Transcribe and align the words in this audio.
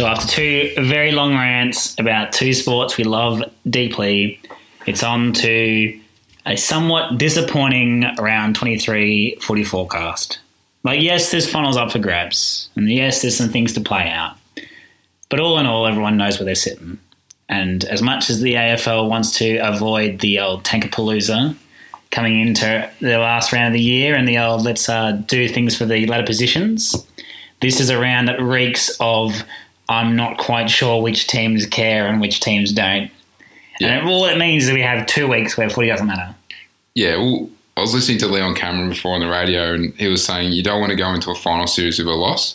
So 0.00 0.06
after 0.06 0.26
two 0.28 0.72
very 0.78 1.12
long 1.12 1.34
rants 1.34 1.94
about 1.98 2.32
two 2.32 2.54
sports 2.54 2.96
we 2.96 3.04
love 3.04 3.42
deeply, 3.68 4.40
it's 4.86 5.02
on 5.02 5.34
to 5.34 6.00
a 6.46 6.56
somewhat 6.56 7.18
disappointing 7.18 8.06
around 8.18 8.56
23 8.56 9.36
footy 9.42 9.62
forecast. 9.62 10.38
Like, 10.84 11.02
yes, 11.02 11.30
there's 11.30 11.50
funnels 11.50 11.76
up 11.76 11.92
for 11.92 11.98
grabs, 11.98 12.70
and 12.76 12.88
yes, 12.88 13.20
there's 13.20 13.36
some 13.36 13.50
things 13.50 13.74
to 13.74 13.82
play 13.82 14.08
out. 14.08 14.38
But 15.28 15.38
all 15.38 15.58
in 15.58 15.66
all, 15.66 15.86
everyone 15.86 16.16
knows 16.16 16.38
where 16.38 16.46
they're 16.46 16.54
sitting. 16.54 16.98
And 17.50 17.84
as 17.84 18.00
much 18.00 18.30
as 18.30 18.40
the 18.40 18.54
AFL 18.54 19.06
wants 19.06 19.36
to 19.36 19.58
avoid 19.58 20.20
the 20.20 20.40
old 20.40 20.64
Tankapalooza 20.64 21.54
coming 22.10 22.40
into 22.40 22.90
the 23.00 23.18
last 23.18 23.52
round 23.52 23.66
of 23.66 23.72
the 23.74 23.82
year 23.82 24.14
and 24.14 24.26
the 24.26 24.38
old 24.38 24.62
let's 24.62 24.88
uh, 24.88 25.12
do 25.26 25.46
things 25.46 25.76
for 25.76 25.84
the 25.84 26.06
ladder 26.06 26.24
positions, 26.24 27.06
this 27.60 27.80
is 27.80 27.90
a 27.90 27.98
round 28.00 28.28
that 28.28 28.40
reeks 28.40 28.96
of 28.98 29.44
I'm 29.90 30.14
not 30.14 30.38
quite 30.38 30.70
sure 30.70 31.02
which 31.02 31.26
teams 31.26 31.66
care 31.66 32.06
and 32.06 32.20
which 32.20 32.38
teams 32.38 32.72
don't. 32.72 33.10
Yeah. 33.80 33.98
And 33.98 34.08
all 34.08 34.24
it 34.26 34.38
means 34.38 34.68
is 34.68 34.72
we 34.72 34.82
have 34.82 35.04
two 35.06 35.26
weeks 35.26 35.56
where 35.56 35.68
footy 35.68 35.88
doesn't 35.88 36.06
matter. 36.06 36.34
Yeah, 36.94 37.16
well, 37.16 37.50
I 37.76 37.80
was 37.80 37.92
listening 37.92 38.18
to 38.18 38.28
Leon 38.28 38.54
Cameron 38.54 38.90
before 38.90 39.14
on 39.14 39.20
the 39.20 39.28
radio, 39.28 39.74
and 39.74 39.92
he 39.94 40.06
was 40.06 40.24
saying 40.24 40.52
you 40.52 40.62
don't 40.62 40.80
want 40.80 40.90
to 40.90 40.96
go 40.96 41.12
into 41.12 41.32
a 41.32 41.34
final 41.34 41.66
series 41.66 41.98
with 41.98 42.06
a 42.06 42.12
loss. 42.12 42.54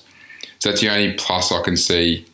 So 0.60 0.70
that's 0.70 0.82
the 0.82 0.90
only 0.90 1.14
plus 1.14 1.52
I 1.52 1.62
can 1.62 1.76
see 1.76 2.26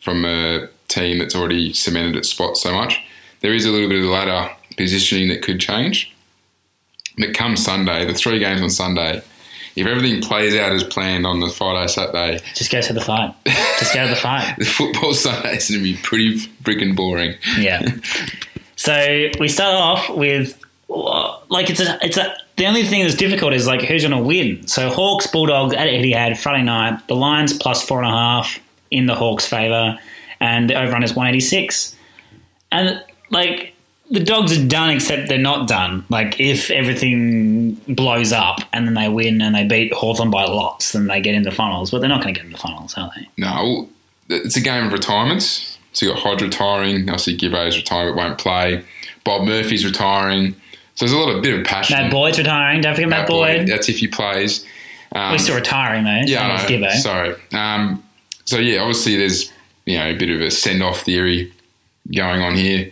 from 0.00 0.24
a 0.24 0.68
team 0.88 1.18
that's 1.18 1.34
already 1.34 1.74
cemented 1.74 2.16
its 2.16 2.30
spot 2.30 2.56
so 2.56 2.72
much. 2.72 3.02
There 3.40 3.52
is 3.52 3.66
a 3.66 3.70
little 3.70 3.88
bit 3.88 3.98
of 3.98 4.04
the 4.04 4.10
ladder 4.10 4.54
positioning 4.78 5.28
that 5.28 5.42
could 5.42 5.60
change. 5.60 6.14
But 7.18 7.34
come 7.34 7.56
Sunday, 7.56 8.06
the 8.06 8.14
three 8.14 8.38
games 8.38 8.62
on 8.62 8.70
Sunday, 8.70 9.22
if 9.76 9.86
everything 9.86 10.22
plays 10.22 10.54
out 10.54 10.72
as 10.72 10.82
planned 10.82 11.26
on 11.26 11.40
the 11.40 11.50
Friday, 11.50 11.86
Saturday, 11.86 12.40
Just 12.54 12.72
go 12.72 12.80
to 12.80 12.92
the 12.92 13.00
fight. 13.00 13.34
Just 13.78 13.94
go 13.94 14.04
to 14.04 14.10
the 14.10 14.16
fight. 14.16 14.54
the 14.58 14.64
football 14.64 15.12
Sunday 15.12 15.56
is 15.56 15.68
going 15.68 15.80
to 15.80 15.84
be 15.84 15.96
pretty 16.02 16.38
freaking 16.62 16.96
boring. 16.96 17.34
Yeah. 17.58 17.82
so 18.76 19.28
we 19.38 19.48
start 19.48 19.74
off 19.74 20.16
with 20.16 20.58
like 20.88 21.68
it's 21.68 21.80
a 21.80 21.98
it's 22.02 22.16
a 22.16 22.34
the 22.56 22.66
only 22.66 22.84
thing 22.84 23.02
that's 23.02 23.14
difficult 23.14 23.52
is 23.52 23.66
like 23.66 23.82
who's 23.82 24.02
going 24.02 24.16
to 24.16 24.26
win. 24.26 24.66
So 24.66 24.88
Hawks 24.88 25.26
Bulldogs 25.26 25.74
at 25.74 25.88
Etihad 25.88 26.38
Friday 26.38 26.62
night. 26.62 27.06
The 27.06 27.14
Lions 27.14 27.52
plus 27.52 27.84
four 27.84 27.98
and 27.98 28.06
a 28.06 28.10
half 28.10 28.58
in 28.90 29.06
the 29.06 29.14
Hawks' 29.14 29.46
favour, 29.46 29.98
and 30.40 30.70
the 30.70 30.80
overrun 30.80 31.02
is 31.02 31.14
one 31.14 31.26
eighty 31.26 31.40
six. 31.40 31.94
And 32.72 33.02
like 33.30 33.74
the 34.10 34.20
dogs 34.20 34.56
are 34.56 34.66
done, 34.66 34.90
except 34.90 35.28
they're 35.28 35.38
not 35.38 35.68
done. 35.68 36.04
Like 36.08 36.38
if 36.40 36.70
everything 36.70 37.74
blows 37.88 38.32
up 38.32 38.60
and 38.72 38.86
then 38.86 38.94
they 38.94 39.08
win 39.08 39.42
and 39.42 39.54
they 39.54 39.64
beat 39.64 39.92
Hawthorn 39.92 40.30
by 40.30 40.44
lots, 40.44 40.92
then 40.92 41.06
they 41.06 41.20
get 41.20 41.34
into 41.34 41.50
finals. 41.50 41.90
But 41.90 42.00
they're 42.00 42.08
not 42.08 42.22
going 42.22 42.34
to 42.34 42.40
get 42.40 42.46
in 42.46 42.52
the 42.52 42.58
finals, 42.58 42.94
are 42.96 43.10
they? 43.16 43.28
No, 43.36 43.88
it's 44.28 44.56
a 44.56 44.60
game 44.60 44.86
of 44.86 44.92
retirements. 44.92 45.78
So 45.92 46.06
you 46.06 46.12
got 46.12 46.20
Hodge 46.20 46.42
retiring. 46.42 47.08
Obviously, 47.08 47.36
Gibbo's 47.36 47.76
retiring, 47.76 48.14
but 48.14 48.22
won't 48.22 48.38
play. 48.38 48.84
Bob 49.24 49.46
Murphy's 49.46 49.84
retiring. 49.84 50.52
So 50.94 51.04
there's 51.04 51.12
a 51.12 51.18
lot 51.18 51.34
of 51.34 51.42
bit 51.42 51.58
of 51.58 51.66
passion. 51.66 51.96
Matt 51.96 52.10
Boyd's 52.10 52.38
retiring. 52.38 52.80
Don't 52.80 52.94
forget 52.94 53.08
Matt, 53.08 53.20
Matt 53.20 53.28
Boyd. 53.28 53.66
That's 53.66 53.88
if 53.88 53.98
he 53.98 54.08
plays. 54.08 54.64
Um, 55.14 55.32
He's 55.32 55.44
still 55.44 55.56
retiring 55.56 56.04
though. 56.04 56.22
yeah, 56.26 56.58
so 56.58 56.74
I. 56.74 56.90
Sorry. 56.96 57.34
Um, 57.52 58.04
so 58.44 58.58
yeah, 58.58 58.80
obviously 58.80 59.16
there's 59.16 59.52
you 59.84 59.98
know 59.98 60.06
a 60.10 60.14
bit 60.14 60.30
of 60.30 60.40
a 60.40 60.50
send 60.50 60.82
off 60.82 61.02
theory 61.02 61.52
going 62.14 62.42
on 62.42 62.54
here. 62.54 62.90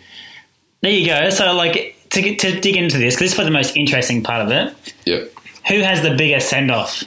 There 0.85 0.93
you 0.93 1.07
go. 1.07 1.31
So, 1.31 1.55
like, 1.55 1.97
to, 2.11 2.21
get, 2.21 2.41
to 2.41 2.61
dig 2.61 2.77
into 2.77 2.99
this, 2.99 3.15
'cause 3.15 3.31
this 3.31 3.39
was 3.39 3.47
the 3.47 3.51
most 3.51 3.75
interesting 3.75 4.23
part 4.23 4.43
of 4.43 4.53
it. 4.53 4.95
Yep. 5.07 5.33
Who 5.69 5.81
has 5.81 6.03
the 6.03 6.15
biggest 6.15 6.51
send 6.51 6.71
off, 6.71 7.05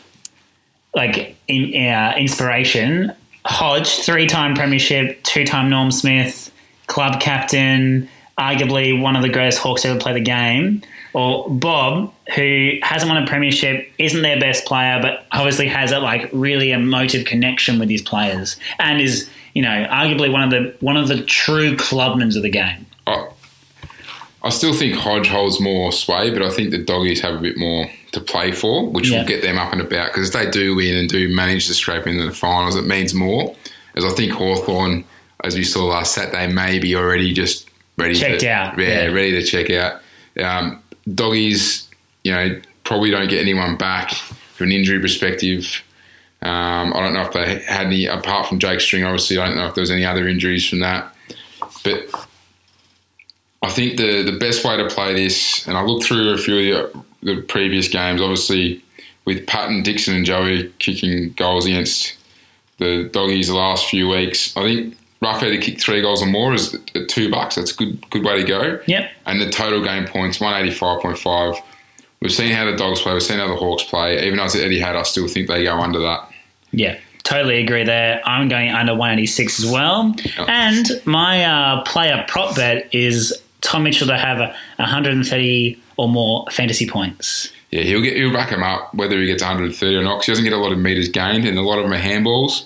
like, 0.95 1.35
in, 1.47 1.87
uh, 1.87 2.15
inspiration? 2.17 3.13
Hodge, 3.45 3.87
three 3.87 4.25
time 4.25 4.55
premiership, 4.55 5.21
two 5.21 5.45
time 5.45 5.69
Norm 5.69 5.91
Smith, 5.91 6.51
club 6.87 7.21
captain, 7.21 8.09
arguably 8.39 8.99
one 8.99 9.15
of 9.15 9.21
the 9.21 9.29
greatest 9.29 9.59
Hawks 9.59 9.83
to 9.83 9.89
ever 9.89 9.99
play 9.99 10.13
the 10.13 10.21
game. 10.21 10.81
Or 11.13 11.47
Bob, 11.47 12.11
who 12.35 12.79
hasn't 12.81 13.11
won 13.11 13.21
a 13.21 13.27
premiership, 13.27 13.91
isn't 13.99 14.23
their 14.23 14.39
best 14.39 14.65
player, 14.65 14.97
but 15.03 15.27
obviously 15.31 15.67
has 15.67 15.91
a 15.91 15.99
like 15.99 16.31
really 16.33 16.71
emotive 16.71 17.25
connection 17.25 17.77
with 17.77 17.89
his 17.91 18.01
players, 18.01 18.57
and 18.79 18.99
is 18.99 19.29
you 19.53 19.61
know 19.61 19.85
arguably 19.91 20.31
one 20.31 20.41
of 20.41 20.49
the 20.49 20.75
one 20.79 20.97
of 20.97 21.07
the 21.07 21.21
true 21.21 21.75
clubmans 21.77 22.35
of 22.35 22.41
the 22.41 22.49
game. 22.49 22.87
I, 23.05 23.27
I 24.47 24.49
still 24.49 24.73
think 24.73 24.95
Hodge 24.95 25.27
holds 25.27 25.59
more 25.59 25.91
sway, 25.91 26.29
but 26.31 26.41
I 26.41 26.49
think 26.49 26.71
the 26.71 26.77
doggies 26.77 27.21
have 27.21 27.35
a 27.35 27.39
bit 27.39 27.57
more 27.57 27.89
to 28.13 28.19
play 28.21 28.51
for, 28.51 28.89
which 28.89 29.09
Yeah. 29.09 29.19
will 29.19 29.27
get 29.27 29.41
them 29.41 29.57
up 29.57 29.71
and 29.73 29.81
about. 29.81 30.07
Because 30.13 30.29
if 30.29 30.33
they 30.33 30.49
do 30.49 30.75
win 30.75 30.95
and 30.95 31.09
do 31.09 31.29
manage 31.29 31.67
to 31.67 31.73
scrape 31.73 32.07
into 32.07 32.25
the 32.25 32.31
finals, 32.31 32.75
it 32.75 32.85
means 32.85 33.13
more. 33.13 33.55
As 33.95 34.05
I 34.05 34.09
think 34.11 34.31
Hawthorn, 34.31 35.03
as 35.43 35.55
we 35.55 35.63
saw 35.63 35.85
last 35.85 36.13
Saturday, 36.15 36.47
may 36.47 36.79
be 36.79 36.95
already 36.95 37.33
just 37.33 37.69
ready 37.97 38.15
Checked 38.15 38.41
to, 38.41 38.49
out, 38.49 38.79
Yeah, 38.79 38.87
yeah. 38.87 39.05
ready 39.11 39.31
to 39.31 39.43
check 39.43 39.69
out. 39.69 40.01
Um, 40.41 40.79
doggies, 41.13 41.87
you 42.23 42.31
know, 42.31 42.59
probably 42.83 43.11
don't 43.11 43.29
get 43.29 43.41
anyone 43.41 43.75
back 43.75 44.11
from 44.55 44.67
an 44.67 44.71
injury 44.73 44.99
perspective. 44.99 45.83
Um, 46.41 46.93
I 46.93 46.99
don't 47.01 47.13
know 47.13 47.23
if 47.23 47.33
they 47.33 47.59
had 47.67 47.87
any, 47.87 48.05
apart 48.05 48.47
from 48.47 48.59
Jake 48.59 48.79
String, 48.79 49.03
obviously, 49.03 49.37
I 49.39 49.47
don't 49.47 49.57
know 49.57 49.65
if 49.67 49.73
there 49.75 49.81
was 49.81 49.91
any 49.91 50.05
other 50.05 50.27
injuries 50.27 50.67
from 50.69 50.79
that. 50.79 51.13
But 51.83 52.07
I 53.61 53.69
think 53.69 53.97
the, 53.97 54.23
the 54.23 54.37
best 54.37 54.63
way 54.63 54.77
to 54.77 54.87
play 54.87 55.13
this, 55.13 55.67
and 55.67 55.77
I 55.77 55.83
looked 55.83 56.05
through 56.05 56.33
a 56.33 56.37
few 56.37 56.75
of 56.75 56.93
the, 57.21 57.35
the 57.35 57.41
previous 57.41 57.87
games, 57.87 58.21
obviously 58.21 58.83
with 59.27 59.45
Patton, 59.45 59.83
Dixon, 59.83 60.15
and 60.15 60.25
Joey 60.25 60.71
kicking 60.79 61.33
goals 61.33 61.65
against 61.65 62.15
the 62.77 63.09
doggies 63.11 63.49
the 63.49 63.55
last 63.55 63.87
few 63.87 64.07
weeks. 64.07 64.55
I 64.55 64.61
think 64.61 64.97
Roughead 65.21 65.51
to 65.51 65.57
kick 65.57 65.81
three 65.81 66.01
goals 66.01 66.23
or 66.23 66.27
more 66.27 66.53
is 66.53 66.73
at 66.95 67.09
two 67.09 67.29
bucks. 67.29 67.55
That's 67.55 67.71
a 67.71 67.75
good 67.75 68.09
good 68.09 68.23
way 68.23 68.41
to 68.41 68.47
go. 68.47 68.79
Yep. 68.85 69.11
And 69.25 69.41
the 69.41 69.49
total 69.49 69.83
game 69.83 70.05
points, 70.05 70.37
185.5. 70.37 71.61
We've 72.21 72.31
seen 72.31 72.53
how 72.53 72.65
the 72.65 72.77
Dogs 72.77 73.01
play. 73.01 73.13
We've 73.13 73.21
seen 73.21 73.39
how 73.39 73.49
the 73.49 73.57
Hawks 73.57 73.83
play. 73.83 74.25
Even 74.25 74.37
though 74.37 74.45
it's 74.45 74.55
Etihad, 74.55 74.95
I 74.95 75.03
still 75.03 75.27
think 75.27 75.49
they 75.49 75.63
go 75.63 75.77
under 75.77 75.99
that. 75.99 76.29
Yeah, 76.71 76.97
totally 77.23 77.61
agree 77.61 77.83
there. 77.83 78.21
I'm 78.25 78.47
going 78.47 78.69
under 78.69 78.93
186 78.93 79.59
as 79.59 79.69
well. 79.69 80.15
And 80.47 80.87
my 81.03 81.43
uh, 81.43 81.83
player 81.83 82.23
prop 82.27 82.55
bet 82.55 82.93
is 82.93 83.33
Tom 83.61 83.83
Mitchell 83.83 84.07
to 84.07 84.17
have 84.17 84.39
a 84.39 84.55
130 84.77 85.81
or 85.97 86.09
more 86.09 86.45
fantasy 86.51 86.87
points. 86.87 87.51
Yeah, 87.71 87.81
he'll 87.81 88.01
get 88.01 88.15
he'll 88.15 88.33
back 88.33 88.49
him 88.49 88.63
up 88.63 88.93
whether 88.93 89.19
he 89.19 89.25
gets 89.25 89.43
130 89.43 89.95
or 89.95 90.03
not. 90.03 90.17
'cause 90.17 90.25
he 90.27 90.31
doesn't 90.31 90.45
get 90.45 90.53
a 90.53 90.57
lot 90.57 90.71
of 90.71 90.79
meters 90.79 91.09
gained, 91.09 91.45
and 91.45 91.57
a 91.57 91.61
lot 91.61 91.77
of 91.77 91.83
them 91.83 91.93
are 91.93 92.01
handballs. 92.01 92.63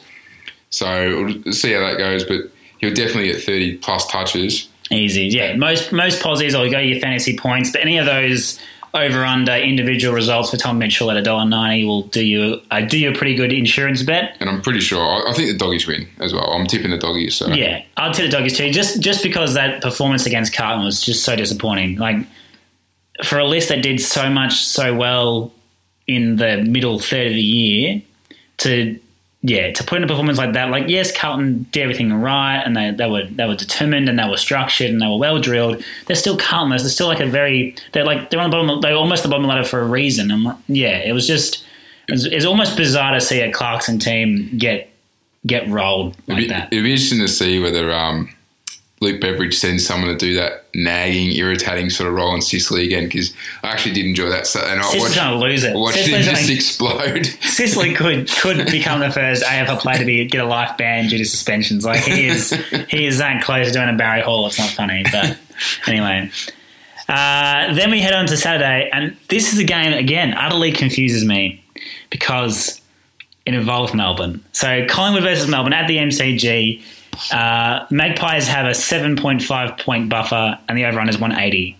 So 0.69 1.33
we'll 1.43 1.53
see 1.53 1.73
how 1.73 1.81
that 1.81 1.97
goes. 1.97 2.23
But 2.23 2.51
he'll 2.79 2.93
definitely 2.93 3.31
get 3.31 3.43
30 3.43 3.77
plus 3.77 4.07
touches. 4.07 4.67
Easy. 4.91 5.25
Yeah, 5.25 5.55
most 5.55 5.91
most 5.91 6.21
positives 6.21 6.55
will 6.55 6.69
go 6.69 6.77
oh, 6.77 6.81
to 6.81 6.85
your 6.85 6.99
fantasy 6.99 7.37
points, 7.37 7.71
but 7.71 7.81
any 7.81 7.97
of 7.97 8.05
those 8.05 8.59
over 8.93 9.23
under 9.23 9.53
individual 9.53 10.13
results 10.13 10.51
for 10.51 10.57
Tom 10.57 10.77
Mitchell 10.77 11.11
at 11.11 11.23
$1.90 11.23 11.85
will 11.85 12.03
do 12.03 12.23
you 12.23 12.61
uh, 12.71 12.81
do 12.81 12.99
you 12.99 13.11
a 13.11 13.15
pretty 13.15 13.35
good 13.35 13.53
insurance 13.53 14.03
bet. 14.03 14.35
And 14.39 14.49
I'm 14.49 14.61
pretty 14.61 14.81
sure 14.81 15.01
I, 15.01 15.31
I 15.31 15.33
think 15.33 15.49
the 15.49 15.57
doggies 15.57 15.87
win 15.87 16.07
as 16.19 16.33
well. 16.33 16.51
I'm 16.51 16.67
tipping 16.67 16.91
the 16.91 16.97
doggies. 16.97 17.35
So 17.35 17.47
Yeah, 17.47 17.83
I'll 17.97 18.13
tip 18.13 18.25
the 18.25 18.37
doggies 18.37 18.57
too. 18.57 18.69
Just 18.71 19.01
just 19.01 19.23
because 19.23 19.53
that 19.53 19.81
performance 19.81 20.25
against 20.25 20.53
Carlton 20.53 20.83
was 20.85 21.01
just 21.01 21.23
so 21.23 21.35
disappointing. 21.35 21.97
Like 21.97 22.17
for 23.23 23.39
a 23.39 23.45
list 23.45 23.69
that 23.69 23.81
did 23.81 24.01
so 24.01 24.29
much 24.29 24.63
so 24.65 24.93
well 24.95 25.53
in 26.07 26.35
the 26.35 26.57
middle 26.57 26.99
third 26.99 27.27
of 27.27 27.33
the 27.33 27.41
year, 27.41 28.01
to 28.57 28.99
yeah, 29.43 29.71
to 29.71 29.83
put 29.83 29.97
in 29.97 30.03
a 30.03 30.07
performance 30.07 30.37
like 30.37 30.53
that, 30.53 30.69
like 30.69 30.87
yes, 30.87 31.15
Carlton 31.15 31.65
did 31.71 31.81
everything 31.81 32.13
right, 32.13 32.61
and 32.63 32.77
they, 32.77 32.91
they 32.91 33.09
were 33.09 33.25
they 33.25 33.45
were 33.45 33.55
determined 33.55 34.07
and 34.07 34.19
they 34.19 34.29
were 34.29 34.37
structured 34.37 34.91
and 34.91 35.01
they 35.01 35.07
were 35.07 35.17
well 35.17 35.39
drilled. 35.39 35.83
They're 36.05 36.15
still 36.15 36.37
Carlton. 36.37 36.69
They're 36.69 36.79
still 36.89 37.07
like 37.07 37.19
a 37.19 37.25
very 37.25 37.75
they're 37.93 38.05
like 38.05 38.29
they're 38.29 38.39
on 38.39 38.51
the 38.51 38.57
bottom. 38.57 38.81
They're 38.81 38.93
almost 38.93 39.23
the 39.23 39.29
bottom 39.29 39.47
ladder 39.47 39.63
for 39.63 39.81
a 39.81 39.85
reason. 39.87 40.29
And 40.29 40.55
yeah, 40.67 40.99
it 40.99 41.13
was 41.13 41.25
just 41.25 41.65
it 42.07 42.23
it's 42.31 42.45
almost 42.45 42.77
bizarre 42.77 43.13
to 43.13 43.21
see 43.21 43.39
a 43.41 43.51
Clarkson 43.51 43.97
team 43.97 44.57
get 44.57 44.91
get 45.47 45.67
rolled 45.67 46.13
It'd 46.27 46.29
like 46.29 46.37
be, 46.37 46.47
that. 46.49 46.71
it'd 46.71 46.83
be 46.83 46.91
interesting 46.91 47.19
to 47.19 47.27
see 47.27 47.59
whether 47.59 47.91
um, 47.91 48.29
Luke 49.01 49.19
Beveridge 49.19 49.57
sends 49.57 49.85
someone 49.85 50.09
to 50.11 50.15
do 50.15 50.35
that 50.35 50.65
nagging, 50.75 51.31
irritating 51.31 51.89
sort 51.89 52.07
of 52.07 52.15
role 52.15 52.35
in 52.35 52.41
Sicily 52.41 52.85
again 52.85 53.05
because 53.05 53.33
I 53.63 53.69
actually 53.69 53.95
did 53.95 54.05
enjoy 54.05 54.29
that. 54.29 54.45
So, 54.45 54.59
and 54.61 54.79
I 54.79 54.83
Sicily's 54.83 55.01
watched, 55.01 55.15
to 55.19 55.35
lose 55.37 55.63
it. 55.63 55.75
watched 55.75 55.97
Sicily's 55.97 56.25
just 56.25 56.41
gonna- 56.41 56.53
explode. 56.53 57.25
Sicily 57.49 57.93
could 57.95 58.29
could 58.29 58.67
become 58.71 58.99
the 58.99 59.09
first 59.11 59.43
AFL 59.43 59.79
player 59.79 59.97
to 59.97 60.05
be 60.05 60.23
get 60.25 60.39
a 60.39 60.45
life 60.45 60.77
ban 60.77 61.07
due 61.09 61.17
to 61.17 61.25
suspensions. 61.25 61.83
Like 61.83 62.01
he 62.03 62.27
is, 62.27 62.51
he 62.89 63.05
is 63.07 63.17
that 63.17 63.43
close 63.43 63.67
to 63.67 63.73
doing 63.73 63.89
a 63.89 63.93
Barry 63.97 64.21
Hall. 64.21 64.45
It's 64.45 64.59
not 64.59 64.69
funny, 64.69 65.03
but 65.11 65.35
anyway. 65.87 66.29
Uh, 67.09 67.73
then 67.73 67.89
we 67.91 67.99
head 67.99 68.13
on 68.13 68.27
to 68.27 68.37
Saturday, 68.37 68.89
and 68.93 69.17
this 69.29 69.51
is 69.51 69.59
a 69.59 69.63
game 69.65 69.93
again 69.93 70.33
utterly 70.35 70.71
confuses 70.71 71.25
me 71.25 71.61
because 72.11 72.79
it 73.47 73.55
involves 73.55 73.93
Melbourne. 73.95 74.45
So 74.51 74.85
Collingwood 74.87 75.23
versus 75.23 75.47
Melbourne 75.49 75.73
at 75.73 75.87
the 75.87 75.97
MCG. 75.97 76.81
Uh, 77.31 77.85
Magpies 77.91 78.47
have 78.47 78.65
a 78.65 78.73
seven 78.73 79.15
point 79.15 79.43
five 79.43 79.77
point 79.77 80.09
buffer, 80.09 80.57
and 80.67 80.77
the 80.77 80.85
overrun 80.85 81.09
is 81.09 81.17
one 81.19 81.31
eighty. 81.37 81.77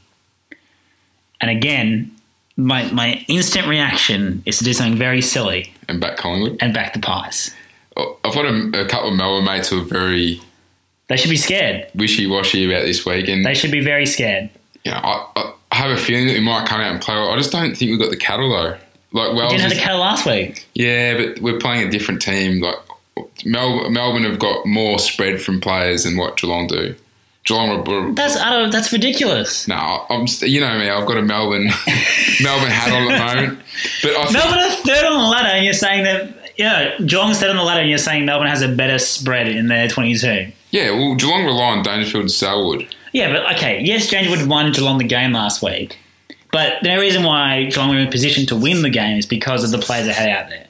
And 1.40 1.50
again, 1.50 2.12
my 2.58 2.92
my 2.92 3.26
instant 3.28 3.68
reaction 3.68 4.44
is 4.46 4.58
to 4.60 4.64
do 4.64 4.74
something 4.74 4.98
very 4.98 5.22
silly 5.22 5.74
and 5.88 6.00
back 6.00 6.18
Collingwood. 6.18 6.58
and 6.62 6.74
back 6.74 6.94
the 6.94 7.00
pies. 7.00 7.52
I've 7.98 8.34
got 8.34 8.46
a, 8.46 8.82
a 8.82 8.88
couple 8.88 9.10
of 9.10 9.16
Melbourne 9.16 9.46
mates 9.46 9.70
who 9.70 9.82
are 9.82 9.86
very 9.86 10.42
They 11.08 11.18
should 11.18 11.30
be 11.30 11.38
scared. 11.38 11.88
wishy 11.96 12.26
washy 12.28 12.66
about 12.66 12.84
this 12.86 13.06
week, 13.06 13.28
and 13.28 13.46
They 13.46 13.54
should 13.54 13.72
be 13.72 13.84
very 13.84 14.06
scared. 14.06 14.50
you 14.86 14.92
know, 14.92 14.98
I, 14.98 15.54
I 15.72 15.76
have 15.76 15.92
a 15.92 15.98
feeling 15.98 16.28
that 16.28 16.34
we 16.34 16.40
might 16.40 16.68
come 16.68 16.80
out 16.80 16.92
and 16.92 17.02
play. 17.02 17.16
I 17.16 17.36
just 17.38 17.52
don't 17.52 17.76
think 17.76 17.92
we've 17.92 18.00
got 18.00 18.10
the 18.12 18.18
cattle 18.18 18.50
though. 18.50 18.78
Like 19.14 19.36
Wells, 19.36 19.52
Didn't 19.52 19.64
have 19.64 19.72
the 19.74 19.80
cattle 19.80 20.00
last 20.00 20.26
week. 20.26 20.66
yeah, 20.74 21.18
but 21.18 21.42
we're 21.42 21.60
playing 21.60 21.86
a 21.88 21.92
different 21.92 22.22
team. 22.22 22.62
Like 22.62 22.76
Mel, 23.46 23.90
Melbourne 23.90 24.24
have 24.24 24.40
got 24.40 24.66
more 24.66 25.00
spread 25.00 25.42
from 25.42 25.60
players 25.62 26.04
than 26.04 26.18
what 26.18 26.38
Geelong 26.38 26.68
do. 26.68 26.96
Geelong, 27.44 27.84
were, 27.84 28.14
That's 28.14 28.38
I 28.38 28.52
don't, 28.52 28.72
that's 28.72 28.94
ridiculous. 28.94 29.68
no, 29.68 30.06
I'm 30.10 30.28
you 30.42 30.62
know 30.62 30.78
me. 30.78 30.90
I've 30.90 31.08
got 31.08 31.18
a 31.18 31.24
Melbourne 31.24 31.66
Melbourne 32.42 32.70
hat 32.70 32.94
on 32.94 33.12
at 33.12 33.18
the 33.18 33.36
moment, 33.36 33.60
but 34.04 34.12
I 34.16 34.32
Melbourne 34.32 34.60
are 34.60 34.70
third 34.72 35.06
on 35.06 35.18
the 35.24 35.28
ladder, 35.28 35.48
and 35.50 35.66
you're 35.66 35.74
saying 35.74 36.04
that 36.04 36.38
yeah, 36.58 36.98
Geelong's 37.00 37.40
third 37.40 37.50
on 37.50 37.58
the 37.58 37.64
ladder, 37.64 37.82
and 37.82 37.90
you're 37.90 37.98
saying 37.98 38.26
Melbourne 38.26 38.48
has 38.48 38.62
a 38.62 38.68
better 38.68 39.00
spread 39.00 39.48
in 39.48 39.68
their 39.68 39.88
22. 39.88 40.52
yeah, 40.70 40.92
well, 40.92 41.16
Geelong 41.16 41.46
rely 41.46 41.72
on 41.78 41.84
Dangerfield 41.84 42.22
and 42.24 42.32
Selwood. 42.32 42.88
Yeah, 43.12 43.34
but 43.34 43.56
okay, 43.56 43.82
yes, 43.82 44.12
Dangerwood 44.12 44.48
won 44.48 44.72
Geelong 44.72 45.00
the 45.00 45.04
game 45.06 45.34
last 45.34 45.64
week, 45.64 45.98
but 46.52 46.76
the 46.84 46.96
reason 47.00 47.24
why 47.24 47.64
Geelong 47.66 47.90
were 47.90 47.98
in 47.98 48.08
a 48.08 48.12
position 48.12 48.46
to 48.48 48.56
win 48.56 48.84
the 48.84 48.90
game 48.92 49.18
is 49.18 49.26
because 49.26 49.64
of 49.64 49.72
the 49.72 49.84
players 49.84 50.06
they 50.06 50.14
had 50.14 50.30
out 50.30 50.50
there. 50.50 50.68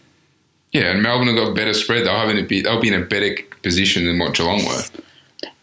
Yeah, 0.71 0.91
and 0.91 1.03
Melbourne 1.03 1.27
have 1.27 1.35
got 1.35 1.49
a 1.49 1.53
better 1.53 1.73
spread. 1.73 2.05
They'll 2.05 2.15
have 2.15 2.29
in 2.29 2.37
a 2.37 2.43
bit, 2.43 2.63
they'll 2.63 2.79
be 2.79 2.87
in 2.87 3.01
a 3.01 3.05
better 3.05 3.35
position 3.61 4.05
than 4.05 4.19
what 4.19 4.33
Geelong 4.35 4.63
were. 4.65 4.81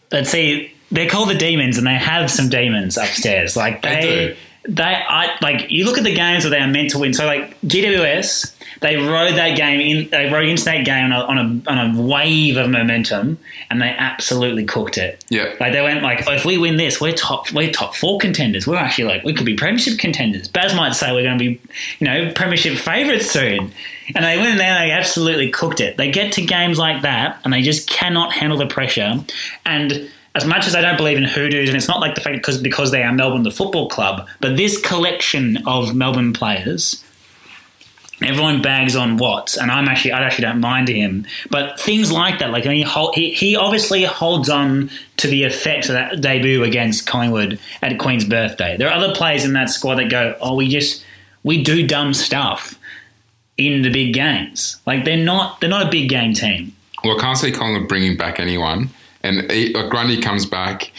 But 0.09 0.27
see, 0.27 0.71
they're 0.91 1.09
called 1.09 1.29
the 1.29 1.35
demons, 1.35 1.77
and 1.77 1.85
they 1.85 1.95
have 1.95 2.29
some 2.29 2.49
demons 2.49 2.97
upstairs. 2.97 3.55
Like 3.55 3.81
They 3.81 4.35
they, 4.65 4.71
they, 4.73 4.83
I 4.83 5.35
like 5.41 5.71
you 5.71 5.85
look 5.85 5.97
at 5.97 6.03
the 6.03 6.13
games 6.13 6.43
where 6.43 6.51
they 6.51 6.59
are 6.59 6.67
meant 6.67 6.91
to 6.91 6.99
win. 6.99 7.13
So 7.13 7.25
like 7.25 7.59
GWS, 7.61 8.55
they 8.81 8.97
rode 8.97 9.35
that 9.35 9.55
game 9.55 9.79
in. 9.79 10.09
They 10.09 10.29
rode 10.31 10.47
into 10.47 10.65
that 10.65 10.85
game 10.85 11.11
on 11.11 11.11
a, 11.11 11.23
on 11.23 11.37
a 11.37 11.71
on 11.71 11.97
a 11.97 12.01
wave 12.01 12.57
of 12.57 12.69
momentum, 12.69 13.37
and 13.69 13.81
they 13.81 13.89
absolutely 13.89 14.65
cooked 14.65 14.97
it. 14.97 15.23
Yeah, 15.29 15.55
Like 15.59 15.73
they 15.73 15.81
went 15.81 16.03
like, 16.03 16.27
oh, 16.27 16.33
if 16.33 16.45
we 16.45 16.57
win 16.57 16.77
this, 16.77 17.01
we're 17.01 17.13
top, 17.13 17.51
we're 17.51 17.71
top 17.71 17.95
four 17.95 18.19
contenders. 18.19 18.67
We're 18.67 18.77
actually 18.77 19.05
like, 19.05 19.23
we 19.23 19.33
could 19.33 19.45
be 19.45 19.55
premiership 19.55 19.97
contenders. 19.99 20.47
Baz 20.47 20.75
might 20.75 20.93
say 20.93 21.11
we're 21.13 21.23
going 21.23 21.37
to 21.37 21.43
be, 21.43 21.61
you 21.99 22.05
know, 22.05 22.31
premiership 22.33 22.77
favourites 22.77 23.29
soon. 23.31 23.71
And 24.15 24.25
they 24.25 24.37
went 24.37 24.51
in 24.51 24.57
there, 24.57 24.71
and 24.71 24.89
they 24.89 24.91
absolutely 24.91 25.49
cooked 25.51 25.81
it. 25.81 25.97
They 25.97 26.11
get 26.11 26.33
to 26.33 26.41
games 26.41 26.77
like 26.77 27.03
that, 27.03 27.39
and 27.43 27.53
they 27.53 27.61
just 27.61 27.89
cannot 27.89 28.31
handle 28.31 28.57
the 28.57 28.67
pressure. 28.67 29.23
And 29.65 30.09
as 30.35 30.45
much 30.45 30.67
as 30.67 30.75
I 30.75 30.81
don't 30.81 30.97
believe 30.97 31.17
in 31.17 31.23
hoodoos, 31.23 31.69
and 31.69 31.77
it's 31.77 31.87
not 31.87 31.99
like 31.99 32.15
the 32.15 32.21
fact 32.21 32.37
because 32.37 32.61
because 32.61 32.91
they 32.91 33.03
are 33.03 33.13
Melbourne 33.13 33.43
the 33.43 33.51
football 33.51 33.89
club, 33.89 34.27
but 34.39 34.57
this 34.57 34.79
collection 34.81 35.57
of 35.67 35.95
Melbourne 35.95 36.33
players 36.33 37.03
Everyone 38.21 38.61
bags 38.61 38.97
on 38.97 39.15
Watts, 39.15 39.55
and 39.55 39.71
I'm 39.71 39.87
actually 39.87 40.11
I 40.11 40.21
actually 40.21 40.43
don't 40.43 40.59
mind 40.59 40.89
him. 40.89 41.25
But 41.49 41.79
things 41.79 42.11
like 42.11 42.39
that, 42.39 42.51
like 42.51 42.65
I 42.65 42.69
mean, 42.69 42.77
he, 42.77 42.83
hold, 42.83 43.15
he 43.15 43.31
he 43.31 43.55
obviously 43.55 44.03
holds 44.03 44.49
on 44.49 44.91
to 45.17 45.27
the 45.27 45.45
effect 45.45 45.85
of 45.85 45.93
that 45.93 46.19
debut 46.19 46.63
against 46.63 47.07
Collingwood 47.07 47.59
at 47.81 47.97
Queen's 47.97 48.25
birthday. 48.25 48.75
There 48.75 48.89
are 48.89 48.93
other 48.93 49.15
players 49.15 49.45
in 49.45 49.53
that 49.53 49.69
squad 49.69 49.95
that 49.95 50.09
go, 50.09 50.35
"Oh, 50.41 50.55
we 50.55 50.67
just 50.67 51.05
we 51.43 51.63
do 51.63 51.87
dumb 51.87 52.13
stuff 52.13 52.77
in 53.59 53.81
the 53.81 53.89
big 53.91 54.13
games." 54.13 54.77
Like 54.85 55.05
they're 55.05 55.17
not 55.17 55.59
they're 55.61 55.69
not 55.69 55.87
a 55.87 55.89
big 55.89 56.09
game 56.09 56.33
team. 56.33 56.73
Well, 57.03 57.17
I 57.17 57.21
can't 57.21 57.37
see 57.37 57.51
Collingwood 57.51 57.87
bringing 57.87 58.17
back 58.17 58.39
anyone. 58.39 58.89
And 59.23 59.51
he, 59.51 59.73
like 59.73 59.89
Grundy 59.89 60.21
comes 60.21 60.45
back, 60.45 60.91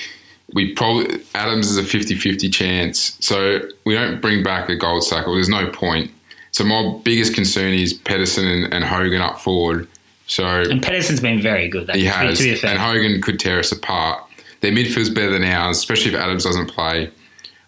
we 0.53 0.75
probably 0.75 1.21
Adams 1.35 1.71
is 1.71 1.79
a 1.79 1.83
50-50 1.83 2.53
chance. 2.53 3.17
So 3.21 3.61
we 3.85 3.95
don't 3.95 4.21
bring 4.21 4.43
back 4.43 4.69
a 4.69 4.77
gold 4.77 5.05
cycle. 5.05 5.35
There's 5.35 5.49
no 5.49 5.71
point. 5.71 6.11
So 6.53 6.65
my 6.65 6.99
biggest 7.05 7.35
concern 7.35 7.75
is 7.75 7.93
Pedersen 7.93 8.47
and, 8.47 8.75
and 8.75 8.85
Hogan 8.85 9.21
up 9.21 9.39
forward. 9.41 9.89
So 10.27 10.45
And 10.45 10.83
Pedersen's 10.83 11.21
been 11.21 11.41
very 11.41 11.69
good. 11.69 11.87
That, 11.87 11.97
he 11.97 12.05
has, 12.05 12.39
to 12.39 12.45
be 12.45 12.55
fair. 12.55 12.71
and 12.71 12.79
Hogan 12.79 13.21
could 13.21 13.39
tear 13.41 13.59
us 13.59 13.73
apart. 13.73 14.23
Their 14.61 14.73
midfield's 14.73 15.11
better 15.11 15.31
than 15.31 15.45
ours, 15.45 15.79
especially 15.79 16.12
if 16.15 16.21
Adams 16.21 16.45
doesn't 16.45 16.67
play. 16.67 17.11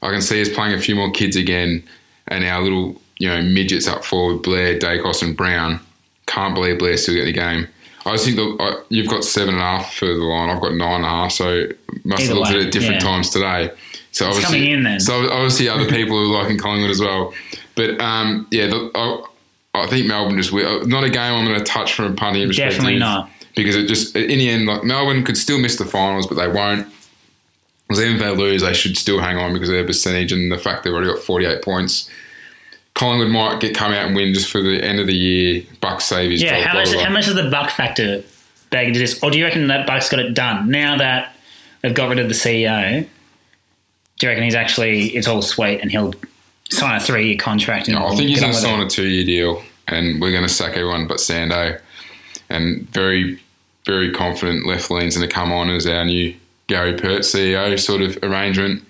I 0.02 0.10
can 0.10 0.20
see 0.20 0.40
us 0.40 0.48
playing 0.48 0.74
a 0.74 0.80
few 0.80 0.94
more 0.94 1.10
kids 1.10 1.36
again, 1.36 1.82
and 2.28 2.44
our 2.44 2.62
little 2.62 3.00
you 3.22 3.28
know 3.28 3.40
midgets 3.40 3.86
up 3.86 4.04
forward, 4.04 4.42
Blair, 4.42 4.76
Dacos, 4.76 5.22
and 5.22 5.36
Brown. 5.36 5.78
Can't 6.26 6.56
believe 6.56 6.80
Blair 6.80 6.96
still 6.96 7.14
get 7.14 7.26
the 7.26 7.32
game. 7.32 7.68
I 8.04 8.16
just 8.16 8.24
think 8.24 8.60
uh, 8.60 8.80
you've 8.88 9.08
got 9.08 9.22
seven 9.22 9.54
and 9.54 9.62
a 9.62 9.64
half 9.64 9.94
for 9.94 10.06
the 10.06 10.14
line. 10.14 10.50
I've 10.50 10.60
got 10.60 10.74
nine 10.74 10.96
and 10.96 11.04
a 11.04 11.08
half, 11.08 11.30
so 11.30 11.68
must 12.02 12.24
Either 12.24 12.30
have 12.30 12.38
looked 12.38 12.50
at 12.50 12.56
it 12.56 12.72
different 12.72 13.00
yeah. 13.00 13.08
times 13.08 13.30
today. 13.30 13.70
So 14.10 14.26
It's 14.26 14.38
obviously, 14.38 14.58
coming 14.58 14.70
in 14.72 14.82
then. 14.82 14.98
So 14.98 15.30
obviously, 15.30 15.68
other 15.68 15.86
people 15.88 16.18
are 16.18 16.42
liking 16.42 16.58
Collingwood 16.58 16.90
as 16.90 16.98
well. 16.98 17.32
But 17.76 18.00
um, 18.00 18.48
yeah, 18.50 18.66
the, 18.66 18.90
I, 18.92 19.82
I 19.82 19.86
think 19.86 20.08
Melbourne 20.08 20.36
just 20.36 20.50
will. 20.50 20.84
Not 20.88 21.04
a 21.04 21.08
game 21.08 21.32
I'm 21.32 21.44
going 21.44 21.60
to 21.60 21.64
touch 21.64 21.94
from 21.94 22.06
a 22.06 22.16
punting 22.16 22.48
perspective. 22.48 22.78
Definitely 22.78 22.98
not. 22.98 23.30
Because 23.54 23.76
it 23.76 23.86
just 23.86 24.16
in 24.16 24.38
the 24.40 24.48
end, 24.48 24.66
like 24.66 24.82
Melbourne 24.82 25.22
could 25.22 25.36
still 25.36 25.60
miss 25.60 25.76
the 25.76 25.84
finals, 25.84 26.26
but 26.26 26.34
they 26.34 26.48
won't. 26.48 26.88
Because 27.86 28.02
even 28.02 28.16
if 28.16 28.20
they 28.20 28.34
lose, 28.34 28.62
they 28.62 28.74
should 28.74 28.96
still 28.96 29.20
hang 29.20 29.36
on 29.36 29.52
because 29.52 29.68
of 29.68 29.74
their 29.74 29.86
percentage 29.86 30.32
and 30.32 30.50
the 30.50 30.58
fact 30.58 30.82
they've 30.82 30.92
already 30.92 31.12
got 31.12 31.20
48 31.20 31.62
points. 31.62 32.10
Collingwood 32.94 33.28
might 33.30 33.60
get 33.60 33.74
come 33.74 33.92
out 33.92 34.06
and 34.06 34.14
win 34.14 34.34
just 34.34 34.50
for 34.50 34.60
the 34.60 34.82
end 34.84 35.00
of 35.00 35.06
the 35.06 35.14
year. 35.16 35.62
Bucks 35.80 36.04
save 36.04 36.30
his 36.30 36.42
Yeah, 36.42 36.58
job, 36.58 36.66
how 36.66 36.72
blah, 36.72 36.80
much, 36.80 36.88
blah, 36.90 36.94
blah. 36.98 37.04
how 37.06 37.12
much 37.12 37.24
does 37.26 37.34
the 37.34 37.50
Buck 37.50 37.70
factor 37.70 38.22
bag 38.70 38.88
into 38.88 38.98
this? 39.00 39.22
Or 39.22 39.30
do 39.30 39.38
you 39.38 39.44
reckon 39.44 39.66
that 39.68 39.86
Buck's 39.86 40.08
got 40.08 40.20
it 40.20 40.34
done 40.34 40.70
now 40.70 40.96
that 40.98 41.34
they've 41.80 41.94
got 41.94 42.10
rid 42.10 42.18
of 42.18 42.28
the 42.28 42.34
CEO? 42.34 43.06
Do 44.18 44.26
you 44.26 44.28
reckon 44.28 44.44
he's 44.44 44.54
actually 44.54 45.06
it's 45.08 45.26
all 45.26 45.42
sweet 45.42 45.80
and 45.80 45.90
he'll 45.90 46.14
sign 46.70 47.00
a 47.00 47.00
three 47.00 47.28
year 47.28 47.38
contract? 47.38 47.88
And 47.88 47.96
No, 47.98 48.06
I 48.06 48.10
think 48.14 48.28
he's 48.28 48.40
going 48.40 48.52
to 48.52 48.58
sign 48.58 48.80
it? 48.80 48.86
a 48.86 48.88
two 48.88 49.06
year 49.08 49.24
deal, 49.24 49.62
and 49.88 50.20
we're 50.20 50.30
going 50.32 50.46
to 50.46 50.48
sack 50.52 50.72
everyone 50.76 51.06
but 51.06 51.16
Sando. 51.16 51.80
And 52.50 52.86
very, 52.90 53.40
very 53.86 54.12
confident 54.12 54.66
left 54.66 54.90
lean's 54.90 55.16
going 55.16 55.26
to 55.26 55.34
come 55.34 55.50
on 55.50 55.70
as 55.70 55.86
our 55.86 56.04
new 56.04 56.34
Gary 56.66 56.92
Pert 56.94 57.22
CEO 57.22 57.78
sort 57.80 58.02
of 58.02 58.18
arrangement. 58.22 58.84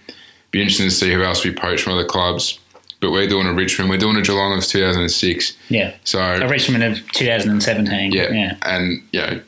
Be 0.51 0.61
interesting 0.61 0.89
to 0.89 0.95
see 0.95 1.13
who 1.13 1.23
else 1.23 1.45
we 1.45 1.55
poach 1.55 1.83
from 1.83 1.93
other 1.95 2.05
clubs. 2.05 2.59
But 3.03 3.11
we're 3.11 3.27
doing 3.27 3.49
a 3.49 3.53
Richmond, 3.53 3.91
we're 3.91 3.99
doing 3.99 4.17
a 4.17 4.23
Geelong 4.23 4.57
of 4.57 4.65
2006. 4.65 5.57
Yeah, 5.69 5.93
So 6.05 6.21
a 6.21 6.49
Richmond 6.49 6.85
of 6.85 7.07
2017. 7.13 8.13
yeah, 8.13 8.31
yeah. 8.31 8.57
and 8.63 9.03
you 9.13 9.21
know 9.21 9.41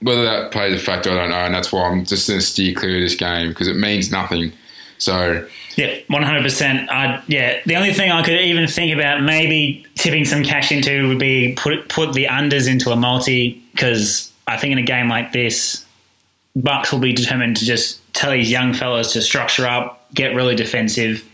whether 0.00 0.24
that 0.24 0.52
plays 0.52 0.80
a 0.80 0.82
factor, 0.82 1.10
I 1.10 1.14
don't 1.14 1.30
know, 1.30 1.36
and 1.36 1.54
that's 1.54 1.72
why 1.72 1.82
I'm 1.88 2.04
just 2.04 2.28
going 2.28 2.38
to 2.38 2.46
steer 2.46 2.72
clear 2.72 2.96
of 2.96 3.02
this 3.02 3.16
game 3.16 3.48
because 3.48 3.66
it 3.66 3.76
means 3.76 4.12
nothing. 4.12 4.52
So 4.98 5.44
Yeah, 5.76 5.98
one 6.06 6.22
hundred 6.22 6.44
percent. 6.44 6.88
I 6.88 7.20
yeah. 7.26 7.60
The 7.66 7.74
only 7.74 7.92
thing 7.92 8.12
I 8.12 8.22
could 8.22 8.40
even 8.40 8.68
think 8.68 8.94
about 8.94 9.22
maybe 9.22 9.84
tipping 9.96 10.24
some 10.24 10.44
cash 10.44 10.70
into 10.70 11.08
would 11.08 11.18
be 11.18 11.54
put 11.56 11.88
put 11.88 12.12
the 12.12 12.26
unders 12.26 12.70
into 12.70 12.90
a 12.92 12.96
multi 12.96 13.60
because 13.72 14.32
I 14.46 14.56
think 14.56 14.72
in 14.72 14.78
a 14.78 14.82
game 14.82 15.08
like 15.08 15.32
this, 15.32 15.84
Bucks 16.54 16.92
will 16.92 17.00
be 17.00 17.12
determined 17.12 17.56
to 17.56 17.64
just 17.64 18.00
tell 18.14 18.30
these 18.30 18.52
young 18.52 18.72
fellas 18.72 19.12
to 19.14 19.20
structure 19.22 19.66
up, 19.66 20.06
get 20.14 20.36
really 20.36 20.54
defensive, 20.54 21.28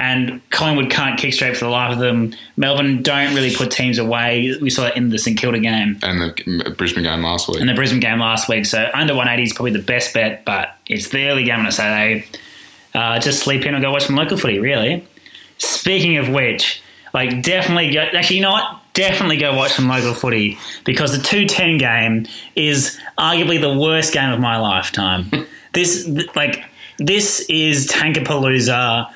and 0.00 0.40
Collingwood 0.48 0.90
can't 0.90 1.20
kick 1.20 1.34
straight 1.34 1.54
for 1.54 1.66
the 1.66 1.70
life 1.70 1.92
of 1.92 1.98
them. 1.98 2.34
Melbourne 2.56 3.02
don't 3.02 3.34
really 3.34 3.54
put 3.54 3.70
teams 3.70 3.98
away. 3.98 4.56
We 4.58 4.70
saw 4.70 4.84
that 4.84 4.96
in 4.96 5.10
the 5.10 5.18
St 5.18 5.38
Kilda 5.38 5.60
game 5.60 5.98
and 6.02 6.22
the 6.22 6.74
Brisbane 6.76 7.04
game 7.04 7.22
last 7.22 7.48
week. 7.48 7.60
and 7.60 7.68
the 7.68 7.74
Brisbane 7.74 8.00
game 8.00 8.18
last 8.18 8.48
week. 8.48 8.64
So 8.64 8.90
under 8.94 9.14
180 9.14 9.42
is 9.42 9.52
probably 9.52 9.72
the 9.72 9.82
best 9.82 10.14
bet, 10.14 10.46
but 10.46 10.74
it's 10.86 11.10
the 11.10 11.28
early 11.28 11.44
game 11.44 11.60
on 11.60 11.66
a 11.66 11.72
Saturday. 11.72 12.24
Uh, 12.94 13.18
just 13.18 13.42
sleep 13.42 13.66
in 13.66 13.74
or 13.74 13.80
go 13.82 13.92
watch 13.92 14.06
some 14.06 14.16
local 14.16 14.38
footy, 14.38 14.58
really. 14.58 15.06
Speaking 15.58 16.16
of 16.16 16.30
which, 16.30 16.82
like 17.12 17.42
definitely 17.42 17.90
go, 17.90 18.00
actually, 18.00 18.36
you 18.36 18.42
know 18.42 18.52
what? 18.52 18.80
Definitely 18.94 19.36
go 19.36 19.54
watch 19.54 19.72
some 19.72 19.86
local 19.86 20.14
footy 20.14 20.58
because 20.84 21.12
the 21.12 21.22
210 21.22 21.76
game 21.76 22.26
is 22.56 22.98
arguably 23.18 23.60
the 23.60 23.78
worst 23.78 24.14
game 24.14 24.30
of 24.30 24.40
my 24.40 24.56
lifetime. 24.56 25.30
this, 25.74 26.08
like, 26.34 26.64
this 26.98 27.40
is 27.50 27.86
Tankapalooza 27.86 29.12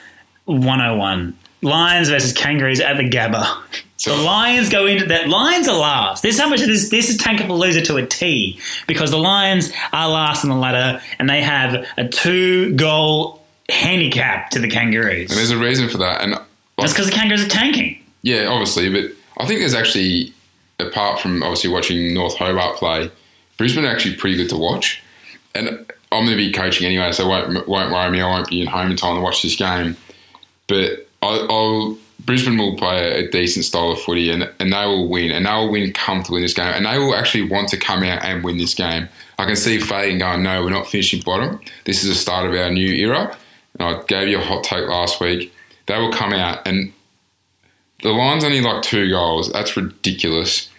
101. 0.47 1.37
Lions 1.63 2.09
versus 2.11 2.33
Kangaroos 2.33 2.81
at 2.81 2.97
the 2.97 3.09
Gabba. 3.09 3.63
So- 3.97 4.15
the 4.17 4.23
Lions 4.23 4.69
go 4.69 4.87
into 4.87 5.07
that. 5.07 5.29
Lions 5.29 5.67
are 5.69 5.79
last. 5.79 6.23
This 6.23 6.35
is 6.35 6.41
how 6.41 6.49
much 6.49 6.61
this. 6.61 6.91
This 6.91 7.09
is 7.09 7.17
Tankapalooza 7.19 7.85
to 7.87 7.97
a 7.97 8.07
T 8.07 8.61
because 8.87 9.11
the 9.11 9.17
Lions 9.19 9.73
are 9.93 10.09
last 10.09 10.45
in 10.45 10.51
the 10.51 10.57
ladder 10.57 11.01
and 11.19 11.29
they 11.31 11.41
have 11.43 11.87
a 11.97 12.07
two 12.07 12.75
goal 12.75 13.43
handicap 13.71 14.51
to 14.51 14.59
the 14.59 14.69
Kangaroos. 14.69 15.31
and 15.31 15.39
there's 15.39 15.51
a 15.51 15.57
reason 15.57 15.89
for 15.89 15.99
that. 15.99 16.21
And 16.21 16.33
like, 16.33 16.43
That's 16.77 16.93
because 16.93 17.07
the 17.07 17.13
Kangaroos 17.13 17.45
are 17.45 17.49
tanking. 17.49 17.99
Yeah, 18.23 18.47
obviously, 18.47 18.91
but 18.91 19.13
I 19.39 19.47
think 19.47 19.61
there's 19.61 19.75
actually, 19.75 20.35
apart 20.79 21.21
from 21.21 21.43
obviously 21.43 21.71
watching 21.71 22.13
North 22.13 22.37
Hobart 22.37 22.77
play, 22.77 23.11
Brisbane 23.57 23.85
are 23.87 23.89
actually 23.93 24.17
pretty 24.17 24.37
good 24.37 24.51
to 24.51 24.57
watch. 24.59 25.03
And 25.55 25.69
I'm 26.13 26.27
going 26.27 26.31
to 26.31 26.37
be 26.37 26.53
coaching 26.53 26.87
anyway, 26.87 27.13
so 27.13 27.27
won't, 27.29 27.67
won't 27.67 27.91
worry 27.93 28.11
me. 28.11 28.21
I 28.21 28.27
won't 28.27 28.49
be 28.49 28.61
in 28.61 28.67
home 28.67 28.91
in 28.91 28.97
time 28.99 29.15
to 29.17 29.23
watch 29.23 29.43
this 29.43 29.57
game. 29.57 29.97
But 30.67 31.07
I, 31.23 31.47
I'll, 31.49 31.99
Brisbane 32.25 32.57
will 32.57 32.77
play 32.77 33.25
a 33.25 33.31
decent 33.31 33.65
style 33.65 33.93
of 33.93 34.01
footy 34.01 34.31
and, 34.31 34.51
and 34.59 34.73
they 34.73 34.87
will 34.87 35.09
win, 35.09 35.31
and 35.31 35.47
they 35.47 35.53
will 35.53 35.71
win 35.71 35.93
comfortably 35.93 36.39
in 36.39 36.45
this 36.45 36.55
game. 36.55 36.73
And 36.73 36.87
they 36.87 36.99
will 36.99 37.15
actually 37.15 37.49
want 37.49 37.69
to 37.71 37.77
come 37.77 38.03
out 38.03 38.25
and 38.25 38.43
win 38.43 38.59
this 38.59 38.75
game. 38.75 39.09
I 39.39 39.47
can 39.47 39.57
see 39.57 39.79
Fagan 39.79 40.19
going, 40.19 40.43
no, 40.43 40.63
we're 40.63 40.71
not 40.71 40.87
finishing 40.87 41.23
bottom. 41.23 41.61
This 41.85 42.03
is 42.03 42.09
the 42.09 42.15
start 42.15 42.47
of 42.47 42.55
our 42.55 42.71
new 42.71 42.93
era. 42.93 43.37
And 43.79 43.89
I 43.89 44.03
gave 44.05 44.29
you 44.29 44.39
a 44.39 44.45
hot 44.45 44.65
take 44.65 44.89
last 44.89 45.21
week. 45.21 45.53
They 45.87 45.99
will 45.99 46.13
come 46.13 46.33
out 46.33 46.67
and 46.67 46.93
the 48.03 48.11
line's 48.11 48.45
only 48.45 48.61
like 48.61 48.83
two 48.83 49.11
goals. 49.11 49.51
That's 49.51 49.77
ridiculous. 49.77 50.71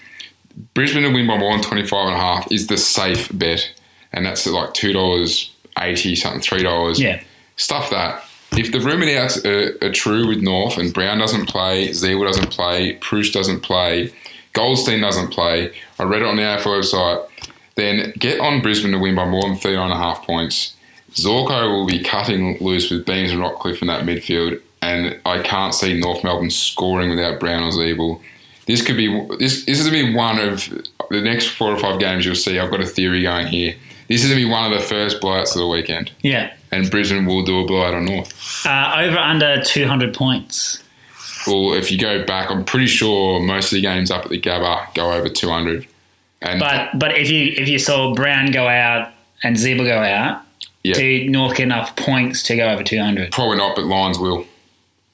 Brisbane 0.74 1.04
to 1.04 1.10
win 1.10 1.28
by 1.28 1.38
more 1.38 1.52
than 1.54 1.64
25 1.64 2.08
and 2.08 2.16
a 2.16 2.20
half 2.20 2.52
is 2.52 2.68
the 2.68 2.78
safe 2.78 3.30
bet. 3.38 3.70
And 4.14 4.26
that's 4.26 4.48
like 4.48 4.74
$2.80, 4.74 6.18
something, 6.18 6.40
$3. 6.40 7.00
Yeah. 7.00 7.22
Stuff 7.58 7.90
that. 7.90 8.25
If 8.58 8.72
the 8.72 8.80
rumored 8.80 9.10
outs 9.10 9.44
are, 9.46 9.78
are 9.82 9.92
true 9.92 10.28
with 10.28 10.42
North 10.42 10.78
and 10.78 10.94
Brown 10.94 11.18
doesn't 11.18 11.48
play, 11.48 11.90
Zewa 11.90 12.26
doesn't 12.26 12.52
play, 12.52 12.94
Preuss 12.94 13.32
doesn't 13.32 13.62
play, 13.62 14.14
Goldstein 14.54 15.02
doesn't 15.02 15.34
play, 15.34 15.74
I 16.00 16.04
read 16.04 16.22
it 16.22 16.28
on 16.28 16.38
the 16.38 16.44
AFL 16.44 16.82
website, 16.82 17.28
then 17.76 18.14
get 18.18 18.40
on 18.40 18.62
Brisbane 18.62 18.94
to 18.94 18.98
win 18.98 19.16
by 19.16 19.26
more 19.26 19.42
than 19.44 19.58
39 19.58 19.84
and 19.84 19.94
a 19.94 19.98
half 19.98 20.26
points. 20.26 20.76
Zorko 21.12 21.70
will 21.70 21.86
be 21.86 22.02
cutting 22.02 22.58
loose 22.62 22.90
with 22.90 23.06
Beams 23.06 23.32
and 23.32 23.42
Rockliff 23.42 23.82
in 23.82 23.88
that 23.90 24.06
midfield, 24.06 24.62
and 24.82 25.20
I 25.26 25.42
can't 25.42 25.74
see 25.74 26.00
North 26.00 26.24
Melbourne 26.24 26.50
scoring 26.50 27.10
without 27.10 27.40
Brown 27.40 27.64
or 27.64 27.72
Ziebell. 27.72 28.22
This 28.68 28.82
could 28.82 28.98
be 28.98 29.08
this. 29.38 29.66
This 29.66 29.80
is 29.80 29.86
to 29.86 29.92
be 29.92 30.14
one 30.14 30.40
of 30.40 30.68
the 31.10 31.22
next 31.22 31.48
four 31.50 31.72
or 31.72 31.78
five 31.78 32.00
games 32.00 32.26
you'll 32.26 32.36
see. 32.36 32.58
I've 32.58 32.72
got 32.72 32.82
a 32.82 32.86
theory 32.86 33.22
going 33.22 33.48
here. 33.48 33.76
This 34.08 34.24
is 34.24 34.30
to 34.30 34.36
be 34.36 34.46
one 34.46 34.72
of 34.72 34.80
the 34.80 34.86
first 34.86 35.22
blowouts 35.22 35.56
of 35.56 35.60
the 35.60 35.68
weekend, 35.68 36.12
Yeah. 36.22 36.52
And 36.76 36.92
Brisbane 36.92 37.26
will 37.26 37.44
do 37.44 37.62
a 37.62 37.66
blowout 37.66 37.94
on 37.94 38.06
North. 38.06 38.66
Uh, 38.66 38.96
over 38.98 39.18
under 39.18 39.62
200 39.64 40.14
points. 40.14 40.84
Well, 41.48 41.74
if 41.74 41.90
you 41.92 41.98
go 41.98 42.26
back, 42.26 42.52
I'm 42.52 42.66
pretty 42.66 42.88
sure 42.88 43.40
most 43.40 43.72
of 43.72 43.78
the 43.78 43.82
games 43.82 44.12
up 44.12 44.26
at 44.26 44.30
the 44.32 44.40
Gabba 44.42 44.94
go 44.94 45.14
over 45.14 45.30
200. 45.30 45.88
And 46.42 46.60
But 46.60 47.00
but 47.00 47.18
if 47.18 47.30
you 47.30 47.54
if 47.56 47.70
you 47.70 47.80
saw 47.80 48.14
Brown 48.14 48.52
go 48.52 48.68
out 48.68 49.12
and 49.44 49.56
Ziebell 49.56 49.86
go 49.86 50.00
out, 50.00 50.42
Yeah. 50.84 50.96
do 50.96 51.30
North 51.30 51.56
get 51.56 51.64
enough 51.64 51.96
points 51.96 52.44
to 52.44 52.56
go 52.58 52.68
over 52.70 52.84
200? 52.84 53.32
probably 53.32 53.58
not, 53.58 53.76
but 53.76 53.86
Lions 53.86 54.20
will. 54.20 54.46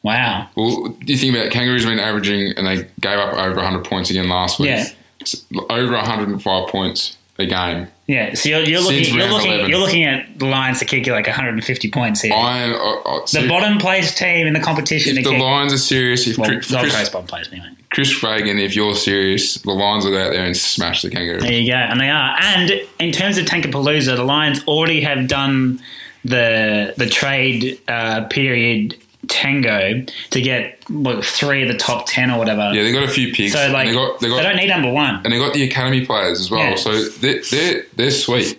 Wow. 0.03 0.47
Well, 0.55 0.87
do 1.05 1.13
you 1.13 1.17
think 1.19 1.35
about 1.35 1.45
it? 1.45 1.51
Kangaroos 1.51 1.83
have 1.83 1.91
been 1.91 1.99
averaging, 1.99 2.53
and 2.57 2.65
they 2.65 2.87
gave 2.99 3.19
up 3.19 3.33
over 3.35 3.57
100 3.57 3.83
points 3.85 4.09
again 4.09 4.27
last 4.29 4.57
week. 4.59 4.69
Yeah. 4.69 4.85
It's 5.19 5.45
over 5.69 5.93
105 5.93 6.67
points 6.69 7.17
game. 7.45 7.87
Yeah. 8.07 8.33
So 8.33 8.49
you're, 8.49 8.59
you're 8.61 8.81
looking 8.81 9.15
you're 9.15 9.29
looking 9.29 9.51
11. 9.51 9.69
you're 9.69 9.79
looking 9.79 10.03
at 10.03 10.37
the 10.37 10.45
Lions 10.45 10.79
to 10.79 10.85
kick 10.85 11.05
you 11.05 11.13
like 11.13 11.27
150 11.27 11.91
points 11.91 12.21
here. 12.21 12.33
I, 12.33 12.71
I, 12.71 13.01
I 13.05 13.19
the 13.21 13.27
see- 13.27 13.47
bottom 13.47 13.77
place 13.77 14.13
team 14.13 14.47
in 14.47 14.53
the 14.53 14.59
competition 14.59 15.17
If 15.17 15.23
the 15.23 15.31
kick. 15.31 15.41
Lions 15.41 15.73
are 15.73 15.77
serious, 15.77 16.27
if 16.27 16.37
well, 16.37 16.49
Chris, 16.49 16.67
Chris, 16.75 17.09
bottom 17.09 17.27
place 17.27 17.47
anyway. 17.51 17.69
Chris 17.89 18.13
Fagan, 18.17 18.57
if 18.57 18.75
you're 18.75 18.95
serious, 18.95 19.55
the 19.55 19.71
Lions 19.71 20.05
will 20.05 20.11
go 20.13 20.23
out 20.23 20.31
there 20.31 20.45
and 20.45 20.55
smash 20.55 21.01
the 21.01 21.09
Kangaroos. 21.09 21.41
There 21.43 21.51
you 21.51 21.69
go, 21.71 21.75
and 21.75 21.99
they 21.99 22.09
are. 22.09 22.35
And 22.39 22.71
in 22.99 23.11
terms 23.11 23.37
of 23.37 23.45
Tankapalooza, 23.45 24.15
the 24.15 24.23
Lions 24.23 24.63
already 24.65 25.01
have 25.01 25.27
done 25.27 25.81
the 26.23 26.93
the 26.97 27.07
trade 27.07 27.79
uh, 27.87 28.25
period 28.25 28.97
tango 29.27 30.03
to 30.31 30.41
get 30.41 30.79
what, 30.89 31.23
three 31.23 31.61
of 31.61 31.67
the 31.67 31.77
top 31.77 32.05
ten 32.07 32.31
or 32.31 32.37
whatever. 32.37 32.71
Yeah, 32.73 32.83
they 32.83 32.91
got 32.91 33.03
a 33.03 33.07
few 33.07 33.33
picks. 33.33 33.53
So 33.53 33.69
like 33.71 33.87
they 33.87 33.93
got, 33.93 34.19
they 34.19 34.27
got, 34.29 34.37
they 34.37 34.43
don't 34.43 34.55
need 34.57 34.67
number 34.69 34.91
one. 34.91 35.15
and 35.23 35.31
they 35.33 35.37
got 35.37 35.53
the 35.53 35.63
academy 35.63 36.05
players 36.05 36.39
as 36.39 36.49
well. 36.51 36.61
Yeah. 36.61 36.75
So 36.75 37.03
they're, 37.03 37.41
they're 37.51 37.83
they're 37.95 38.11
sweet. 38.11 38.57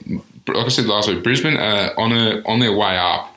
Like 0.49 0.67
I 0.67 0.69
said 0.69 0.87
last 0.87 1.09
week, 1.09 1.23
Brisbane 1.23 1.57
are 1.57 1.99
on 1.99 2.13
a 2.13 2.43
on 2.47 2.59
their 2.59 2.73
way 2.77 2.97
up, 2.99 3.35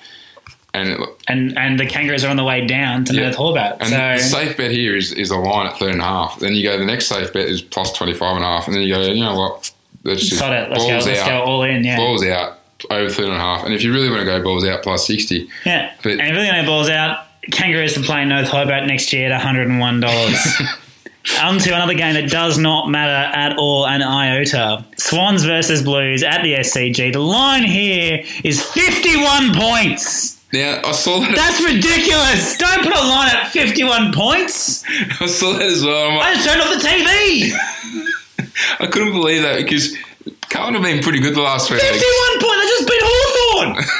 and 0.74 0.89
it, 0.89 1.00
And 1.27 1.58
and 1.58 1.79
the 1.79 1.86
Kangaroos 1.86 2.24
are 2.24 2.29
on 2.29 2.38
the 2.38 2.44
way 2.44 2.65
down 2.65 3.05
to 3.05 3.13
Yeah. 3.13 3.24
North 3.24 3.36
Hobart. 3.36 3.77
and 3.82 3.89
So 3.89 3.96
the 3.98 4.17
safe 4.20 4.58
bet 4.58 4.72
here 4.72 4.96
is, 4.96 5.12
is 5.12 5.29
a 5.32 5.38
line 5.38 5.67
at 5.67 5.77
third 5.77 5.91
and 5.91 6.01
a 6.01 6.05
half. 6.05 6.39
Then 6.39 6.53
you 6.55 6.63
go 6.63 6.77
the 6.77 6.86
next 6.86 7.08
safe 7.08 7.32
bet 7.34 7.48
is 7.48 7.62
plus 7.62 7.91
twenty 7.94 8.13
five 8.13 8.36
and 8.36 8.44
a 8.46 8.48
half, 8.48 8.67
and 8.67 8.75
then 8.75 8.84
you 8.84 8.94
go 8.94 9.01
you 9.01 9.24
know 9.24 9.38
what 9.38 9.72
let's 10.03 10.22
just 10.27 10.41
it. 10.41 10.70
Let's 10.70 10.84
go. 10.84 10.89
Let's 11.12 11.24
go 11.27 11.41
all 11.44 11.63
in. 11.63 11.84
Yeah. 11.84 11.98
balls 11.98 12.24
out 12.25 12.55
over 12.89 13.10
third 13.10 13.25
and 13.25 13.34
a 13.36 13.39
half. 13.39 13.63
And 13.65 13.74
if 13.74 13.84
you 13.84 13.91
really 13.94 14.10
want 14.10 14.20
to 14.22 14.25
go 14.25 14.41
balls 14.44 14.65
out 14.65 14.84
plus 14.84 15.05
sixty, 15.08 15.50
Yeah. 15.65 15.91
But- 16.03 16.13
and 16.13 16.22
if 16.22 16.27
you're 16.36 16.46
going 16.46 16.62
to 16.63 16.67
balls 16.67 16.89
out, 16.89 17.20
Kangaroos 17.51 17.98
are 17.98 18.01
playing 18.03 18.29
North 18.29 18.48
Hobart 18.48 18.86
next 18.88 19.13
year 19.13 19.32
at 19.32 19.41
$101. 19.41 20.03
On 21.41 21.58
to 21.58 21.74
another 21.75 21.94
game 21.96 22.13
that 22.13 22.29
does 22.29 22.58
not 22.60 22.88
matter 22.89 23.36
at 23.36 23.58
all, 23.58 23.88
an 23.88 24.01
iota. 24.03 24.86
Swans 24.98 25.44
versus 25.44 25.82
Blues 25.82 26.22
at 26.22 26.44
the 26.44 26.53
SCG. 26.55 27.13
The 27.13 27.20
line 27.20 27.63
here 27.63 28.24
is 28.44 28.62
51 28.63 29.53
points. 29.55 30.39
now 30.53 30.82
I 30.86 30.91
saw 30.91 31.20
that 31.22 31.36
That's 31.36 31.63
ridiculous. 31.63 32.58
Don't 32.58 32.84
put 32.84 32.94
a 32.96 33.08
line 33.08 33.29
at 33.36 33.48
51 33.51 34.13
points. 34.13 34.84
I 35.20 35.25
saw 35.25 35.53
that 35.53 35.63
as 35.63 35.84
well. 35.84 36.15
Like, 36.15 36.25
I 36.27 36.34
just 36.36 36.48
turned 36.48 36.62
off 36.62 36.82
the 36.82 36.88
TV. 36.88 37.53
I 38.79 38.88
couldn't 38.88 39.12
believe 39.13 39.41
that 39.41 39.58
because 39.58 39.96
Carlton 40.51 40.75
have 40.75 40.84
been 40.84 41.01
pretty 41.03 41.20
good 41.20 41.34
the 41.36 41.41
last 41.41 41.67
three 41.67 41.79
51 41.79 41.94
weeks. 41.94 42.44
points. 42.44 42.65
Just 42.77 42.88
beat 42.88 43.01
Hawthorn. 43.03 43.84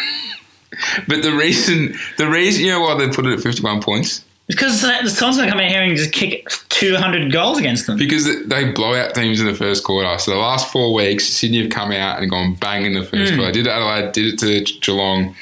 But 1.08 1.24
the 1.24 1.32
reason, 1.32 1.96
the 2.18 2.28
reason, 2.28 2.66
you 2.66 2.72
know 2.72 2.82
why 2.82 2.98
they 2.98 3.08
put 3.08 3.26
it 3.26 3.32
at 3.32 3.40
51 3.40 3.82
points? 3.82 4.26
Because 4.48 4.82
the 4.82 5.08
Swans 5.10 5.38
going 5.38 5.48
to 5.48 5.52
come 5.54 5.62
in 5.62 5.70
here 5.70 5.82
and 5.82 5.96
just 5.96 6.12
kick 6.12 6.50
200 6.68 7.32
goals 7.32 7.58
against 7.58 7.88
them. 7.88 7.98
Because 7.98 8.26
they 8.48 8.72
blow 8.74 8.94
out 8.94 9.16
teams 9.16 9.40
in 9.40 9.46
the 9.48 9.56
first 9.56 9.86
quarter. 9.86 10.18
So 10.20 10.32
the 10.32 10.38
last 10.38 10.70
four 10.74 10.94
weeks, 10.94 11.26
Sydney 11.28 11.62
have 11.62 11.72
come 11.72 11.94
out 11.94 12.20
and 12.22 12.30
gone 12.30 12.56
bang 12.56 12.86
in 12.86 12.94
the 12.94 13.04
first 13.06 13.32
Hmm. 13.32 13.38
quarter. 13.38 13.54
They 13.54 13.60
did 13.64 13.68
it 13.68 13.72
Adelaide, 13.72 14.12
did 14.12 14.34
it 14.34 14.40
to 14.40 14.80
Geelong, 14.82 15.34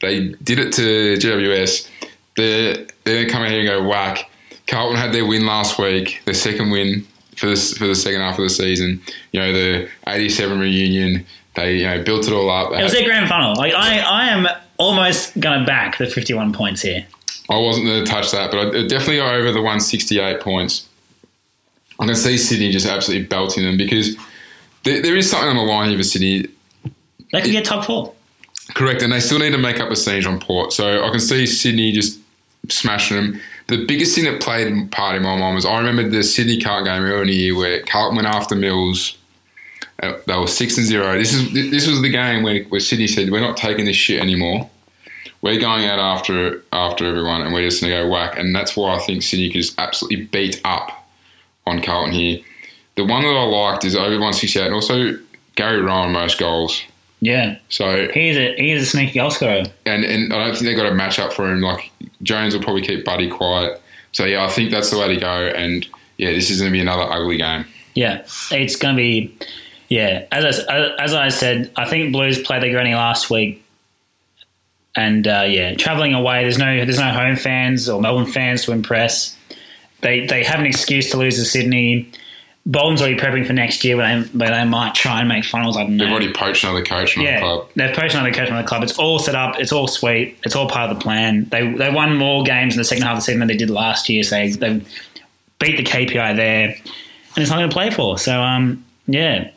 they 0.00 0.30
did 0.42 0.58
it 0.58 0.72
to 0.72 1.16
GWS. 1.16 1.88
They're, 2.36 2.74
they're 3.04 3.14
going 3.14 3.26
to 3.26 3.32
come 3.32 3.42
out 3.44 3.50
here 3.50 3.60
and 3.60 3.68
go 3.68 3.88
whack. 3.88 4.28
Carlton 4.66 4.96
had 4.98 5.12
their 5.12 5.24
win 5.24 5.46
last 5.46 5.78
week, 5.78 6.22
their 6.24 6.34
second 6.34 6.70
win 6.70 7.06
for 7.36 7.46
this 7.46 7.78
for 7.78 7.86
the 7.86 7.94
second 7.94 8.20
half 8.20 8.36
of 8.38 8.42
the 8.44 8.50
season. 8.50 9.00
You 9.32 9.40
know 9.40 9.52
the 9.52 9.88
'87 10.08 10.58
reunion. 10.58 11.24
They 11.54 11.78
you 11.78 11.84
know 11.84 12.02
built 12.02 12.26
it 12.26 12.32
all 12.32 12.50
up. 12.50 12.72
It 12.72 12.82
was 12.82 12.92
their 12.92 13.04
grand 13.04 13.28
final. 13.28 13.54
Like 13.54 13.74
I, 13.74 14.00
I 14.00 14.28
am 14.30 14.48
almost 14.78 15.38
going 15.38 15.60
to 15.60 15.66
back 15.66 15.98
the 15.98 16.06
51 16.06 16.52
points 16.52 16.82
here. 16.82 17.06
I 17.50 17.58
wasn't 17.58 17.86
going 17.86 18.04
to 18.04 18.10
touch 18.10 18.30
that, 18.32 18.50
but 18.50 18.74
I'd 18.74 18.88
definitely 18.88 19.16
go 19.16 19.26
over 19.26 19.52
the 19.52 19.60
168 19.60 20.40
points. 20.40 20.88
I 22.00 22.06
can 22.06 22.14
see 22.14 22.38
Sydney 22.38 22.70
just 22.70 22.86
absolutely 22.86 23.26
belting 23.26 23.64
them 23.64 23.76
because 23.76 24.16
there, 24.84 25.02
there 25.02 25.16
is 25.16 25.30
something 25.30 25.48
on 25.48 25.56
the 25.56 25.62
line 25.62 25.90
here 25.90 25.98
for 25.98 26.04
Sydney. 26.04 26.48
They 27.32 27.42
could 27.42 27.52
get 27.52 27.64
top 27.64 27.84
four. 27.84 28.14
Correct, 28.74 29.02
and 29.02 29.12
they 29.12 29.20
still 29.20 29.38
need 29.38 29.50
to 29.50 29.58
make 29.58 29.80
up 29.80 29.88
the 29.88 29.96
siege 29.96 30.26
on 30.26 30.40
Port. 30.40 30.72
So 30.72 31.04
I 31.04 31.10
can 31.10 31.20
see 31.20 31.46
Sydney 31.46 31.92
just 31.92 32.18
smashing 32.68 33.16
them. 33.16 33.40
The 33.68 33.84
biggest 33.84 34.14
thing 34.14 34.24
that 34.24 34.40
played 34.40 34.90
part 34.90 35.16
in 35.16 35.22
my 35.22 35.36
mind 35.36 35.54
was 35.54 35.66
I 35.66 35.78
remember 35.78 36.08
the 36.08 36.22
Sydney 36.22 36.60
Carlton 36.60 36.84
game 36.84 37.02
earlier 37.02 37.22
in 37.22 37.28
the 37.28 37.34
year 37.34 37.56
where 37.56 37.82
Carlton 37.82 38.16
went 38.16 38.28
after 38.28 38.54
Mills. 38.54 39.16
Uh, 40.00 40.14
They 40.26 40.36
were 40.36 40.46
six 40.46 40.76
and 40.78 40.86
zero. 40.86 41.16
This 41.18 41.32
is 41.32 41.52
this 41.52 41.86
was 41.88 42.00
the 42.02 42.08
game 42.10 42.42
where, 42.42 42.62
where 42.64 42.80
Sydney 42.80 43.06
said, 43.06 43.30
"We're 43.30 43.40
not 43.40 43.56
taking 43.56 43.84
this 43.84 43.96
shit 43.96 44.20
anymore. 44.20 44.68
We're 45.42 45.60
going 45.60 45.84
out 45.86 45.98
after 45.98 46.62
after 46.72 47.04
everyone, 47.06 47.42
and 47.42 47.52
we're 47.52 47.68
just 47.68 47.80
going 47.82 47.92
to 47.92 48.02
go 48.04 48.08
whack." 48.08 48.38
And 48.38 48.54
that's 48.54 48.76
why 48.76 48.94
I 48.94 48.98
think 49.00 49.22
Sydney 49.22 49.48
could 49.50 49.62
just 49.62 49.78
absolutely 49.78 50.26
beat 50.26 50.60
up 50.64 51.06
on 51.66 51.80
Carlton 51.82 52.12
here. 52.12 52.40
The 52.96 53.04
one 53.04 53.22
that 53.22 53.28
I 53.28 53.44
liked 53.44 53.84
is 53.84 53.96
over 53.96 54.18
one 54.20 54.32
sixty 54.32 54.58
eight, 54.60 54.66
and 54.66 54.74
also 54.74 55.18
Gary 55.56 55.80
Rohan 55.80 56.12
most 56.12 56.38
goals. 56.38 56.82
Yeah, 57.20 57.58
So 57.68 58.08
he's 58.12 58.36
a 58.36 58.56
he's 58.56 58.82
a 58.82 58.86
sneaky 58.86 59.20
goal 59.20 59.30
scorer. 59.30 59.62
and 59.86 60.04
and 60.04 60.32
I 60.32 60.38
don't 60.44 60.54
think 60.54 60.64
they've 60.66 60.76
got 60.76 60.90
a 60.90 60.94
match 60.94 61.20
up 61.20 61.32
for 61.32 61.48
him. 61.50 61.60
Like 61.60 61.90
Jones 62.22 62.52
will 62.54 62.62
probably 62.62 62.82
keep 62.82 63.04
Buddy 63.04 63.28
quiet. 63.30 63.80
So 64.10 64.24
yeah, 64.24 64.44
I 64.44 64.48
think 64.48 64.72
that's 64.72 64.90
the 64.90 64.98
way 64.98 65.06
to 65.14 65.16
go. 65.20 65.46
And 65.46 65.86
yeah, 66.18 66.32
this 66.32 66.50
is 66.50 66.58
going 66.60 66.70
to 66.70 66.72
be 66.72 66.80
another 66.80 67.04
ugly 67.04 67.36
game. 67.36 67.64
Yeah, 67.94 68.24
it's 68.50 68.74
going 68.74 68.96
to 68.96 69.00
be. 69.00 69.36
Yeah, 69.92 70.24
as 70.32 70.58
I, 70.60 70.94
as 70.98 71.12
I 71.12 71.28
said, 71.28 71.70
I 71.76 71.84
think 71.84 72.12
Blues 72.12 72.40
played 72.40 72.62
their 72.62 72.70
granny 72.70 72.94
last 72.94 73.28
week, 73.28 73.62
and 74.96 75.28
uh, 75.28 75.44
yeah, 75.46 75.74
traveling 75.74 76.14
away. 76.14 76.44
There's 76.44 76.56
no 76.56 76.82
there's 76.82 76.98
no 76.98 77.10
home 77.10 77.36
fans 77.36 77.90
or 77.90 78.00
Melbourne 78.00 78.24
fans 78.24 78.64
to 78.64 78.72
impress. 78.72 79.36
They 80.00 80.24
they 80.26 80.44
have 80.44 80.60
an 80.60 80.64
excuse 80.64 81.10
to 81.10 81.18
lose 81.18 81.36
to 81.36 81.44
Sydney. 81.44 82.10
Bolton's 82.64 83.02
already 83.02 83.18
prepping 83.18 83.46
for 83.46 83.52
next 83.52 83.84
year, 83.84 83.98
where 83.98 84.22
they, 84.22 84.28
where 84.30 84.50
they 84.50 84.64
might 84.64 84.94
try 84.94 85.20
and 85.20 85.28
make 85.28 85.44
finals. 85.44 85.76
I 85.76 85.82
don't 85.82 85.98
know. 85.98 86.04
They've 86.04 86.12
already 86.12 86.32
poached 86.32 86.64
another 86.64 86.82
coach 86.82 87.12
from 87.12 87.24
yeah, 87.24 87.40
the 87.40 87.40
club. 87.40 87.68
they've 87.76 87.94
poached 87.94 88.14
another 88.14 88.32
coach 88.32 88.48
from 88.48 88.56
the 88.56 88.64
club. 88.64 88.82
It's 88.82 88.98
all 88.98 89.18
set 89.18 89.34
up. 89.34 89.60
It's 89.60 89.72
all 89.72 89.88
sweet. 89.88 90.38
It's 90.42 90.56
all 90.56 90.70
part 90.70 90.90
of 90.90 90.96
the 90.96 91.02
plan. 91.02 91.50
They 91.50 91.70
they 91.70 91.90
won 91.90 92.16
more 92.16 92.44
games 92.44 92.72
in 92.72 92.78
the 92.78 92.84
second 92.86 93.04
half 93.04 93.12
of 93.12 93.18
the 93.18 93.24
season 93.24 93.40
than 93.40 93.48
they 93.48 93.58
did 93.58 93.68
last 93.68 94.08
year. 94.08 94.22
So 94.22 94.36
they 94.36 94.52
they 94.52 94.80
beat 95.58 95.76
the 95.76 95.84
KPI 95.84 96.34
there, 96.34 96.68
and 96.68 97.36
it's 97.36 97.50
nothing 97.50 97.68
to 97.68 97.74
play 97.74 97.90
for. 97.90 98.16
So 98.16 98.40
um 98.40 98.86
yeah, 99.06 99.50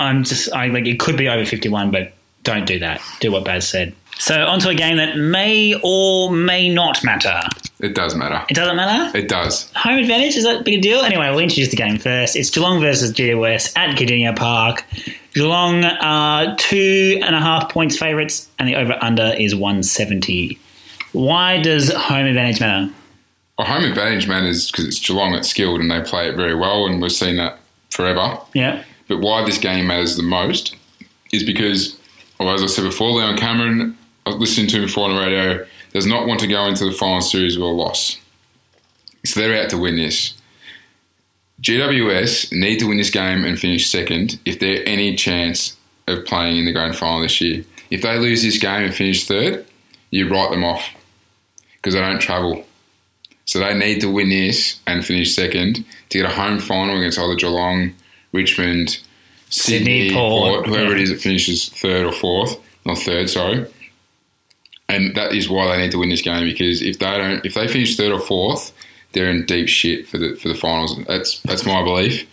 I'm 0.00 0.24
just 0.24 0.52
I 0.52 0.66
like 0.68 0.86
it 0.86 0.98
could 0.98 1.16
be 1.16 1.28
over 1.28 1.44
51, 1.44 1.90
but 1.90 2.12
don't 2.42 2.66
do 2.66 2.78
that. 2.78 3.00
Do 3.20 3.32
what 3.32 3.44
Baz 3.44 3.68
said. 3.68 3.94
So 4.18 4.44
onto 4.46 4.68
a 4.68 4.74
game 4.74 4.98
that 4.98 5.16
may 5.16 5.74
or 5.82 6.30
may 6.30 6.68
not 6.68 7.02
matter. 7.02 7.40
It 7.80 7.94
does 7.94 8.14
matter. 8.14 8.44
It 8.50 8.54
doesn't 8.54 8.76
matter. 8.76 9.16
It 9.16 9.28
does. 9.28 9.70
Home 9.76 9.98
advantage 9.98 10.36
is 10.36 10.44
that 10.44 10.60
a 10.60 10.62
big 10.62 10.82
deal? 10.82 11.00
Anyway, 11.00 11.30
we'll 11.30 11.38
introduce 11.38 11.70
the 11.70 11.76
game 11.76 11.96
first. 11.96 12.36
It's 12.36 12.50
Geelong 12.50 12.80
versus 12.80 13.12
GWS 13.12 13.72
at 13.76 13.96
Kardinia 13.96 14.36
Park. 14.36 14.84
Geelong 15.32 15.84
are 15.84 16.54
two 16.56 17.18
and 17.22 17.34
a 17.34 17.40
half 17.40 17.70
points 17.70 17.96
favourites, 17.96 18.48
and 18.58 18.68
the 18.68 18.76
over 18.76 18.98
under 19.00 19.32
is 19.38 19.54
170. 19.54 20.58
Why 21.12 21.60
does 21.62 21.90
home 21.90 22.26
advantage 22.26 22.60
matter? 22.60 22.92
Well, 23.58 23.66
home 23.66 23.84
advantage 23.84 24.28
matters 24.28 24.70
because 24.70 24.86
it's 24.86 24.98
Geelong 24.98 25.32
that's 25.32 25.48
skilled 25.48 25.80
and 25.80 25.90
they 25.90 26.00
play 26.02 26.28
it 26.28 26.36
very 26.36 26.54
well, 26.54 26.84
and 26.86 27.00
we've 27.00 27.10
seen 27.10 27.36
that 27.36 27.58
forever. 27.88 28.38
Yeah, 28.52 28.84
But 29.10 29.18
why 29.18 29.44
this 29.44 29.58
game 29.58 29.88
matters 29.88 30.16
the 30.16 30.22
most 30.22 30.76
is 31.32 31.42
because, 31.42 31.98
well, 32.38 32.54
as 32.54 32.62
I 32.62 32.66
said 32.66 32.84
before, 32.84 33.10
Leon 33.10 33.36
Cameron, 33.38 33.98
I 34.24 34.30
was 34.30 34.38
listening 34.38 34.68
to 34.68 34.76
him 34.76 34.82
before 34.84 35.08
on 35.08 35.16
the 35.16 35.20
radio, 35.20 35.66
does 35.92 36.06
not 36.06 36.28
want 36.28 36.38
to 36.40 36.46
go 36.46 36.64
into 36.66 36.84
the 36.84 36.92
final 36.92 37.20
series 37.20 37.58
with 37.58 37.66
a 37.66 37.72
loss. 37.72 38.18
So 39.24 39.40
they're 39.40 39.60
out 39.60 39.68
to 39.70 39.78
win 39.78 39.96
this. 39.96 40.34
GWS 41.60 42.52
need 42.52 42.78
to 42.78 42.86
win 42.86 42.98
this 42.98 43.10
game 43.10 43.44
and 43.44 43.58
finish 43.58 43.90
second 43.90 44.38
if 44.44 44.60
they're 44.60 44.88
any 44.88 45.16
chance 45.16 45.76
of 46.06 46.24
playing 46.24 46.58
in 46.58 46.64
the 46.66 46.72
grand 46.72 46.94
final 46.94 47.20
this 47.20 47.40
year. 47.40 47.64
If 47.90 48.02
they 48.02 48.16
lose 48.16 48.44
this 48.44 48.58
game 48.58 48.84
and 48.84 48.94
finish 48.94 49.26
third, 49.26 49.66
you 50.12 50.28
write 50.28 50.52
them 50.52 50.62
off 50.62 50.88
because 51.74 51.94
they 51.94 52.00
don't 52.00 52.20
travel. 52.20 52.64
So 53.44 53.58
they 53.58 53.74
need 53.74 54.02
to 54.02 54.10
win 54.10 54.28
this 54.28 54.78
and 54.86 55.04
finish 55.04 55.34
second 55.34 55.84
to 56.10 56.18
get 56.18 56.30
a 56.30 56.32
home 56.32 56.60
final 56.60 56.96
against 56.96 57.18
either 57.18 57.34
Geelong, 57.34 57.94
Richmond, 58.32 59.00
Sydney, 59.48 60.08
Sydney, 60.08 60.14
Port, 60.14 60.54
Port, 60.54 60.66
whoever 60.66 60.92
it 60.92 60.98
yeah. 60.98 61.02
is 61.04 61.10
that 61.10 61.20
finishes 61.20 61.68
third 61.68 62.06
or 62.06 62.12
fourth, 62.12 62.58
not 62.86 62.98
third, 62.98 63.28
sorry. 63.28 63.66
And 64.88 65.14
that 65.14 65.32
is 65.32 65.48
why 65.48 65.68
they 65.68 65.82
need 65.82 65.92
to 65.92 65.98
win 65.98 66.08
this 66.08 66.22
game 66.22 66.44
because 66.44 66.82
if 66.82 66.98
they 66.98 67.18
don't, 67.18 67.44
if 67.44 67.54
they 67.54 67.68
finish 67.68 67.96
third 67.96 68.12
or 68.12 68.20
fourth, 68.20 68.72
they're 69.12 69.30
in 69.30 69.46
deep 69.46 69.68
shit 69.68 70.08
for 70.08 70.18
the 70.18 70.34
for 70.34 70.48
the 70.48 70.54
finals. 70.54 70.96
That's 71.06 71.40
that's 71.42 71.64
my 71.64 71.82
belief. 71.82 72.28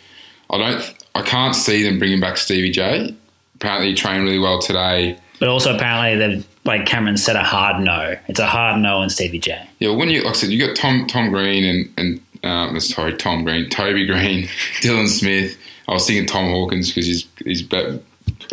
I 0.50 0.58
don't, 0.58 0.96
I 1.14 1.22
can't 1.24 1.56
see 1.56 1.84
them 1.84 2.00
bringing 2.00 2.20
back 2.20 2.38
Stevie 2.38 2.72
J. 2.72 3.16
Apparently, 3.56 3.90
he 3.90 3.96
trained 3.96 4.24
really 4.24 4.40
well 4.40 4.60
today. 4.60 5.18
But 5.40 5.50
also 5.50 5.76
apparently 5.76 6.16
they've 6.16 6.48
like 6.64 6.86
Cameron 6.86 7.18
said 7.18 7.36
a 7.36 7.44
hard 7.44 7.84
no. 7.84 8.18
It's 8.28 8.40
a 8.40 8.48
hard 8.48 8.82
no 8.82 8.98
on 8.98 9.10
Stevie 9.10 9.40
J. 9.40 9.68
Yeah, 9.80 9.92
when 9.92 10.10
you 10.10 10.24
like 10.24 10.36
I 10.36 10.38
said, 10.38 10.50
you 10.50 10.66
got 10.66 10.76
Tom 10.76 11.08
Tom 11.08 11.30
Green 11.30 11.64
and 11.64 11.94
and 11.98 12.22
um, 12.44 12.80
sorry 12.80 13.16
Tom 13.16 13.44
Green, 13.44 13.70
Toby 13.70 14.06
Greene, 14.06 14.44
Dylan 14.82 15.08
Smith. 15.08 15.58
I 15.88 15.94
was 15.94 16.06
thinking 16.06 16.26
Tom 16.26 16.50
Hawkins 16.50 16.90
because 16.90 17.06
he's 17.06 17.28
he's 17.44 17.62
ba- 17.62 18.00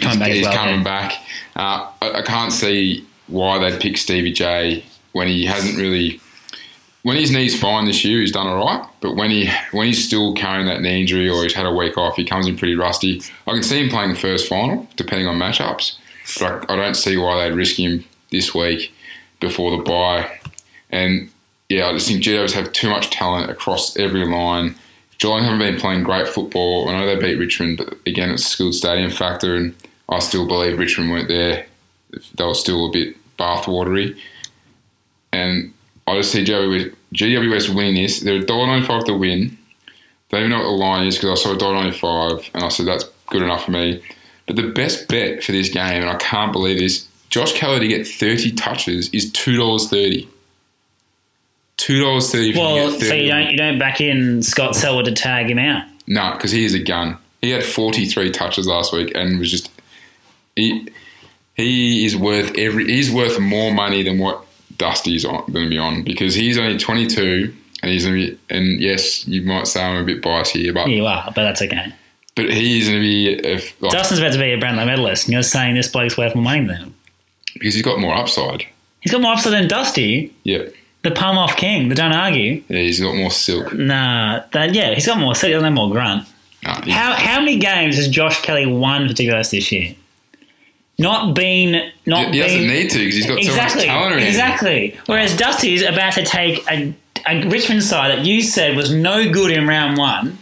Coming 0.01 0.19
back 0.19 0.31
he's 0.31 0.45
well, 0.45 0.55
coming 0.55 0.79
yeah. 0.79 0.85
back. 0.85 1.13
Uh, 1.57 1.91
I, 2.03 2.19
I 2.19 2.23
can't 2.23 2.53
see 2.53 3.07
why 3.27 3.59
they'd 3.59 3.81
pick 3.81 3.97
Stevie 3.97 4.33
J 4.33 4.85
when 5.13 5.29
he 5.29 5.47
hasn't 5.47 5.77
really. 5.77 6.21
When 7.03 7.17
his 7.19 7.31
knee's 7.31 7.61
fine 7.61 7.85
this 7.85 8.03
year, 8.03 8.21
he's 8.21 8.33
done 8.33 8.47
all 8.47 8.65
right. 8.65 8.89
But 9.01 9.15
when 9.15 9.31
he 9.31 9.51
when 9.73 9.87
he's 9.87 10.05
still 10.05 10.35
carrying 10.35 10.67
that 10.67 10.81
knee 10.81 11.03
injury 11.03 11.29
or 11.29 11.43
he's 11.43 11.53
had 11.53 11.67
a 11.67 11.73
week 11.73 11.99
off, 11.99 12.17
he 12.17 12.25
comes 12.25 12.47
in 12.47 12.57
pretty 12.57 12.77
rusty. 12.77 13.21
I 13.47 13.53
can 13.53 13.63
see 13.63 13.83
him 13.83 13.91
playing 13.91 14.15
the 14.15 14.19
first 14.19 14.49
final, 14.49 14.89
depending 14.97 15.27
on 15.27 15.37
matchups. 15.37 15.99
But 16.39 16.71
I, 16.71 16.75
I 16.75 16.77
don't 16.77 16.95
see 16.95 17.17
why 17.17 17.43
they'd 17.43 17.55
risk 17.55 17.77
him 17.77 18.05
this 18.31 18.55
week 18.55 18.95
before 19.41 19.77
the 19.77 19.83
bye. 19.83 20.41
And 20.91 21.31
yeah, 21.69 21.89
I 21.89 21.93
just 21.93 22.09
think 22.09 22.23
GWS 22.23 22.53
have 22.53 22.73
too 22.73 22.89
much 22.89 23.11
talent 23.11 23.51
across 23.51 23.97
every 23.99 24.27
line. 24.27 24.77
Geelong 25.19 25.43
haven't 25.43 25.59
been 25.59 25.81
playing 25.81 26.03
great 26.03 26.29
football. 26.29 26.89
I 26.89 26.99
know 26.99 27.07
they 27.07 27.17
beat 27.17 27.39
Richmond, 27.39 27.79
but 27.79 27.95
again, 28.07 28.31
it's 28.31 28.45
a 28.45 28.49
skilled 28.49 28.75
stadium 28.75 29.11
factor, 29.11 29.55
and 29.55 29.75
I 30.09 30.19
still 30.19 30.47
believe 30.47 30.79
Richmond 30.79 31.11
weren't 31.11 31.29
there. 31.29 31.67
They 32.35 32.45
were 32.45 32.55
still 32.55 32.89
a 32.89 32.93
bit 32.93 33.17
bathwatery. 33.39 34.19
And 35.33 35.73
I 36.07 36.17
just 36.17 36.33
see 36.33 36.45
GWS, 36.45 36.95
GWS 37.15 37.75
winning 37.75 38.03
this. 38.03 38.21
They're 38.21 38.41
$1.95 38.41 39.07
to 39.07 39.15
win. 39.17 39.57
Don't 40.31 40.41
even 40.41 40.51
know 40.51 40.59
what 40.59 40.65
the 40.65 40.71
line 40.71 41.07
is 41.07 41.17
because 41.17 41.41
I 41.41 41.43
saw 41.43 41.55
$1.95 41.57 42.51
and 42.55 42.65
I 42.65 42.69
said 42.69 42.87
that's 42.87 43.05
good 43.31 43.43
enough 43.43 43.65
for 43.65 43.71
me. 43.71 44.03
But 44.47 44.57
the 44.57 44.69
best 44.69 45.09
bet 45.09 45.43
for 45.43 45.53
this 45.53 45.71
game, 45.71 46.03
and 46.03 46.11
I 46.11 46.17
can't 46.17 46.53
believe 46.53 46.79
this, 46.79 47.09
Josh 47.31 47.53
Kelly 47.53 47.81
to 47.81 47.89
get 47.89 48.07
30 48.07 48.53
touches 48.53 49.09
is 49.11 49.33
$2.30. 49.33 50.29
$2.30 51.87 52.31
for 52.31 52.37
you 52.39 52.59
Well, 52.59 52.91
30. 52.93 53.05
so 53.07 53.15
you 53.15 53.31
don't 53.31 53.51
you 53.51 53.57
don't 53.57 53.79
back 53.79 54.01
in 54.01 54.43
Scott 54.43 54.75
Selwood 54.77 55.05
to 55.07 55.13
tag 55.13 55.51
him 55.51 55.59
out. 55.59 55.87
No, 56.07 56.33
because 56.33 56.51
he 56.51 56.65
is 56.65 56.75
a 56.75 56.79
gun. 56.79 57.19
He 57.41 57.51
had 57.51 57.63
43 57.65 58.31
touches 58.31 58.67
last 58.67 58.93
week 58.93 59.13
and 59.15 59.39
was 59.39 59.51
just 59.51 59.71
he 60.57 60.89
he 61.55 62.05
is 62.07 62.17
worth 62.17 62.57
every 62.57 62.87
he's 62.87 63.11
worth 63.11 63.39
more 63.39 63.73
money 63.73 64.03
than 64.03 64.19
what 64.19 64.45
Dusty's 64.79 65.25
on 65.25 65.45
going 65.53 65.67
to 65.67 65.71
be 65.71 65.79
on 65.79 66.03
because 66.03 66.35
he's 66.35 66.59
only 66.59 66.79
22 66.79 67.55
and 67.83 67.91
he's 67.93 68.05
to 68.05 68.13
be 68.13 68.39
and 68.51 68.81
yes, 68.81 69.27
you 69.29 69.43
might 69.43 69.67
say 69.67 69.83
I'm 69.83 69.97
a 70.03 70.05
bit 70.05 70.23
biased 70.23 70.53
here, 70.53 70.73
but 70.73 70.89
You 70.89 71.07
are, 71.07 71.25
but 71.27 71.43
that's 71.45 71.61
okay. 71.63 71.93
but 72.35 72.51
he's 72.51 72.89
going 72.89 72.99
to 73.01 73.03
be 73.05 73.29
if, 73.29 73.81
like, 73.83 73.93
Dustin's 73.93 74.21
about 74.21 74.33
to 74.33 74.39
be 74.39 74.53
a 74.53 74.59
Brownlow 74.59 74.87
medalist, 74.87 75.27
and 75.27 75.35
you're 75.35 75.43
saying 75.43 75.75
this 75.75 75.89
bloke's 75.89 76.17
worth 76.17 76.35
more 76.35 76.43
money 76.45 76.67
than 76.67 76.77
him. 76.77 76.95
because 77.53 77.75
he's 77.75 77.85
got 77.85 78.01
more 78.01 78.15
upside. 78.15 78.65
He's 79.01 79.13
got 79.13 79.21
more 79.21 79.33
upside 79.35 79.53
than 79.53 79.69
Dusty, 79.69 80.33
Yeah, 80.45 80.63
the 81.05 81.11
palm 81.13 81.39
off 81.39 81.57
king. 81.57 81.89
But 81.89 81.97
don't 81.97 82.13
argue. 82.13 82.63
yeah, 82.69 82.79
he's 82.81 82.99
got 83.01 83.15
more 83.15 83.31
silk. 83.31 83.73
Nah, 83.73 84.43
that, 84.53 84.75
yeah, 84.75 84.95
he's 84.95 85.07
got 85.07 85.19
more. 85.19 85.35
So 85.37 85.47
he 85.47 85.53
doesn't 85.53 85.65
have 85.65 85.75
more 85.75 85.91
grunt. 85.91 86.27
Nah, 86.65 86.83
he- 86.83 86.91
How 86.91 87.13
how 87.13 87.39
many 87.41 87.59
games 87.59 87.97
has 87.97 88.09
Josh 88.09 88.41
Kelly 88.43 88.67
won 88.67 89.07
for 89.09 89.15
GWS 89.15 89.51
this 89.53 89.71
year? 89.71 89.95
Not 90.99 91.35
been, 91.35 91.91
not 92.07 92.33
he 92.33 92.39
doesn't 92.41 92.59
been 92.61 92.69
need 92.69 92.91
to 92.91 92.99
because 92.99 93.17
he's 93.17 93.27
got 93.27 93.39
exactly, 93.39 93.81
so 93.83 93.87
much 93.89 93.97
talent 93.97 94.13
around. 94.15 94.23
him. 94.23 94.29
exactly. 94.29 94.99
Whereas 95.07 95.37
Dusty's 95.37 95.83
about 95.83 96.13
to 96.15 96.25
take 96.25 96.65
a, 96.71 96.95
a 97.27 97.49
Richmond 97.49 97.83
side 97.83 98.17
that 98.17 98.25
you 98.25 98.43
said 98.43 98.77
was 98.77 98.95
no 98.95 99.29
good 99.33 99.51
in 99.51 99.67
round 99.67 99.99
one. 99.99 100.39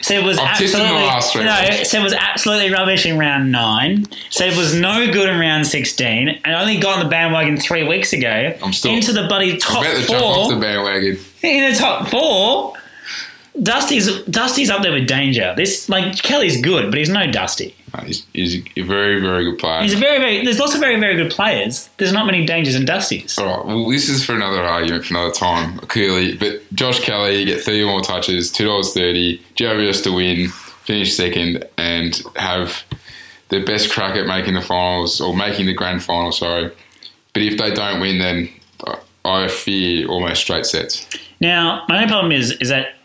Said 0.00 0.24
was 0.24 0.38
I've 0.38 0.58
tipped 0.58 0.74
in 0.74 0.80
the 0.80 0.86
absolutely 0.86 1.50
no. 1.52 1.84
Said 1.84 2.02
was 2.02 2.12
absolutely 2.12 2.70
rubbish 2.70 3.06
in 3.06 3.18
round 3.18 3.50
nine. 3.52 4.06
Said 4.30 4.56
was 4.56 4.74
no 4.74 5.10
good 5.12 5.28
in 5.28 5.38
round 5.38 5.66
sixteen, 5.66 6.28
and 6.44 6.54
only 6.54 6.78
got 6.78 6.98
on 6.98 7.04
the 7.04 7.10
bandwagon 7.10 7.56
three 7.56 7.86
weeks 7.86 8.12
ago. 8.12 8.54
I'm 8.62 8.72
still- 8.72 8.92
into 8.92 9.12
the 9.12 9.26
buddy 9.28 9.56
top 9.56 9.82
About 9.82 9.96
to 10.00 10.06
jump 10.06 10.22
off 10.24 10.50
the 10.50 10.56
bandwagon. 10.56 11.18
In 11.42 11.72
the 11.72 11.78
top 11.78 12.08
four, 12.08 12.74
Dusty's 13.62 14.22
Dusty's 14.24 14.70
up 14.70 14.82
there 14.82 14.92
with 14.92 15.06
danger. 15.06 15.54
This 15.56 15.88
like 15.88 16.22
Kelly's 16.22 16.60
good, 16.60 16.90
but 16.90 16.98
he's 16.98 17.08
no 17.08 17.30
Dusty. 17.30 17.74
Nah, 17.94 18.04
he's, 18.04 18.26
he's 18.34 18.56
a 18.76 18.82
very 18.82 19.20
very 19.20 19.44
good 19.44 19.58
player. 19.58 19.82
He's 19.82 19.94
a 19.94 19.98
very 19.98 20.18
very. 20.18 20.44
There's 20.44 20.58
lots 20.58 20.74
of 20.74 20.80
very 20.80 20.98
very 21.00 21.16
good 21.16 21.30
players. 21.32 21.88
There's 21.96 22.12
not 22.12 22.26
many 22.26 22.44
dangers 22.44 22.74
in 22.74 22.84
Dustys. 22.84 23.38
All 23.38 23.46
right. 23.46 23.66
Well, 23.66 23.88
this 23.88 24.08
is 24.08 24.24
for 24.24 24.34
another 24.34 24.62
argument 24.62 25.04
for 25.06 25.14
another 25.14 25.32
time, 25.32 25.78
clearly. 25.80 26.36
But 26.36 26.62
Josh 26.74 27.00
Kelly, 27.00 27.38
you 27.40 27.46
get 27.46 27.62
30 27.62 27.84
more 27.86 28.00
touches, 28.02 28.52
$2.30, 28.52 29.40
GWS 29.56 30.02
to 30.04 30.12
win, 30.12 30.48
finish 30.48 31.14
second, 31.16 31.64
and 31.78 32.20
have 32.36 32.82
the 33.48 33.60
best 33.60 33.90
crack 33.90 34.16
at 34.16 34.26
making 34.26 34.54
the 34.54 34.60
finals, 34.60 35.20
or 35.20 35.34
making 35.34 35.66
the 35.66 35.72
grand 35.74 36.02
final, 36.02 36.32
sorry. 36.32 36.70
But 37.32 37.42
if 37.42 37.56
they 37.58 37.70
don't 37.72 38.00
win, 38.00 38.18
then 38.18 38.50
I- 38.86 38.98
I 39.44 39.48
fear 39.48 40.06
almost 40.08 40.42
straight 40.42 40.66
sets. 40.66 41.06
Now, 41.40 41.84
my 41.88 41.96
only 41.96 42.08
problem 42.08 42.32
is 42.32 42.52
is 42.52 42.68
that 42.70 42.95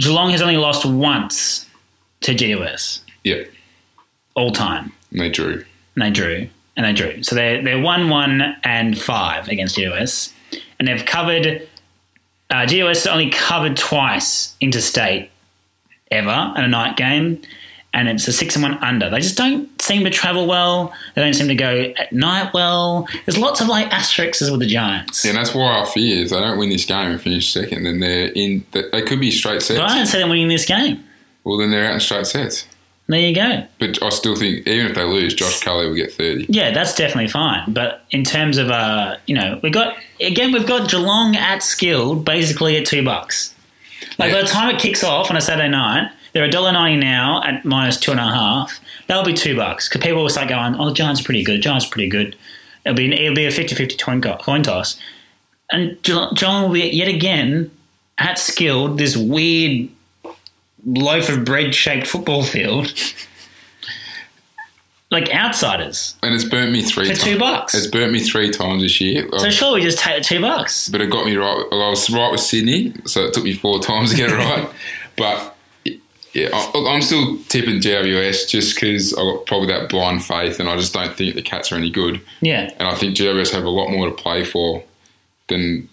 Geelong 0.00 0.30
has 0.30 0.40
only 0.42 0.56
lost 0.56 0.84
once 0.86 1.66
to 2.20 2.34
GWS 2.34 3.00
Yeah, 3.24 3.42
all 4.34 4.50
time. 4.52 4.92
and 5.10 5.20
they 5.20 5.28
drew. 5.30 5.64
And 5.96 6.02
they 6.04 6.10
drew. 6.10 6.48
And 6.76 6.86
they 6.86 6.92
drew. 6.92 7.22
So 7.24 7.34
they're, 7.34 7.62
they're 7.62 7.80
1 7.80 8.08
1 8.08 8.56
and 8.62 8.96
5 8.98 9.48
against 9.48 9.76
GWS. 9.76 10.32
And 10.78 10.86
they've 10.88 11.04
covered. 11.04 11.68
Uh, 12.50 12.64
GWS 12.64 13.10
only 13.10 13.30
covered 13.30 13.76
twice 13.76 14.54
interstate 14.60 15.30
ever 16.10 16.54
in 16.56 16.64
a 16.64 16.68
night 16.68 16.96
game. 16.96 17.42
And 17.94 18.08
it's 18.08 18.28
a 18.28 18.32
6 18.32 18.54
and 18.56 18.62
1 18.62 18.84
under. 18.84 19.08
They 19.08 19.20
just 19.20 19.36
don't 19.36 19.80
seem 19.80 20.04
to 20.04 20.10
travel 20.10 20.46
well. 20.46 20.92
They 21.14 21.22
don't 21.22 21.32
seem 21.32 21.48
to 21.48 21.54
go 21.54 21.92
at 21.96 22.12
night 22.12 22.52
well. 22.52 23.08
There's 23.24 23.38
lots 23.38 23.60
of 23.62 23.68
like 23.68 23.86
asterisks 23.90 24.42
with 24.50 24.60
the 24.60 24.66
Giants. 24.66 25.24
Yeah, 25.24 25.30
and 25.30 25.38
that's 25.38 25.54
why 25.54 25.80
I 25.80 25.86
fear 25.86 26.22
if 26.22 26.30
they 26.30 26.38
don't 26.38 26.58
win 26.58 26.68
this 26.68 26.84
game 26.84 27.10
and 27.10 27.20
finish 27.20 27.50
second, 27.52 27.84
then 27.84 28.00
they're 28.00 28.28
in. 28.28 28.64
They 28.72 29.02
could 29.02 29.20
be 29.20 29.30
straight 29.30 29.62
sets. 29.62 29.80
But 29.80 29.90
I 29.90 29.96
don't 29.96 30.06
see 30.06 30.18
them 30.18 30.28
winning 30.28 30.48
this 30.48 30.66
game. 30.66 31.02
Well, 31.44 31.56
then 31.56 31.70
they're 31.70 31.86
out 31.86 31.94
in 31.94 32.00
straight 32.00 32.26
sets. 32.26 32.66
There 33.08 33.18
you 33.18 33.34
go. 33.34 33.66
But 33.78 34.02
I 34.02 34.10
still 34.10 34.36
think, 34.36 34.66
even 34.66 34.86
if 34.86 34.94
they 34.94 35.02
lose, 35.02 35.32
Josh 35.32 35.60
Kelly 35.60 35.86
will 35.88 35.94
get 35.94 36.12
30. 36.12 36.46
Yeah, 36.50 36.72
that's 36.72 36.94
definitely 36.94 37.28
fine. 37.28 37.72
But 37.72 38.04
in 38.10 38.22
terms 38.22 38.58
of 38.58 38.70
uh, 38.70 39.16
you 39.26 39.34
know, 39.34 39.58
we 39.62 39.70
got 39.70 39.96
again 40.20 40.52
we've 40.52 40.66
got 40.66 40.90
Geelong 40.90 41.34
at 41.34 41.62
skilled 41.62 42.26
basically 42.26 42.76
at 42.76 42.84
two 42.84 43.02
bucks. 43.02 43.54
Like 44.18 44.32
by 44.32 44.42
the 44.42 44.46
time 44.46 44.74
it 44.74 44.78
kicks 44.78 45.02
off 45.02 45.30
on 45.30 45.38
a 45.38 45.40
Saturday 45.40 45.70
night, 45.70 46.10
they're 46.32 46.44
a 46.44 46.50
dollar 46.50 46.72
ninety 46.72 47.00
now 47.04 47.42
at 47.44 47.64
minus 47.64 47.98
two 47.98 48.10
and 48.10 48.20
a 48.20 48.24
half. 48.24 48.80
That'll 49.06 49.24
be 49.24 49.34
two 49.34 49.56
bucks 49.56 49.88
because 49.88 50.02
people 50.06 50.22
will 50.22 50.28
start 50.30 50.48
going, 50.48 50.74
"Oh, 50.76 50.86
the 50.88 50.94
Giants 50.94 51.20
are 51.20 51.24
pretty 51.24 51.44
good. 51.44 51.60
Giants 51.62 51.86
are 51.86 51.90
pretty 51.90 52.08
good." 52.08 52.36
It'll 52.84 52.96
be 52.96 53.12
it'll 53.12 53.34
be 53.34 53.44
a 53.46 53.50
50-50 53.50 54.00
coin 54.00 54.20
coin 54.20 54.62
toss, 54.62 54.98
and 55.70 56.00
Geelong 56.02 56.34
Geelong 56.34 56.62
will 56.64 56.72
be 56.74 56.88
yet 56.88 57.08
again 57.08 57.70
at 58.18 58.38
skilled 58.38 58.98
this 58.98 59.16
weird 59.16 59.88
loaf 60.86 61.28
of 61.28 61.44
bread 61.44 61.74
shaped 61.74 62.06
football 62.06 62.42
field. 62.44 62.92
Like 65.10 65.30
outsiders 65.34 66.16
And 66.22 66.34
it's 66.34 66.44
burnt 66.44 66.70
me 66.70 66.82
three 66.82 67.06
for 67.06 67.14
times. 67.14 67.24
two 67.24 67.38
bucks. 67.38 67.74
It's 67.74 67.86
burnt 67.86 68.12
me 68.12 68.20
three 68.20 68.50
times 68.50 68.82
this 68.82 69.00
year. 69.00 69.26
So 69.38 69.48
sure, 69.48 69.72
we 69.74 69.80
just 69.80 69.98
take 69.98 70.18
the 70.18 70.22
two 70.24 70.38
bucks. 70.42 70.90
but 70.90 71.00
it 71.00 71.10
got 71.10 71.24
me 71.24 71.34
right. 71.36 71.64
I 71.72 71.88
was 71.88 72.10
right 72.10 72.30
with 72.30 72.40
Sydney, 72.40 72.92
so 73.06 73.22
it 73.24 73.32
took 73.32 73.44
me 73.44 73.54
four 73.54 73.80
times 73.80 74.10
to 74.10 74.16
get 74.18 74.28
it 74.30 74.34
right. 74.34 74.68
but 75.16 75.56
yeah, 76.38 76.48
I, 76.52 76.94
I'm 76.94 77.02
still 77.02 77.38
tipping 77.48 77.80
GWS 77.80 78.48
just 78.48 78.74
because 78.74 79.12
I've 79.14 79.24
got 79.24 79.46
probably 79.46 79.68
that 79.68 79.88
blind 79.88 80.24
faith, 80.24 80.60
and 80.60 80.68
I 80.68 80.76
just 80.76 80.94
don't 80.94 81.14
think 81.14 81.34
the 81.34 81.42
Cats 81.42 81.72
are 81.72 81.76
any 81.76 81.90
good. 81.90 82.20
Yeah, 82.40 82.70
And 82.78 82.88
I 82.88 82.94
think 82.94 83.16
GWS 83.16 83.52
have 83.52 83.64
a 83.64 83.70
lot 83.70 83.90
more 83.90 84.08
to 84.08 84.14
play 84.14 84.44
for 84.44 84.82
than 85.48 85.88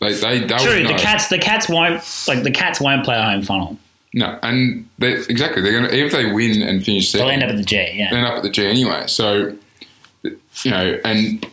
they. 0.00 0.12
They, 0.12 0.40
true. 0.40 0.86
The 0.86 0.96
cats, 0.98 1.28
the 1.28 1.38
cats 1.38 1.68
won't 1.68 2.02
like 2.26 2.42
the 2.42 2.50
cats 2.50 2.80
won't 2.80 3.04
play 3.04 3.16
a 3.16 3.22
home 3.22 3.42
final. 3.42 3.76
No, 4.14 4.38
and 4.42 4.88
they, 4.98 5.12
exactly. 5.12 5.62
They're 5.62 5.72
gonna 5.72 5.92
if 5.92 6.12
they 6.12 6.32
win 6.32 6.62
and 6.62 6.84
finish 6.84 7.10
second, 7.10 7.26
They'll 7.26 7.34
end 7.34 7.42
up 7.42 7.50
at 7.50 7.56
the 7.56 7.62
G. 7.62 7.76
Yeah, 7.76 8.14
end 8.14 8.26
up 8.26 8.34
at 8.34 8.42
the 8.42 8.50
G 8.50 8.66
anyway. 8.66 9.04
So, 9.06 9.56
you 10.22 10.70
know, 10.70 10.98
and 11.04 11.46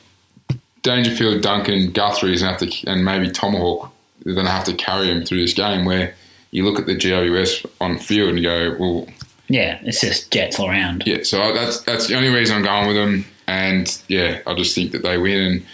Dangerfield, 0.81 1.41
Duncan, 1.41 1.91
Guthrie 1.91 2.33
is 2.33 2.41
going 2.41 2.57
to 2.57 2.65
have 2.65 2.71
to, 2.71 2.89
and 2.89 3.03
maybe 3.03 3.29
Tomahawk 3.29 3.91
they're 4.23 4.33
going 4.33 4.45
to 4.45 4.51
have 4.51 4.65
to 4.65 4.73
carry 4.73 5.09
him 5.09 5.25
through 5.25 5.41
this 5.41 5.53
game. 5.53 5.85
Where 5.85 6.15
you 6.51 6.63
look 6.63 6.79
at 6.79 6.86
the 6.86 6.95
GWS 6.95 7.65
on 7.81 7.97
field 7.97 8.29
and 8.29 8.38
you 8.39 8.43
go, 8.45 8.75
well, 8.79 9.08
Yeah, 9.47 9.79
it's 9.84 10.01
just 10.01 10.31
jets 10.31 10.60
all 10.60 10.69
around. 10.69 11.03
yeah. 11.05 11.23
So 11.23 11.53
that's 11.53 11.81
that's 11.81 12.08
the 12.08 12.15
only 12.15 12.29
reason 12.29 12.58
I'm 12.58 12.63
going 12.63 12.88
with 12.88 12.95
them. 12.95 13.25
And 13.47 14.01
yeah, 14.08 14.41
I 14.47 14.53
just 14.55 14.73
think 14.73 14.91
that 14.93 15.03
they 15.03 15.17
win 15.17 15.39
and 15.39 15.65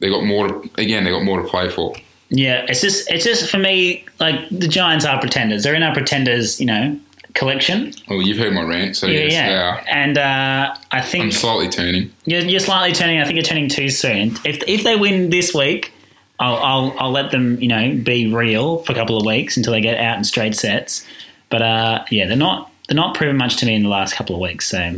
they 0.00 0.08
got 0.10 0.24
more. 0.24 0.48
To, 0.48 0.70
again, 0.78 1.04
they 1.04 1.10
got 1.10 1.22
more 1.24 1.40
to 1.42 1.46
play 1.48 1.68
for. 1.68 1.94
Yeah, 2.30 2.64
it's 2.68 2.80
just 2.80 3.10
it's 3.10 3.24
just 3.24 3.50
for 3.50 3.58
me 3.58 4.04
like 4.20 4.48
the 4.50 4.68
Giants 4.68 5.04
are 5.04 5.18
pretenders. 5.20 5.62
They're 5.62 5.74
in 5.74 5.82
our 5.82 5.94
pretenders, 5.94 6.58
you 6.60 6.66
know, 6.66 6.98
collection. 7.34 7.92
Well, 8.08 8.20
you've 8.20 8.36
heard 8.38 8.52
my 8.52 8.62
rant, 8.62 8.96
so 8.96 9.06
Yeah, 9.06 9.20
yes, 9.20 9.32
yeah. 9.32 9.48
they 9.48 9.56
are. 9.56 9.84
And 9.88 10.18
uh, 10.18 10.74
I 10.90 11.00
think 11.00 11.24
I'm 11.24 11.30
slightly 11.32 11.68
turning. 11.68 12.12
you're, 12.26 12.40
you're 12.42 12.60
slightly 12.60 12.92
turning. 12.92 13.20
I 13.20 13.24
think 13.24 13.36
you're 13.36 13.44
turning 13.44 13.68
too 13.68 13.88
soon. 13.90 14.36
If 14.44 14.62
if 14.66 14.82
they 14.82 14.96
win 14.96 15.30
this 15.30 15.54
week, 15.54 15.92
I'll, 16.40 16.56
I'll 16.56 16.96
I'll 16.98 17.10
let 17.10 17.30
them 17.30 17.60
you 17.60 17.68
know 17.68 17.96
be 18.02 18.32
real 18.32 18.78
for 18.78 18.92
a 18.92 18.94
couple 18.94 19.16
of 19.16 19.26
weeks 19.26 19.56
until 19.56 19.72
they 19.72 19.80
get 19.80 19.98
out 19.98 20.18
in 20.18 20.24
straight 20.24 20.54
sets. 20.54 21.06
But 21.50 21.62
uh, 21.62 22.04
yeah, 22.10 22.26
they're 22.26 22.36
not 22.36 22.70
they're 22.88 22.96
not 22.96 23.14
proving 23.14 23.36
much 23.36 23.56
to 23.56 23.66
me 23.66 23.74
in 23.74 23.82
the 23.82 23.88
last 23.88 24.14
couple 24.14 24.34
of 24.34 24.40
weeks. 24.40 24.68
So 24.68 24.94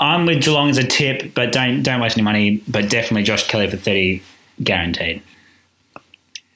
I'm 0.00 0.26
with 0.26 0.42
Geelong 0.42 0.70
as 0.70 0.78
a 0.78 0.84
tip, 0.84 1.34
but 1.34 1.52
don't 1.52 1.82
don't 1.82 2.00
waste 2.00 2.16
any 2.16 2.24
money. 2.24 2.62
But 2.68 2.90
definitely 2.90 3.24
Josh 3.24 3.46
Kelly 3.48 3.68
for 3.68 3.76
thirty 3.76 4.22
guaranteed. 4.62 5.22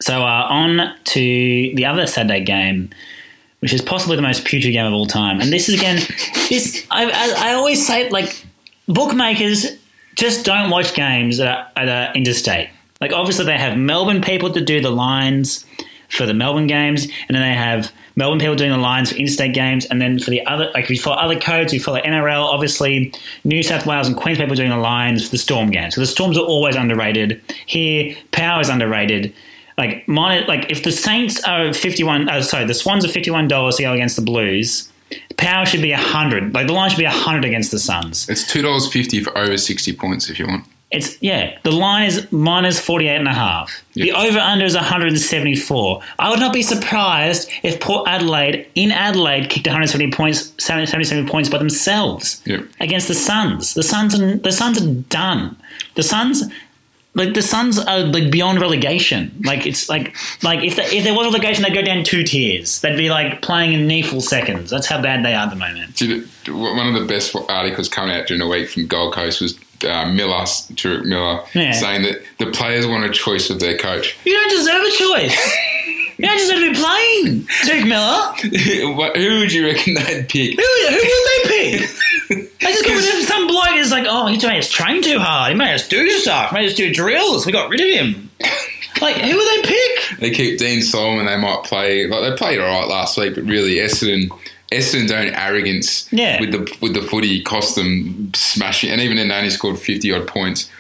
So 0.01 0.23
uh, 0.23 0.47
on 0.49 0.95
to 1.05 1.21
the 1.21 1.85
other 1.85 2.07
Saturday 2.07 2.43
game, 2.43 2.91
which 3.61 3.73
is 3.73 3.83
possibly 3.83 4.17
the 4.17 4.23
most 4.23 4.45
putrid 4.45 4.73
game 4.73 4.87
of 4.87 4.95
all 4.95 5.07
time. 5.07 5.41
And 5.41 5.53
this 5.53 5.69
is 5.69 5.75
again, 5.75 5.97
this 6.49 6.87
I, 6.91 7.05
I, 7.11 7.51
I 7.51 7.55
always 7.55 7.87
say 7.87 8.09
like 8.09 8.45
bookmakers 8.89 9.67
just 10.15 10.45
don't 10.45 10.71
watch 10.71 10.95
games 10.95 11.39
that 11.39 11.49
are, 11.49 11.87
that 11.87 12.11
are 12.11 12.15
interstate. 12.15 12.71
Like 13.01 13.13
obviously 13.13 13.47
they 13.47 13.59
have 13.59 13.77
Melbourne 13.77 14.21
people 14.21 14.53
to 14.53 14.61
do 14.61 14.81
the 14.81 14.91
lines 14.91 15.65
for 16.09 16.27
the 16.27 16.35
Melbourne 16.35 16.67
games, 16.67 17.05
and 17.29 17.37
then 17.37 17.43
they 17.43 17.55
have 17.55 17.93
Melbourne 18.17 18.41
people 18.41 18.57
doing 18.57 18.73
the 18.73 18.79
lines 18.79 19.11
for 19.11 19.17
interstate 19.17 19.55
games, 19.55 19.87
and 19.87 20.01
then 20.01 20.19
for 20.19 20.31
the 20.31 20.45
other 20.47 20.71
like 20.75 20.85
if 20.85 20.91
you 20.91 20.99
follow 20.99 21.17
other 21.17 21.39
codes, 21.39 21.73
you 21.73 21.81
follow 21.81 22.01
NRL, 22.01 22.45
obviously 22.45 23.13
New 23.45 23.63
South 23.63 23.87
Wales 23.87 24.09
and 24.09 24.17
Queens 24.17 24.39
people 24.39 24.55
doing 24.55 24.71
the 24.71 24.77
lines 24.77 25.25
for 25.25 25.31
the 25.31 25.39
Storm 25.39 25.71
games. 25.71 25.95
So 25.95 26.01
the 26.01 26.07
Storms 26.07 26.37
are 26.37 26.45
always 26.45 26.77
underrated. 26.77 27.41
Here, 27.67 28.17
Power 28.33 28.61
is 28.61 28.69
underrated. 28.69 29.33
Like 29.79 30.05
like 30.07 30.71
if 30.71 30.83
the 30.83 30.93
Saints 30.93 31.43
are 31.45 31.73
fifty 31.73 32.05
one, 32.05 32.29
uh, 32.29 32.43
sorry, 32.43 32.67
the 32.67 32.75
Swans 32.75 33.05
are 33.05 33.09
fifty 33.09 33.31
one 33.31 33.49
dollars 33.49 33.77
to 33.77 33.83
go 33.83 33.93
against 33.95 34.17
the 34.17 34.23
Blues. 34.23 34.93
Power 35.39 35.65
should 35.65 35.81
be 35.81 35.93
hundred. 35.93 36.53
Like 36.53 36.67
the 36.67 36.75
line 36.75 36.91
should 36.91 36.99
be 36.99 37.05
hundred 37.05 37.47
against 37.47 37.71
the 37.71 37.79
Suns. 37.79 38.29
It's 38.29 38.47
two 38.47 38.61
dollars 38.61 38.93
fifty 38.93 39.23
for 39.25 39.37
over 39.39 39.57
sixty 39.57 39.95
points 39.95 40.29
if 40.29 40.39
you 40.39 40.47
want. 40.47 40.65
It's 40.91 41.17
yeah. 41.23 41.57
The 41.63 41.71
line 41.71 42.07
is 42.07 42.27
minus 42.33 42.81
48 42.81 43.15
and 43.17 43.29
a 43.29 43.33
half. 43.33 43.83
The 43.95 44.11
over 44.13 44.39
under 44.41 44.65
is 44.65 44.75
174. 44.75 46.03
I 46.19 46.31
would 46.31 46.41
not 46.41 46.53
be 46.53 46.63
surprised 46.63 47.49
if 47.63 47.79
Port 47.81 48.09
Adelaide 48.09 48.67
in 48.75 48.91
Adelaide 48.91 49.49
kicked 49.51 49.67
170 49.69 50.11
points, 50.11 50.53
77 50.59 51.27
points 51.29 51.49
by 51.49 51.59
themselves 51.59 52.43
Yep. 52.45 52.65
against 52.81 53.07
the 53.07 53.15
Suns. 53.15 53.75
The 53.75 53.85
Suns 53.85 54.19
are 54.21 54.37
the 54.37 54.51
Suns 54.53 54.83
are 54.83 54.87
done. 55.09 55.57
The 55.95 56.03
Suns. 56.03 56.45
Like 57.15 57.35
the 57.35 57.43
Suns 57.43 57.77
are 57.79 58.01
like 58.01 58.31
beyond 58.31 58.61
relegation. 58.61 59.33
Like 59.45 59.67
it's 59.67 59.89
like 59.89 60.15
like 60.45 60.63
if 60.63 60.77
the, 60.77 60.83
if 60.95 61.03
there 61.03 61.13
was 61.13 61.27
a 61.27 61.31
relegation, 61.31 61.65
they'd 61.65 61.75
go 61.75 61.83
down 61.83 62.05
two 62.05 62.23
tiers. 62.23 62.81
They'd 62.81 62.97
be 62.97 63.11
like 63.11 63.43
playing 63.43 63.73
in 63.73 63.87
needful 63.89 64.21
seconds. 64.21 64.71
That's 64.71 64.87
how 64.87 65.03
bad 65.03 65.25
they 65.25 65.35
are 65.35 65.47
at 65.47 65.51
the 65.51 65.57
moment. 65.57 66.01
One 66.49 66.87
of 66.87 66.95
the 66.95 67.07
best 67.07 67.35
articles 67.49 67.89
coming 67.89 68.15
out 68.15 68.29
during 68.29 68.39
the 68.41 68.47
week 68.47 68.69
from 68.71 68.87
Gold 68.87 69.13
Coast 69.15 69.41
was 69.41 69.59
uh, 69.85 70.07
Miller, 70.13 70.45
Touk 70.45 71.05
Miller, 71.05 71.41
Yeah. 71.55 71.73
saying 71.73 72.03
that 72.03 72.23
the 72.39 72.47
players 72.53 72.87
want 72.87 73.05
a 73.05 73.11
choice 73.11 73.51
of 73.51 73.59
their 73.61 73.77
coach. 73.77 74.17
You 74.25 74.33
don't 74.33 74.51
deserve 74.51 74.83
a 74.83 74.91
choice. 74.91 75.57
you 76.23 76.29
don't 76.29 76.39
deserve 76.39 76.59
to 76.59 76.71
be 76.73 76.79
playing. 76.79 77.47
Duke 77.65 77.87
Miller. 77.89 78.33
Who 79.17 79.39
would 79.41 79.53
you 79.53 79.67
reckon 79.67 79.95
they'd 79.95 80.29
pick? 80.29 80.59
Who, 80.59 80.67
who 80.89 80.97
would 80.97 81.49
they 81.49 81.79
pick? 81.79 81.91
They 82.61 82.67
just 82.75 82.85
got 82.85 83.25
some 83.25 83.49
bloke 83.49 83.71
who's 83.71 83.91
like, 83.91 84.05
oh, 84.09 84.27
he 84.27 84.37
made 84.37 84.59
us 84.59 84.71
train 84.71 85.03
too 85.03 85.19
hard. 85.19 85.51
He 85.51 85.59
made 85.59 85.75
us 85.75 85.89
do 85.89 86.09
stuff. 86.11 86.51
He 86.51 86.55
made 86.57 86.69
us 86.69 86.77
do 86.77 86.93
drills. 86.95 87.45
We 87.45 87.51
got 87.51 87.69
rid 87.71 87.81
of 87.81 87.89
him. 87.89 88.31
Like, 89.01 89.17
who 89.17 89.35
would 89.37 89.65
they 89.65 89.69
pick? 89.69 90.19
They 90.21 90.31
keep 90.31 90.59
Dean 90.61 90.83
Solomon. 90.83 91.27
They 91.27 91.37
might 91.37 91.65
play 91.65 92.07
like 92.07 92.21
they 92.31 92.37
played 92.37 92.61
all 92.61 92.67
right 92.69 92.87
last 92.87 93.19
week, 93.19 93.35
but 93.35 93.43
really 93.45 93.77
Essendon, 93.77 94.29
Essendon's 94.71 95.11
own 95.11 95.29
arrogance 95.35 96.07
Yeah. 96.13 96.39
with 96.39 96.53
the 96.53 96.79
with 96.81 96.95
the 96.95 97.03
footy 97.03 97.43
cost 97.43 97.75
them 97.75 98.31
smashing. 98.35 98.91
And 98.91 99.01
even 99.01 99.19
only 99.31 99.51
scored 99.51 99.79
fifty 99.79 100.13
odd 100.13 100.29
points. 100.29 100.71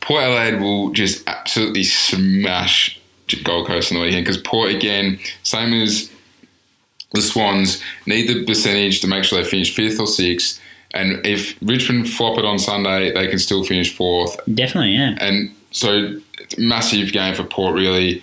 Port 0.00 0.24
Adelaide 0.24 0.60
will 0.60 0.90
just 0.90 1.22
absolutely 1.28 1.84
smash 1.84 3.00
Gold 3.44 3.66
Coast 3.66 3.92
on 3.92 3.98
the 3.98 4.04
weekend 4.04 4.24
because 4.24 4.40
Port 4.40 4.70
again, 4.70 5.18
same 5.42 5.72
as 5.72 6.10
the 7.12 7.22
Swans, 7.22 7.82
need 8.06 8.28
the 8.28 8.44
percentage 8.44 9.00
to 9.00 9.06
make 9.06 9.24
sure 9.24 9.42
they 9.42 9.48
finish 9.48 9.74
fifth 9.74 9.98
or 9.98 10.06
sixth. 10.06 10.60
And 10.94 11.24
if 11.26 11.56
Richmond 11.60 12.08
flop 12.08 12.38
it 12.38 12.44
on 12.44 12.58
Sunday, 12.58 13.12
they 13.12 13.28
can 13.28 13.38
still 13.38 13.64
finish 13.64 13.94
fourth. 13.94 14.38
Definitely, 14.52 14.92
yeah. 14.92 15.16
And 15.20 15.54
so, 15.70 16.20
it's 16.38 16.56
massive 16.56 17.12
game 17.12 17.34
for 17.34 17.44
Port, 17.44 17.74
really. 17.74 18.22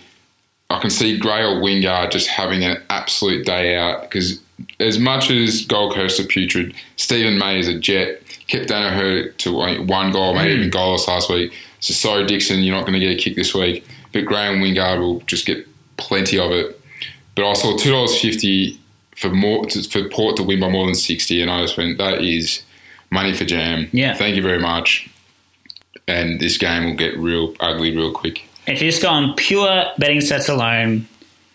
I 0.70 0.80
can 0.80 0.90
see 0.90 1.18
Gray 1.20 1.44
or 1.44 1.62
Wingard 1.62 2.12
just 2.12 2.28
having 2.28 2.64
an 2.64 2.82
absolute 2.90 3.46
day 3.46 3.78
out 3.78 4.02
because, 4.02 4.42
as 4.80 4.98
much 4.98 5.30
as 5.30 5.66
Gold 5.66 5.94
Coast 5.94 6.20
are 6.20 6.26
putrid, 6.26 6.74
Steven 6.96 7.38
May 7.38 7.60
is 7.60 7.68
a 7.68 7.78
jet. 7.78 8.22
Kept 8.48 8.70
Daniher 8.70 9.36
to 9.38 9.54
one 9.54 10.12
goal, 10.12 10.34
maybe 10.34 10.54
mm. 10.54 10.58
even 10.58 10.72
goalless 10.72 11.08
last 11.08 11.30
week. 11.30 11.54
So, 11.80 11.94
sorry, 11.94 12.26
Dixon, 12.26 12.62
you're 12.64 12.76
not 12.76 12.86
going 12.86 12.94
to 12.94 13.00
get 13.00 13.12
a 13.12 13.22
kick 13.22 13.36
this 13.36 13.54
week. 13.54 13.86
But 14.14 14.26
Gray 14.26 14.48
and 14.48 14.64
Wingard 14.64 15.00
will 15.00 15.20
just 15.22 15.46
get 15.46 15.68
plenty 15.98 16.40
of 16.40 16.52
it. 16.52 16.80
But 17.36 17.50
I 17.50 17.54
saw 17.54 17.76
$2.50 17.76 18.78
for, 19.18 19.30
more, 19.30 19.68
for 19.70 20.08
Port 20.10 20.38
to 20.38 20.44
win 20.44 20.60
by 20.60 20.70
more 20.70 20.86
than 20.86 20.96
60 20.96 21.42
and 21.42 21.52
I 21.52 21.62
just 21.62 21.78
went, 21.78 21.98
that 21.98 22.22
is 22.22 22.64
money 23.10 23.34
for 23.34 23.44
jam. 23.44 23.90
Yeah. 23.92 24.14
Thank 24.14 24.36
you 24.36 24.42
very 24.42 24.60
much 24.60 25.10
and 26.08 26.40
this 26.40 26.58
game 26.58 26.86
will 26.86 26.96
get 26.96 27.18
real 27.18 27.56
ugly 27.60 27.96
real 27.96 28.12
quick. 28.12 28.48
If 28.68 28.82
you 28.82 28.90
just 28.90 29.02
go 29.02 29.10
on 29.10 29.36
pure 29.36 29.86
betting 29.98 30.20
stats 30.20 30.50
alone, 30.50 31.08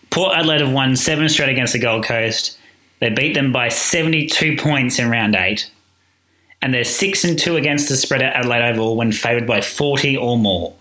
Port 0.09 0.35
Adelaide 0.35 0.61
have 0.61 0.71
won 0.71 0.95
seven 0.95 1.29
straight 1.29 1.49
against 1.49 1.73
the 1.73 1.79
Gold 1.79 2.05
Coast. 2.05 2.57
They 2.99 3.09
beat 3.09 3.33
them 3.33 3.51
by 3.51 3.69
72 3.69 4.57
points 4.57 4.99
in 4.99 5.09
round 5.09 5.35
eight. 5.35 5.71
And 6.61 6.73
they're 6.73 6.83
6 6.83 7.23
and 7.23 7.39
2 7.39 7.55
against 7.55 7.87
the 7.87 7.95
spread 7.95 8.21
at 8.21 8.35
Adelaide 8.35 8.71
Oval 8.71 8.97
when 8.97 9.13
favoured 9.13 9.47
by 9.47 9.61
40 9.61 10.17
or 10.17 10.37
more. 10.37 10.73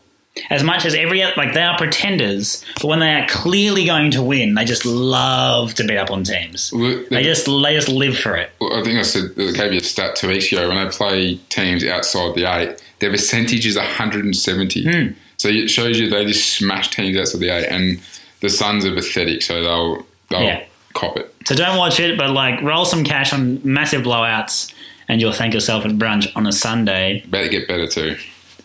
As 0.51 0.62
much 0.62 0.85
as 0.85 0.94
every, 0.94 1.22
like, 1.37 1.55
they 1.55 1.62
are 1.62 1.77
pretenders, 1.77 2.64
but 2.77 2.87
when 2.87 2.98
they 3.01 3.12
are 3.14 3.27
clearly 3.29 3.85
going 3.85 4.11
to 4.12 4.22
win, 4.22 4.55
they 4.55 4.64
just 4.64 4.85
love 4.87 5.74
to 5.74 5.85
beat 5.85 5.96
up 5.96 6.11
on 6.11 6.24
teams. 6.24 6.72
Well, 6.72 7.05
They 7.11 7.22
just, 7.22 7.46
they 7.46 7.74
just 7.74 7.88
live 7.88 8.16
for 8.18 8.35
it. 8.37 8.51
I 8.61 8.83
think 8.83 8.98
I 8.98 9.03
said 9.03 9.31
I 9.38 9.53
gave 9.53 9.72
you 9.72 9.81
a 9.81 9.83
stat 9.85 10.16
two 10.16 10.29
weeks 10.29 10.51
ago 10.53 10.68
when 10.68 10.83
they 10.83 10.90
play 10.90 11.37
teams 11.48 11.85
outside 11.85 12.35
the 12.35 12.44
eight, 12.44 12.83
their 13.01 13.11
percentage 13.11 13.66
is 13.66 13.77
170. 13.77 14.83
Hmm. 14.90 15.12
So 15.37 15.48
it 15.48 15.68
shows 15.68 15.98
you 16.01 16.11
they 16.11 16.24
just 16.27 16.55
smash 16.55 16.90
teams 16.90 17.16
outside 17.16 17.40
the 17.40 17.51
eight, 17.51 17.66
and 17.66 18.01
the 18.40 18.48
Suns 18.51 18.85
are 18.85 18.94
pathetic, 18.94 19.42
so 19.42 19.62
they'll 19.62 20.07
they'll 20.31 20.42
Yeah. 20.42 20.64
cop 20.94 21.16
it. 21.16 21.33
So 21.46 21.55
don't 21.55 21.77
watch 21.79 22.01
it, 22.01 22.18
but, 22.18 22.31
like, 22.31 22.61
roll 22.62 22.85
some 22.85 23.05
cash 23.05 23.33
on 23.33 23.61
massive 23.64 24.03
blowouts, 24.03 24.72
and 25.09 25.20
you'll 25.20 25.33
thank 25.33 25.55
yourself 25.55 25.85
at 25.85 25.92
brunch 25.92 26.31
on 26.37 26.46
a 26.46 26.53
Sunday. 26.53 27.24
Better 27.29 27.48
get 27.48 27.68
better 27.68 27.87
too. 27.87 28.16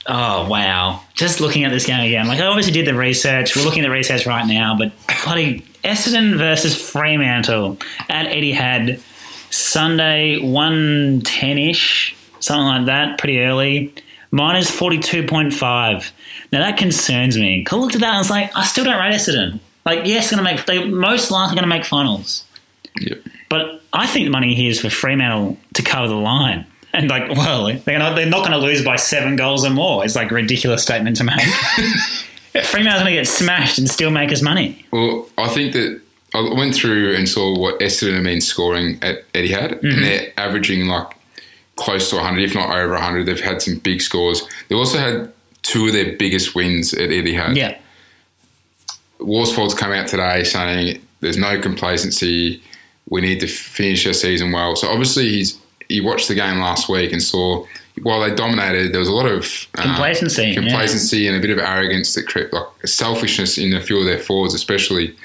Oh 0.05 0.47
wow! 0.49 1.01
Just 1.13 1.39
looking 1.39 1.63
at 1.63 1.71
this 1.71 1.85
game 1.85 2.01
again, 2.05 2.27
like 2.27 2.39
I 2.39 2.45
obviously 2.47 2.73
did 2.73 2.85
the 2.85 2.93
research. 2.93 3.55
We're 3.55 3.63
looking 3.63 3.83
at 3.83 3.87
the 3.87 3.91
research 3.93 4.25
right 4.25 4.45
now, 4.45 4.75
but 4.77 4.91
bloody 5.23 5.61
Essendon 5.83 6.37
versus 6.37 6.75
Fremantle 6.75 7.77
at 8.09 8.27
Etihad 8.27 8.99
Sunday 9.49 10.39
one 10.39 11.21
ten 11.23 11.57
ish, 11.57 12.15
something 12.39 12.65
like 12.65 12.85
that, 12.87 13.17
pretty 13.17 13.39
early. 13.39 13.93
Minus 14.31 14.69
forty 14.69 14.99
two 14.99 15.25
point 15.27 15.53
five. 15.53 16.11
Now 16.51 16.59
that 16.59 16.77
concerns 16.77 17.37
me. 17.37 17.65
I 17.71 17.75
looked 17.75 17.95
at 17.95 18.01
that 18.01 18.07
and 18.07 18.15
I 18.15 18.19
was 18.19 18.29
like, 18.29 18.51
I 18.57 18.65
still 18.65 18.83
don't 18.83 18.99
rate 18.99 19.13
Essendon. 19.13 19.59
Like, 19.85 20.05
yes, 20.05 20.31
going 20.31 20.37
to 20.37 20.43
make 20.43 20.65
they 20.65 20.83
most 20.85 21.29
likely 21.29 21.55
going 21.55 21.63
to 21.63 21.69
make 21.69 21.83
finals, 21.85 22.45
Yep. 22.99 23.19
but 23.49 23.81
I 23.91 24.07
think 24.07 24.25
the 24.25 24.31
money 24.31 24.55
here 24.55 24.71
is 24.71 24.79
for 24.81 24.89
Fremantle 24.89 25.57
to 25.75 25.81
cover 25.83 26.07
the 26.07 26.15
line. 26.15 26.65
And 26.95 27.09
like, 27.09 27.27
well, 27.35 27.65
they're 27.85 27.97
not, 27.97 28.15
they're 28.15 28.27
not 28.29 28.41
going 28.47 28.51
to 28.51 28.59
lose 28.59 28.83
by 28.85 28.97
seven 28.97 29.35
goals 29.35 29.65
or 29.65 29.71
more. 29.71 30.05
It's 30.05 30.15
like 30.15 30.29
a 30.31 30.35
ridiculous 30.35 30.83
statement 30.83 31.17
to 31.17 31.23
make. 31.23 31.41
Fremantle 32.65 32.99
going 33.01 33.05
to 33.07 33.19
get 33.21 33.27
smashed 33.27 33.79
and 33.79 33.89
still 33.89 34.11
make 34.11 34.31
us 34.31 34.43
money. 34.43 34.85
Well, 34.91 35.27
I 35.39 35.47
think 35.47 35.73
that 35.73 35.99
I 36.35 36.53
went 36.53 36.75
through 36.75 37.15
and 37.15 37.27
saw 37.27 37.57
what 37.57 37.79
Essendon 37.79 38.13
have 38.13 38.23
been 38.23 38.41
scoring 38.41 38.99
at 39.01 39.31
Etihad, 39.33 39.79
Mm-hmm. 39.81 39.87
and 39.87 40.03
they're 40.03 40.33
averaging 40.37 40.85
like 40.85 41.07
close 41.77 42.11
to 42.11 42.17
100, 42.17 42.43
if 42.43 42.53
not 42.53 42.69
over 42.69 42.93
100. 42.93 43.25
They've 43.25 43.39
had 43.41 43.59
some 43.63 43.77
big 43.79 43.99
scores. 44.01 44.47
They've 44.69 44.77
also 44.77 44.99
had 44.99 45.33
two 45.63 45.87
of 45.87 45.93
their 45.93 46.15
biggest 46.15 46.53
wins 46.53 46.93
at 46.93 47.09
Etihad. 47.09 47.55
Yeah, 47.55 47.75
Worsfold's 49.19 49.73
come 49.73 49.91
out 49.91 50.07
today 50.07 50.43
saying 50.43 51.01
there's 51.21 51.37
no 51.37 51.59
complacency. 51.59 52.61
We 53.09 53.21
need 53.21 53.39
to 53.39 53.47
finish 53.47 54.05
our 54.05 54.13
season 54.13 54.51
well. 54.51 54.75
So 54.75 54.87
obviously 54.89 55.29
he's 55.29 55.57
he 55.89 56.01
watched 56.01 56.27
the 56.27 56.35
game 56.35 56.59
last 56.59 56.89
week 56.89 57.11
and 57.11 57.21
saw 57.21 57.65
while 58.01 58.21
they 58.21 58.33
dominated, 58.33 58.91
there 58.91 58.99
was 58.99 59.07
a 59.07 59.13
lot 59.13 59.27
of 59.27 59.67
uh, 59.77 59.83
Complacency, 59.83 60.47
yeah. 60.47 60.53
complacency, 60.55 61.27
and 61.27 61.37
a 61.37 61.39
bit 61.39 61.51
of 61.51 61.59
arrogance 61.59 62.13
that 62.15 62.27
crept, 62.27 62.53
like 62.53 62.65
selfishness 62.85 63.57
in 63.57 63.73
a 63.73 63.81
few 63.81 63.99
of 63.99 64.05
their 64.05 64.17
forwards, 64.17 64.53
especially. 64.53 65.15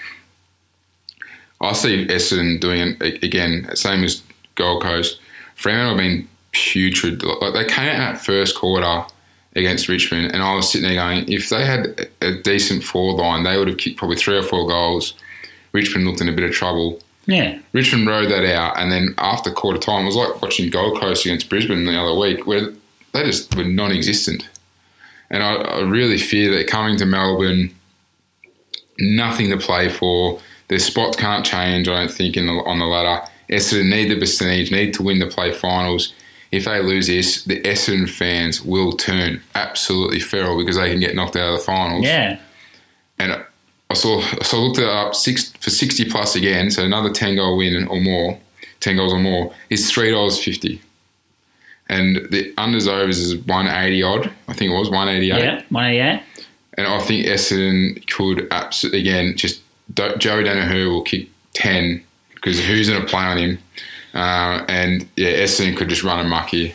I 1.61 1.73
see 1.73 2.07
Essendon 2.07 2.61
doing 2.61 2.97
it 3.01 3.23
again, 3.23 3.69
same 3.75 4.05
as 4.05 4.23
Gold 4.55 4.83
Coast. 4.83 5.19
Fremantle 5.57 5.97
have 5.97 5.99
been 5.99 6.29
putrid. 6.53 7.23
Like 7.23 7.55
they 7.55 7.65
came 7.65 7.89
out 7.89 7.95
in 7.95 8.01
that 8.01 8.25
first 8.25 8.57
quarter 8.57 9.05
against 9.57 9.89
Richmond, 9.89 10.33
and 10.33 10.43
I 10.43 10.55
was 10.55 10.71
sitting 10.71 10.89
there 10.89 10.97
going, 10.97 11.29
if 11.29 11.49
they 11.49 11.65
had 11.65 12.09
a 12.21 12.35
decent 12.43 12.85
forward 12.85 13.21
line, 13.21 13.43
they 13.43 13.59
would 13.59 13.67
have 13.67 13.79
kicked 13.79 13.97
probably 13.97 14.17
three 14.17 14.37
or 14.37 14.43
four 14.43 14.69
goals. 14.69 15.15
Richmond 15.73 16.07
looked 16.07 16.21
in 16.21 16.29
a 16.29 16.33
bit 16.33 16.45
of 16.45 16.53
trouble. 16.53 17.01
Yeah. 17.29 17.59
Richmond 17.73 18.09
rode 18.09 18.31
that 18.31 18.45
out, 18.45 18.79
and 18.79 18.91
then 18.91 19.15
after 19.19 19.53
quarter 19.53 19.79
time, 19.79 20.05
it 20.05 20.07
was 20.07 20.17
like 20.17 20.41
watching 20.41 20.71
Gold 20.71 20.99
Coast 20.99 21.27
against 21.27 21.51
Brisbane 21.51 21.85
the 21.85 21.95
other 21.95 22.19
week, 22.19 22.47
where 22.47 22.73
they 23.13 23.23
just 23.23 23.55
were 23.55 23.65
non-existent. 23.65 24.49
And 25.31 25.43
I, 25.43 25.57
I 25.57 25.81
really 25.81 26.17
fear 26.17 26.51
that 26.57 26.69
coming 26.69 26.97
to 26.97 27.05
Melbourne, 27.05 27.75
nothing 28.99 29.51
to 29.51 29.59
play 29.59 29.91
for. 29.91 30.41
Their 30.69 30.79
spots 30.79 31.19
can't 31.19 31.45
change. 31.45 31.87
I 31.87 31.99
don't 31.99 32.11
think 32.11 32.37
in 32.37 32.47
the, 32.47 32.53
on 32.53 32.79
the 32.79 32.87
ladder. 32.87 33.27
Essendon 33.51 33.91
need 33.91 34.11
the 34.11 34.19
percentage, 34.19 34.71
need 34.71 34.95
to 34.95 35.03
win 35.03 35.19
the 35.19 35.27
play 35.27 35.53
finals. 35.53 36.15
If 36.51 36.65
they 36.65 36.83
lose 36.83 37.09
this, 37.09 37.45
the 37.45 37.61
Essendon 37.61 38.09
fans 38.09 38.63
will 38.63 38.93
turn 38.93 39.43
absolutely 39.55 40.21
feral 40.21 40.57
because 40.57 40.77
they 40.77 40.91
can 40.91 41.01
get 41.01 41.15
knocked 41.15 41.37
out 41.37 41.53
of 41.53 41.59
the 41.59 41.65
finals. 41.65 42.07
Yeah. 42.07 42.41
And 43.19 43.45
I 43.91 43.95
saw, 43.95 44.21
so 44.43 44.59
I 44.59 44.61
looked 44.61 44.79
it 44.79 44.89
up 44.89 45.15
six 45.15 45.51
for 45.53 45.71
sixty 45.71 46.05
plus 46.05 46.37
again, 46.37 46.71
so 46.71 46.85
another 46.85 47.11
ten 47.11 47.37
goal 47.37 47.57
win 47.57 47.89
or 47.89 48.01
more, 48.01 48.39
ten 48.81 48.97
goals 48.97 49.13
or 49.13 49.19
more 49.19 49.55
is 49.71 49.91
three 49.91 50.11
dollars 50.11 50.43
fifty, 50.43 50.83
and 51.89 52.17
the 52.31 52.53
unders 52.59 52.87
overs 52.87 53.19
is 53.19 53.37
one 53.47 53.67
eighty 53.67 54.03
odd. 54.03 54.31
I 54.47 54.53
think 54.53 54.73
it 54.73 54.75
was 54.75 54.91
one 54.91 55.09
eighty 55.09 55.31
eight. 55.31 55.43
Yeah. 55.43 55.63
One 55.71 55.93
yeah. 55.95 56.23
And 56.77 56.87
I 56.87 57.01
think 57.01 57.27
Essendon 57.27 58.07
could 58.09 58.47
absolutely 58.51 59.01
again 59.01 59.37
just 59.37 59.63
Do- 59.95 60.17
Joe 60.17 60.43
Daniher 60.43 60.89
will 60.91 61.03
kick 61.03 61.29
ten 61.55 62.05
because 62.35 62.61
who's 62.65 62.89
going 62.89 63.01
to 63.01 63.09
play 63.09 63.23
on 63.23 63.39
him? 63.39 63.59
Uh, 64.15 64.65
and 64.69 65.09
yeah, 65.17 65.33
Essendon 65.33 65.77
could 65.77 65.89
just 65.89 66.03
run 66.03 66.25
amok 66.25 66.51
here. 66.51 66.73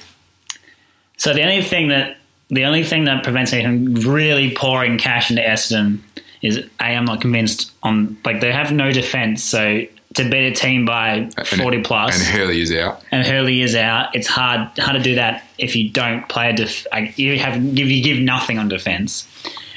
So 1.18 1.34
the 1.34 1.44
only 1.44 1.62
thing 1.62 1.90
that 1.90 2.18
the 2.50 2.66
only 2.66 2.84
thing 2.84 3.06
that 3.06 3.24
prevents 3.24 3.54
me 3.54 3.64
from 3.64 3.94
really 3.96 4.54
pouring 4.56 4.98
cash 4.98 5.30
into 5.30 5.42
Essendon 5.42 6.00
is 6.44 6.58
a 6.58 6.84
I'm 6.84 7.06
not 7.06 7.22
convinced 7.22 7.72
on 7.82 8.18
like 8.24 8.42
they 8.42 8.52
have 8.52 8.72
no 8.72 8.92
defense. 8.92 9.44
So 9.44 9.86
to 10.16 10.30
beat 10.30 10.46
a 10.46 10.52
team 10.52 10.86
by 10.86 11.30
forty 11.58 11.82
plus 11.82 12.16
And 12.16 12.38
Hurley 12.38 12.62
is 12.62 12.72
out. 12.72 13.02
and 13.12 13.26
Hurley 13.26 13.62
is 13.62 13.74
out, 13.76 14.16
it's 14.16 14.28
hard 14.28 14.78
hard 14.78 14.98
to 14.98 15.02
do 15.02 15.16
that 15.16 15.44
if 15.58 15.76
you 15.76 15.90
don't 15.90 16.30
play 16.30 16.52
a 16.52 16.54
def- 16.54 16.86
like, 16.92 17.18
you 17.18 17.40
have 17.40 17.74
give 17.74 17.90
you 17.90 18.04
give 18.04 18.20
nothing 18.20 18.60
on 18.60 18.70
defense. 18.70 19.28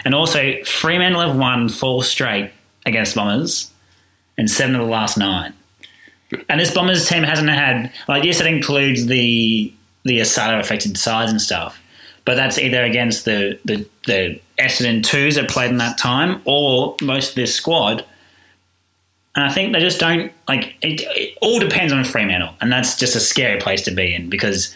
And 0.04 0.14
also 0.14 0.62
Fremantle 0.64 1.22
have 1.22 1.36
won 1.36 1.68
four 1.70 2.04
straight 2.04 2.50
against 2.84 3.14
Bombers 3.14 3.70
and 4.36 4.50
seven 4.50 4.74
of 4.76 4.82
the 4.82 4.92
last 4.92 5.16
nine. 5.16 5.54
And 6.48 6.60
this 6.60 6.74
Bombers 6.74 7.08
team 7.08 7.22
hasn't 7.22 7.48
had 7.48 7.92
like 8.08 8.24
yes, 8.24 8.40
it 8.40 8.46
includes 8.46 9.06
the 9.06 9.72
the 10.04 10.18
Asada 10.20 10.60
affected 10.60 10.98
sides 10.98 11.30
and 11.30 11.40
stuff, 11.40 11.80
but 12.24 12.34
that's 12.34 12.58
either 12.58 12.84
against 12.84 13.24
the 13.24 13.58
the, 13.64 13.86
the 14.06 14.40
Essendon 14.58 15.04
twos 15.04 15.34
that 15.34 15.48
played 15.48 15.70
in 15.70 15.78
that 15.78 15.98
time 15.98 16.40
or 16.44 16.96
most 17.00 17.30
of 17.30 17.34
this 17.34 17.54
squad. 17.54 18.04
And 19.34 19.44
I 19.44 19.52
think 19.52 19.72
they 19.72 19.80
just 19.80 20.00
don't 20.00 20.32
like 20.48 20.76
it, 20.80 21.02
it. 21.02 21.38
all 21.42 21.58
depends 21.58 21.92
on 21.92 22.04
Fremantle, 22.04 22.54
and 22.60 22.72
that's 22.72 22.96
just 22.96 23.14
a 23.14 23.20
scary 23.20 23.60
place 23.60 23.82
to 23.82 23.90
be 23.90 24.14
in 24.14 24.30
because 24.30 24.74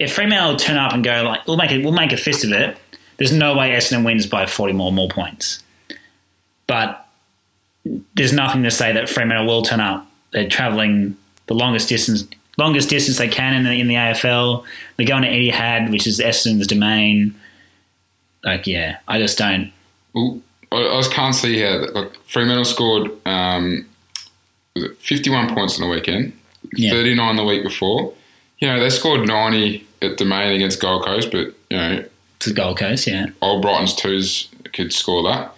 if 0.00 0.12
Fremantle 0.12 0.56
turn 0.56 0.76
up 0.76 0.92
and 0.92 1.04
go 1.04 1.22
like 1.22 1.46
we'll 1.46 1.56
make 1.56 1.70
it, 1.70 1.84
we'll 1.84 1.92
make 1.92 2.12
a 2.12 2.16
fist 2.16 2.44
of 2.44 2.50
it. 2.50 2.76
There's 3.18 3.32
no 3.32 3.56
way 3.56 3.70
Essendon 3.70 4.04
wins 4.04 4.26
by 4.26 4.46
forty 4.46 4.72
more 4.72 4.90
more 4.92 5.08
points. 5.08 5.62
But 6.66 7.06
there's 8.14 8.32
nothing 8.32 8.62
to 8.64 8.70
say 8.70 8.92
that 8.92 9.08
Fremantle 9.08 9.46
will 9.46 9.62
turn 9.62 9.80
up. 9.80 10.06
They're 10.32 10.48
travelling 10.48 11.16
the 11.46 11.54
longest 11.54 11.88
distance, 11.88 12.26
longest 12.58 12.88
distance 12.88 13.18
they 13.18 13.28
can 13.28 13.54
in 13.54 13.64
the, 13.64 13.72
in 13.72 13.88
the 13.88 13.94
AFL. 13.94 14.64
They're 14.96 15.06
going 15.06 15.22
to 15.22 15.28
Etihad, 15.28 15.90
which 15.90 16.06
is 16.06 16.20
Essendon's 16.20 16.66
domain. 16.66 17.34
Like, 18.44 18.66
yeah, 18.66 18.98
I 19.08 19.18
just 19.18 19.38
don't. 19.38 19.72
Well, 20.14 20.40
I 20.72 20.96
just 20.98 21.12
can't 21.12 21.34
see 21.34 21.60
how 21.60 21.78
that, 21.78 21.94
like 21.94 22.12
Fremantle 22.26 22.64
scored 22.64 23.10
um, 23.26 23.86
was 24.74 24.84
it 24.84 24.96
51 24.98 25.54
points 25.54 25.78
in 25.78 25.84
the 25.84 25.90
weekend, 25.90 26.32
Yeah. 26.74 26.90
39 26.90 27.36
the 27.36 27.44
week 27.44 27.62
before. 27.62 28.12
You 28.58 28.68
know, 28.68 28.80
they 28.80 28.90
scored 28.90 29.26
90 29.26 29.86
at 30.02 30.16
Domain 30.16 30.52
against 30.54 30.80
Gold 30.80 31.04
Coast, 31.04 31.30
but 31.32 31.54
you 31.70 31.76
know, 31.76 32.04
To 32.40 32.52
Gold 32.52 32.78
Coast, 32.78 33.06
yeah. 33.06 33.26
Old 33.42 33.62
Brighton's 33.62 33.94
twos 33.94 34.48
could 34.72 34.92
score 34.92 35.22
that. 35.24 35.54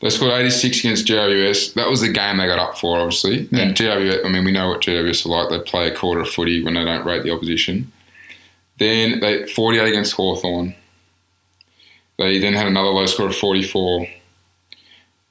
They 0.00 0.10
scored 0.10 0.32
86 0.32 0.80
against 0.80 1.06
GWS. 1.06 1.74
That 1.74 1.88
was 1.88 2.00
the 2.00 2.08
game 2.08 2.36
they 2.38 2.46
got 2.46 2.58
up 2.58 2.78
for, 2.78 2.98
obviously. 2.98 3.48
Yeah. 3.50 3.60
And 3.60 3.74
GWS, 3.76 4.24
I 4.24 4.28
mean, 4.28 4.44
we 4.44 4.52
know 4.52 4.68
what 4.68 4.80
GWS 4.82 5.26
are 5.26 5.28
like. 5.30 5.48
They 5.50 5.58
play 5.70 5.88
a 5.88 5.94
quarter 5.94 6.20
of 6.20 6.28
footy 6.28 6.62
when 6.62 6.74
they 6.74 6.84
don't 6.84 7.04
rate 7.04 7.22
the 7.22 7.30
opposition. 7.32 7.90
Then 8.78 9.20
they 9.20 9.46
48 9.46 9.88
against 9.88 10.14
Hawthorn. 10.14 10.74
They 12.18 12.38
then 12.38 12.54
had 12.54 12.66
another 12.66 12.90
low 12.90 13.06
score 13.06 13.28
of 13.28 13.36
44 13.36 14.06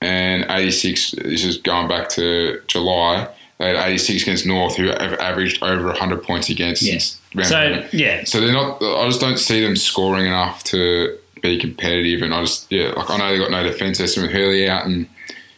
and 0.01 0.45
86. 0.49 1.11
This 1.11 1.45
is 1.45 1.57
going 1.57 1.87
back 1.87 2.09
to 2.09 2.61
July. 2.67 3.29
They 3.59 3.67
had 3.67 3.75
86 3.75 4.23
against 4.23 4.45
North, 4.45 4.75
who 4.75 4.87
have 4.87 5.13
averaged 5.13 5.63
over 5.63 5.85
100 5.85 6.23
points 6.23 6.49
against. 6.49 6.81
Yeah. 6.81 7.43
So, 7.43 7.87
yeah. 7.93 8.23
So 8.25 8.41
they're 8.41 8.51
not. 8.51 8.81
I 8.81 9.05
just 9.05 9.21
don't 9.21 9.37
see 9.37 9.61
them 9.61 9.75
scoring 9.75 10.25
enough 10.25 10.63
to 10.65 11.17
be 11.41 11.59
competitive. 11.59 12.23
And 12.23 12.33
I 12.33 12.41
just 12.41 12.71
yeah, 12.71 12.89
like 12.89 13.09
I 13.09 13.17
know 13.17 13.31
they 13.31 13.37
got 13.37 13.51
no 13.51 13.63
defense 13.63 13.99
system 13.99 14.23
with 14.23 14.31
Hurley 14.31 14.67
out 14.67 14.85
and 14.85 15.07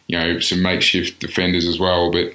you 0.08 0.18
know 0.18 0.40
some 0.40 0.62
makeshift 0.62 1.20
defenders 1.20 1.66
as 1.66 1.80
well. 1.80 2.12
But 2.12 2.34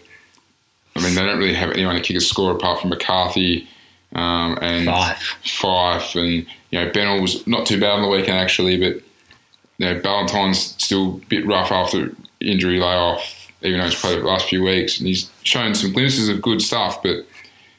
I 0.97 1.03
mean 1.03 1.15
they 1.15 1.25
don't 1.27 1.39
really 1.39 1.55
have 1.55 1.73
anyone 1.73 1.97
to 1.97 2.01
kick 2.01 2.17
a 2.17 2.21
score 2.21 2.53
apart 2.53 2.81
from 2.81 2.91
McCarthy 2.91 3.69
um, 4.15 4.59
and 4.61 4.87
Fyfe. 4.89 5.37
Fyfe 5.45 6.17
and 6.17 6.47
you 6.71 6.85
know 6.85 6.91
Bennell 6.93 7.21
was 7.21 7.47
not 7.47 7.67
too 7.67 7.81
bad 7.81 7.91
on 7.91 8.03
the 8.03 8.09
weekend 8.09 8.39
actually, 8.39 8.77
but 8.77 9.03
you 9.79 9.87
know 9.87 10.01
Ballantyne's 10.01 10.61
still 10.83 11.17
a 11.17 11.27
bit 11.29 11.47
rough 11.47 11.71
after 11.71 12.13
injury 12.41 12.79
layoff. 12.81 13.37
Even 13.63 13.79
though 13.79 13.87
he's 13.87 14.01
played 14.01 14.19
the 14.19 14.25
last 14.25 14.49
few 14.49 14.63
weeks, 14.63 14.99
and 14.99 15.07
he's 15.07 15.31
shown 15.43 15.75
some 15.75 15.93
glimpses 15.93 16.31
of 16.31 16.41
good 16.41 16.63
stuff, 16.63 17.03
but 17.03 17.27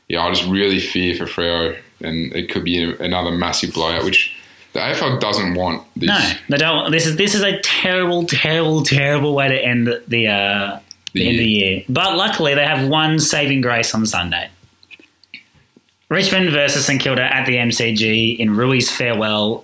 yeah, 0.08 0.22
I 0.22 0.30
just 0.32 0.48
really 0.48 0.80
fear 0.80 1.16
for 1.16 1.26
Freo, 1.26 1.76
and 2.02 2.32
it 2.36 2.52
could 2.52 2.64
be 2.64 2.84
another 2.84 3.32
massive 3.32 3.74
blowout, 3.74 4.04
which 4.04 4.36
the 4.74 4.80
AFL 4.80 5.20
doesn't 5.20 5.56
want. 5.56 5.84
This. 5.96 6.10
No, 6.10 6.32
they 6.50 6.58
don't. 6.58 6.92
This 6.92 7.08
is 7.08 7.16
this 7.16 7.34
is 7.34 7.42
a 7.42 7.60
terrible, 7.62 8.26
terrible, 8.26 8.84
terrible 8.84 9.34
way 9.34 9.48
to 9.50 9.56
end 9.60 9.88
the 9.88 10.04
the, 10.08 10.28
uh, 10.28 10.80
the 11.14 11.20
The 11.20 11.28
end 11.28 11.36
of 11.36 11.40
the 11.40 11.50
year. 11.50 11.84
But 11.90 12.16
luckily, 12.16 12.54
they 12.54 12.66
have 12.66 12.88
one 12.88 13.18
saving 13.20 13.62
grace 13.62 13.96
on 13.96 14.06
Sunday. 14.06 14.50
Richmond 16.12 16.50
versus 16.50 16.86
St 16.86 17.02
Kilda 17.02 17.24
at 17.24 17.46
the 17.46 17.56
MCG 17.56 18.38
in 18.38 18.54
Roo's 18.58 18.92
farewell. 18.92 19.64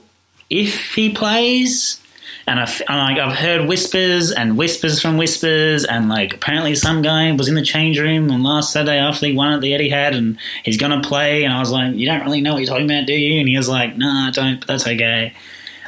If 0.49 0.93
he 0.93 1.12
plays, 1.12 2.01
and 2.47 2.57
I've, 2.57 2.81
I've 2.88 3.36
heard 3.36 3.67
whispers 3.67 4.31
and 4.31 4.57
whispers 4.57 5.01
from 5.01 5.17
whispers, 5.17 5.83
and 5.83 6.07
like 6.07 6.33
apparently 6.33 6.73
some 6.75 7.01
guy 7.01 7.29
was 7.33 7.49
in 7.49 7.55
the 7.55 7.62
change 7.62 7.99
room 7.99 8.31
on 8.31 8.43
last 8.43 8.71
Saturday 8.71 8.97
after 8.97 9.25
he 9.25 9.33
won 9.33 9.51
at 9.51 9.60
the 9.60 9.73
Etihad, 9.73 10.15
and 10.15 10.38
he's 10.63 10.77
gonna 10.77 11.01
play. 11.01 11.43
And 11.43 11.53
I 11.53 11.60
was 11.60 11.69
like, 11.69 11.95
"You 11.95 12.05
don't 12.05 12.23
really 12.23 12.39
know 12.39 12.53
what 12.53 12.60
you're 12.60 12.69
talking 12.69 12.89
about, 12.89 13.07
do 13.07 13.13
you?" 13.13 13.41
And 13.41 13.49
he 13.49 13.57
was 13.57 13.67
like, 13.67 13.97
"Nah, 13.97 14.29
I 14.29 14.31
don't, 14.31 14.62
but 14.62 14.67
that's 14.67 14.88
okay." 14.88 15.33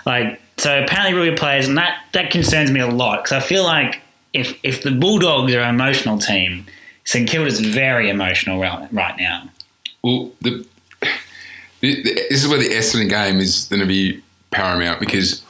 Like, 0.06 0.42
so 0.58 0.84
apparently 0.84 1.14
Rui 1.18 1.38
plays, 1.38 1.70
and 1.70 1.78
that 1.78 2.00
that 2.12 2.32
concerns 2.32 2.70
me 2.70 2.82
a 2.82 2.88
lot 2.88 3.24
because 3.24 3.42
I 3.42 3.48
feel 3.48 3.64
like 3.64 4.02
if 4.34 4.60
if 4.64 4.84
the 4.84 4.92
Bulldogs 4.92 5.56
are 5.56 5.62
an 5.62 5.74
emotional 5.76 6.18
team, 6.18 6.66
St 7.06 7.30
Kilda's 7.30 7.62
very 7.62 8.10
emotional 8.10 8.60
right, 8.60 8.90
right 8.92 9.18
now. 9.18 9.44
Well, 10.04 10.32
the, 10.42 10.66
the, 11.82 12.02
the, 12.04 12.14
this 12.30 12.44
is 12.44 12.48
where 12.48 12.58
the 12.60 12.70
Essendon 12.70 13.10
game 13.10 13.38
is 13.40 13.66
going 13.70 13.82
to 13.82 13.86
be 13.88 14.22
paramount 14.52 15.00
because 15.00 15.44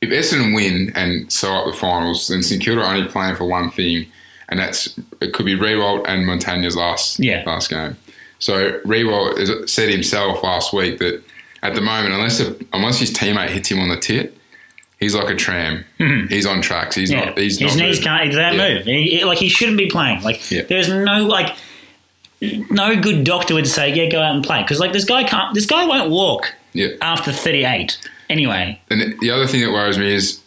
if 0.00 0.10
Essendon 0.10 0.54
win 0.54 0.92
and 0.94 1.30
sew 1.32 1.52
up 1.54 1.66
the 1.66 1.72
finals, 1.72 2.28
then 2.28 2.42
St 2.42 2.62
Kilda 2.62 2.82
are 2.82 2.94
only 2.94 3.08
playing 3.08 3.36
for 3.36 3.44
one 3.44 3.70
thing, 3.70 4.06
and 4.48 4.58
that's 4.60 4.98
it 5.20 5.32
could 5.32 5.46
be 5.46 5.56
Riewoldt 5.56 6.04
and 6.08 6.24
Montagna's 6.26 6.76
last 6.76 7.18
Yeah. 7.18 7.42
last 7.46 7.70
game. 7.70 7.96
So 8.38 8.78
Riewoldt 8.80 9.68
said 9.68 9.88
himself 9.90 10.42
last 10.44 10.72
week 10.72 10.98
that 10.98 11.22
at 11.64 11.74
the 11.74 11.80
moment, 11.80 12.14
unless 12.14 12.38
a, 12.40 12.54
unless 12.72 13.00
his 13.00 13.12
teammate 13.12 13.48
hits 13.48 13.68
him 13.70 13.80
on 13.80 13.88
the 13.88 13.96
tit, 13.96 14.36
he's 15.00 15.16
like 15.16 15.28
a 15.28 15.34
tram. 15.34 15.84
Mm-hmm. 15.98 16.28
He's 16.28 16.46
on 16.46 16.62
tracks. 16.62 16.94
He's 16.94 17.10
Yeah, 17.10 17.24
not. 17.24 17.38
He's 17.38 17.58
his 17.58 17.74
not 17.76 17.82
knees 17.82 17.96
moving. 17.96 18.02
can't. 18.04 18.30
They 18.32 18.36
don't 18.38 18.54
Yeah. 18.54 18.74
move. 18.76 18.84
He, 18.86 19.10
he- 19.18 19.24
like 19.24 19.38
he 19.38 19.48
shouldn't 19.48 19.78
be 19.78 19.88
playing. 19.90 20.22
Like 20.22 20.48
Yeah. 20.50 20.62
there's 20.68 20.88
no 20.88 21.24
like 21.24 21.56
no 22.40 23.00
good 23.00 23.24
doctor 23.24 23.54
would 23.54 23.66
say 23.66 23.92
yeah 23.92 24.08
go 24.10 24.20
out 24.22 24.34
and 24.34 24.44
play 24.44 24.62
because 24.62 24.78
like 24.80 24.92
this 24.92 25.04
guy 25.04 25.24
can't. 25.24 25.54
This 25.54 25.66
guy 25.66 25.86
won't 25.86 26.10
walk 26.10 26.54
Yeah. 26.72 26.88
after 27.02 27.32
38. 27.32 27.98
Anyway, 28.30 28.78
And 28.90 29.18
the 29.20 29.30
other 29.30 29.46
thing 29.46 29.62
that 29.62 29.72
worries 29.72 29.98
me 29.98 30.12
is 30.14 30.40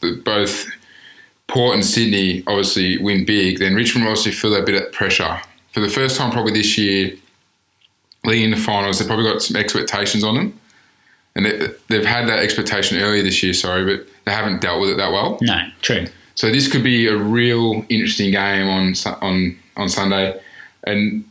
that 0.00 0.24
both 0.24 0.66
Port 1.48 1.74
and 1.74 1.84
Sydney 1.84 2.44
obviously 2.46 2.98
win 2.98 3.24
big, 3.24 3.58
then 3.58 3.74
Richmond 3.74 4.04
will 4.04 4.12
obviously 4.12 4.30
feel 4.32 4.52
that 4.52 4.64
bit 4.64 4.80
of 4.80 4.92
pressure. 4.92 5.40
For 5.72 5.80
the 5.80 5.88
first 5.88 6.16
time 6.16 6.30
probably 6.30 6.52
this 6.52 6.78
year, 6.78 7.12
leading 8.24 8.50
the 8.52 8.56
finals, 8.56 8.98
they've 8.98 9.08
probably 9.08 9.24
got 9.24 9.42
some 9.42 9.56
expectations 9.56 10.22
on 10.22 10.36
them. 10.36 10.60
and 11.34 11.46
they, 11.46 11.68
they've 11.88 12.04
had 12.06 12.28
that 12.28 12.38
expectation 12.38 12.98
earlier 12.98 13.22
this 13.22 13.42
year. 13.42 13.52
Sorry, 13.54 13.84
but 13.84 14.06
they 14.24 14.32
haven't 14.32 14.60
dealt 14.60 14.80
with 14.80 14.90
it 14.90 14.96
that 14.98 15.10
well. 15.12 15.38
No, 15.42 15.58
true. 15.82 16.06
So 16.36 16.50
this 16.50 16.70
could 16.70 16.84
be 16.84 17.06
a 17.08 17.16
real 17.16 17.84
interesting 17.88 18.30
game 18.30 18.68
on 18.68 18.94
on 19.20 19.58
on 19.76 19.88
Sunday. 19.88 20.40
And 20.84 21.24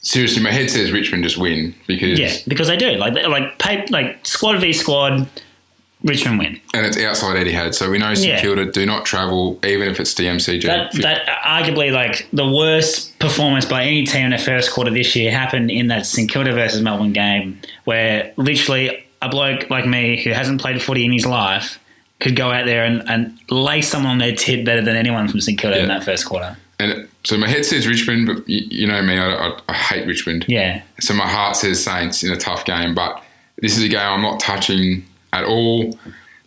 seriously, 0.00 0.42
my 0.42 0.50
head 0.52 0.70
says 0.70 0.92
Richmond 0.92 1.22
just 1.24 1.38
win 1.38 1.74
because 1.86 2.18
Yeah, 2.18 2.34
because 2.48 2.68
they 2.68 2.76
do 2.76 2.92
like 2.92 3.14
like 3.28 3.58
pay, 3.58 3.86
like 3.90 4.24
squad 4.26 4.60
v 4.60 4.72
squad. 4.72 5.28
Richmond 6.02 6.38
win. 6.38 6.60
and 6.74 6.86
it's 6.86 6.98
outside 6.98 7.36
Etihad, 7.44 7.74
so 7.74 7.90
we 7.90 7.98
know 7.98 8.14
St 8.14 8.28
Yeah. 8.28 8.40
Kilda 8.40 8.70
do 8.70 8.84
not 8.86 9.06
travel 9.06 9.58
even 9.64 9.88
if 9.88 9.98
it's 9.98 10.14
DMCG. 10.14 10.62
That 10.64 10.92
that 11.02 11.26
arguably 11.42 11.90
like 11.90 12.28
the 12.32 12.46
worst 12.46 13.18
performance 13.18 13.64
by 13.64 13.82
any 13.84 14.04
team 14.04 14.26
in 14.26 14.30
the 14.30 14.38
first 14.38 14.70
quarter 14.72 14.90
this 14.90 15.16
year 15.16 15.32
happened 15.32 15.70
in 15.70 15.88
that 15.88 16.04
St 16.06 16.30
Kilda 16.30 16.52
versus 16.52 16.82
Melbourne 16.82 17.14
game, 17.14 17.60
where 17.84 18.32
literally 18.36 19.04
a 19.22 19.28
bloke 19.30 19.68
like 19.70 19.86
me 19.86 20.22
who 20.22 20.30
hasn't 20.30 20.60
played 20.60 20.80
footy 20.82 21.04
in 21.04 21.12
his 21.12 21.24
life 21.26 21.78
could 22.20 22.36
go 22.36 22.52
out 22.52 22.66
there 22.66 22.84
and, 22.84 23.02
and 23.08 23.36
lay 23.50 23.80
someone 23.82 24.12
on 24.12 24.18
their 24.18 24.34
tit 24.36 24.64
better 24.66 24.82
than 24.82 24.96
anyone 24.96 25.26
from 25.28 25.40
St 25.40 25.58
Kilda 25.58 25.80
in 25.80 25.88
that 25.88 26.04
first 26.04 26.26
quarter. 26.26 26.56
and 26.78 27.08
so 27.26 27.36
my 27.36 27.48
head 27.48 27.66
says 27.66 27.88
Richmond, 27.88 28.26
but 28.28 28.48
you, 28.48 28.66
you 28.70 28.86
know 28.86 29.02
me, 29.02 29.18
I, 29.18 29.48
I, 29.48 29.58
I 29.68 29.72
hate 29.72 30.06
Richmond. 30.06 30.44
Yeah, 30.46 30.82
So 31.00 31.12
my 31.12 31.26
heart 31.26 31.56
says 31.56 31.82
Saints 31.82 32.22
in 32.22 32.30
a 32.30 32.36
tough 32.36 32.64
game, 32.64 32.94
but 32.94 33.20
this 33.58 33.76
is 33.76 33.82
a 33.82 33.88
game 33.88 33.98
I'm 33.98 34.22
not 34.22 34.38
touching 34.38 35.04
at 35.32 35.44
all. 35.44 35.98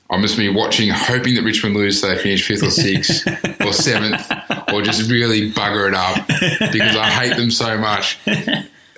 I'm 0.09 0.21
just 0.21 0.37
be 0.37 0.47
watching, 0.47 0.89
hoping 0.89 1.35
that 1.35 1.43
Richmond 1.43 1.75
lose, 1.75 1.99
so 1.99 2.07
they 2.07 2.17
finish 2.17 2.47
fifth 2.47 2.63
or 2.63 2.71
sixth 2.71 3.27
or 3.61 3.73
seventh, 3.73 4.25
or 4.71 4.81
just 4.81 5.11
really 5.11 5.51
bugger 5.51 5.89
it 5.89 5.93
up 5.93 6.25
because 6.71 6.95
I 6.95 7.09
hate 7.09 7.35
them 7.35 7.51
so 7.51 7.77
much. 7.77 8.17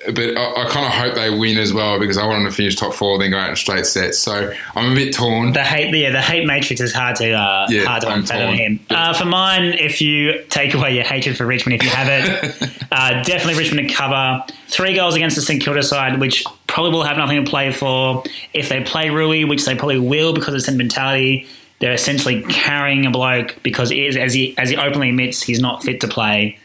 But 0.06 0.38
I, 0.38 0.64
I 0.64 0.70
kind 0.70 0.86
of 0.86 0.92
hope 0.92 1.16
they 1.16 1.30
win 1.30 1.58
as 1.58 1.74
well 1.74 2.00
because 2.00 2.18
I 2.18 2.26
want 2.26 2.44
them 2.44 2.52
to 2.52 2.56
finish 2.56 2.76
top 2.76 2.94
four, 2.94 3.20
then 3.20 3.32
go 3.32 3.38
out 3.38 3.50
in 3.50 3.56
straight 3.56 3.86
sets. 3.86 4.18
So 4.20 4.54
I'm 4.76 4.92
a 4.92 4.96
bit 4.96 5.14
torn. 5.14 5.54
the 5.54 5.64
hate 5.64 5.94
yeah 5.94 6.12
the 6.12 6.22
hate 6.22 6.46
matrix 6.46 6.82
is 6.82 6.94
hard 6.94 7.16
to 7.18 7.32
uh, 7.32 7.68
Yeah, 7.70 7.86
hard 7.86 8.02
to 8.02 8.08
unfathom 8.08 8.56
him. 8.56 8.80
Uh, 8.90 9.14
for 9.14 9.26
mine, 9.26 9.74
if 9.74 10.02
you 10.02 10.44
take 10.50 10.74
away 10.74 10.96
your 10.96 11.04
hatred 11.04 11.38
for 11.38 11.46
Richmond, 11.46 11.82
if 11.82 11.84
you 11.84 11.90
have 11.92 12.08
it, 12.10 12.84
uh, 12.92 13.24
definitely 13.24 13.62
Richmond 13.62 13.90
to 13.90 13.94
cover 13.94 14.44
three 14.68 14.96
goals 14.96 15.16
against 15.16 15.36
the 15.36 15.42
St 15.42 15.62
Kilda 15.62 15.84
side, 15.84 16.20
which 16.20 16.44
probably 16.68 16.92
will 16.92 17.04
have 17.04 17.18
nothing 17.18 17.44
to 17.44 17.50
play 17.50 17.72
for. 17.72 18.24
If 18.54 18.70
they 18.70 18.84
play 18.84 19.10
Roo, 19.10 19.48
which 19.48 19.66
they 19.66 19.76
probably 19.76 20.00
will 20.00 20.34
because 20.34 20.54
of 20.54 20.62
sentimentality, 20.62 21.48
they're 21.80 21.94
essentially 21.94 22.44
carrying 22.44 23.06
a 23.06 23.12
bloke 23.12 23.58
because 23.64 23.92
is, 23.92 24.16
as 24.16 24.34
he 24.34 24.58
as 24.58 24.70
he 24.70 24.78
openly 24.78 25.10
admits 25.10 25.42
he's 25.42 25.60
not 25.60 25.84
fit 25.84 26.00
to 26.02 26.08
play. 26.08 26.58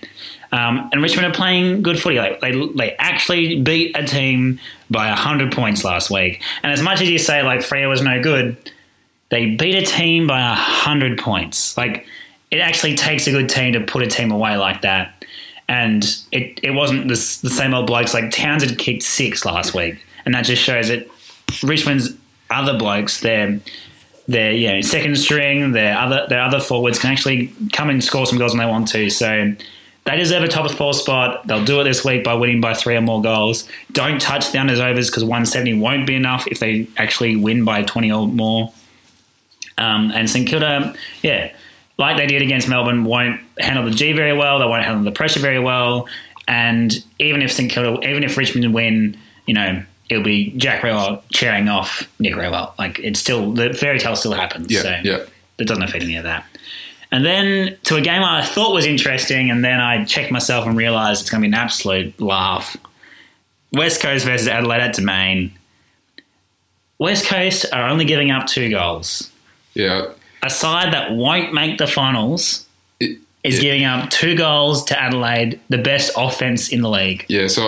Um, 0.56 0.88
and 0.90 1.02
Richmond 1.02 1.26
are 1.26 1.34
playing 1.34 1.82
good 1.82 2.00
footy. 2.00 2.16
Like 2.16 2.40
they, 2.40 2.52
they 2.52 2.96
actually 2.96 3.60
beat 3.60 3.94
a 3.94 4.04
team 4.04 4.58
by 4.88 5.08
100 5.08 5.52
points 5.52 5.84
last 5.84 6.10
week. 6.10 6.42
And 6.62 6.72
as 6.72 6.80
much 6.80 7.02
as 7.02 7.10
you 7.10 7.18
say, 7.18 7.42
like, 7.42 7.60
Freo 7.60 7.90
was 7.90 8.00
no 8.00 8.22
good, 8.22 8.56
they 9.28 9.54
beat 9.54 9.74
a 9.74 9.84
team 9.84 10.26
by 10.26 10.40
100 10.40 11.18
points. 11.18 11.76
Like, 11.76 12.06
it 12.50 12.60
actually 12.60 12.94
takes 12.94 13.26
a 13.26 13.32
good 13.32 13.50
team 13.50 13.74
to 13.74 13.80
put 13.80 14.02
a 14.02 14.06
team 14.06 14.30
away 14.32 14.56
like 14.56 14.80
that. 14.80 15.24
And 15.68 16.04
it, 16.32 16.60
it 16.62 16.70
wasn't 16.70 17.08
the 17.08 17.16
same 17.16 17.74
old 17.74 17.86
blokes. 17.86 18.14
Like, 18.14 18.30
Townsend 18.30 18.78
kicked 18.78 19.02
six 19.02 19.44
last 19.44 19.74
week. 19.74 20.02
And 20.24 20.34
that 20.34 20.46
just 20.46 20.62
shows 20.62 20.88
that 20.88 21.06
Richmond's 21.62 22.14
other 22.48 22.78
blokes, 22.78 23.20
they're 23.20 23.60
their 24.28 24.52
you 24.52 24.72
know 24.72 24.80
second 24.80 25.16
string, 25.16 25.72
their 25.72 25.96
other 25.96 26.26
their 26.28 26.42
other 26.42 26.60
forwards 26.60 26.98
can 26.98 27.12
actually 27.12 27.52
come 27.72 27.90
and 27.90 28.02
score 28.02 28.26
some 28.26 28.38
goals 28.38 28.52
when 28.52 28.58
they 28.58 28.70
want 28.70 28.88
to. 28.88 29.10
So 29.10 29.54
they 30.06 30.16
deserve 30.16 30.44
a 30.44 30.48
top 30.48 30.70
four 30.70 30.94
spot. 30.94 31.46
They'll 31.46 31.64
do 31.64 31.80
it 31.80 31.84
this 31.84 32.04
week 32.04 32.22
by 32.22 32.34
winning 32.34 32.60
by 32.60 32.74
three 32.74 32.94
or 32.94 33.00
more 33.00 33.20
goals. 33.20 33.68
Don't 33.92 34.20
touch 34.20 34.52
the 34.52 34.58
unders 34.58 34.78
overs 34.78 35.10
because 35.10 35.24
170 35.24 35.80
won't 35.80 36.06
be 36.06 36.14
enough 36.14 36.46
if 36.46 36.60
they 36.60 36.86
actually 36.96 37.34
win 37.34 37.64
by 37.64 37.82
20 37.82 38.12
or 38.12 38.28
more. 38.28 38.72
Um, 39.78 40.12
and 40.12 40.30
St 40.30 40.48
Kilda, 40.48 40.94
yeah, 41.22 41.52
like 41.98 42.16
they 42.16 42.26
did 42.26 42.40
against 42.40 42.68
Melbourne, 42.68 43.04
won't 43.04 43.40
handle 43.58 43.84
the 43.84 43.90
G 43.90 44.12
very 44.12 44.32
well. 44.32 44.60
They 44.60 44.66
won't 44.66 44.84
handle 44.84 45.04
the 45.04 45.12
pressure 45.12 45.40
very 45.40 45.58
well. 45.58 46.08
And 46.46 46.94
even 47.18 47.42
if 47.42 47.52
St 47.52 47.70
Kilda, 47.70 48.08
even 48.08 48.22
if 48.22 48.36
Richmond 48.36 48.72
win, 48.72 49.18
you 49.46 49.54
know, 49.54 49.82
it'll 50.08 50.22
be 50.22 50.52
Jack 50.52 50.82
Riewoldt 50.82 51.22
cheering 51.32 51.68
off 51.68 52.08
Nick 52.20 52.34
Riewoldt. 52.34 52.78
Like 52.78 53.00
it's 53.00 53.18
still 53.18 53.52
the 53.52 53.74
fairy 53.74 53.98
tale 53.98 54.14
still 54.14 54.32
happens. 54.32 54.70
Yeah, 54.70 54.82
so 54.82 55.00
yeah. 55.02 55.24
it 55.58 55.66
doesn't 55.66 55.82
affect 55.82 56.04
any 56.04 56.16
of 56.16 56.22
that. 56.22 56.46
And 57.16 57.24
then 57.24 57.78
to 57.84 57.96
a 57.96 58.02
game 58.02 58.22
I 58.22 58.44
thought 58.44 58.74
was 58.74 58.84
interesting, 58.84 59.50
and 59.50 59.64
then 59.64 59.80
I 59.80 60.04
checked 60.04 60.30
myself 60.30 60.66
and 60.66 60.76
realised 60.76 61.22
it's 61.22 61.30
going 61.30 61.40
to 61.40 61.48
be 61.48 61.48
an 61.48 61.54
absolute 61.58 62.20
laugh. 62.20 62.76
West 63.72 64.02
Coast 64.02 64.26
versus 64.26 64.46
Adelaide 64.48 64.80
at 64.82 64.94
Domain. 64.94 65.52
West 66.98 67.24
Coast 67.24 67.64
are 67.72 67.88
only 67.88 68.04
giving 68.04 68.30
up 68.30 68.46
two 68.46 68.68
goals. 68.68 69.30
Yeah, 69.72 70.08
A 70.42 70.50
side 70.50 70.92
that 70.92 71.12
won't 71.12 71.54
make 71.54 71.78
the 71.78 71.86
finals 71.86 72.66
It- 73.00 73.18
is 73.42 73.60
giving 73.60 73.84
up 73.84 74.10
two 74.10 74.34
goals 74.34 74.84
to 74.86 75.00
Adelaide, 75.00 75.58
the 75.70 75.78
best 75.78 76.10
offense 76.18 76.68
in 76.68 76.82
the 76.82 76.90
league. 76.90 77.24
yeah. 77.28 77.46
So 77.46 77.62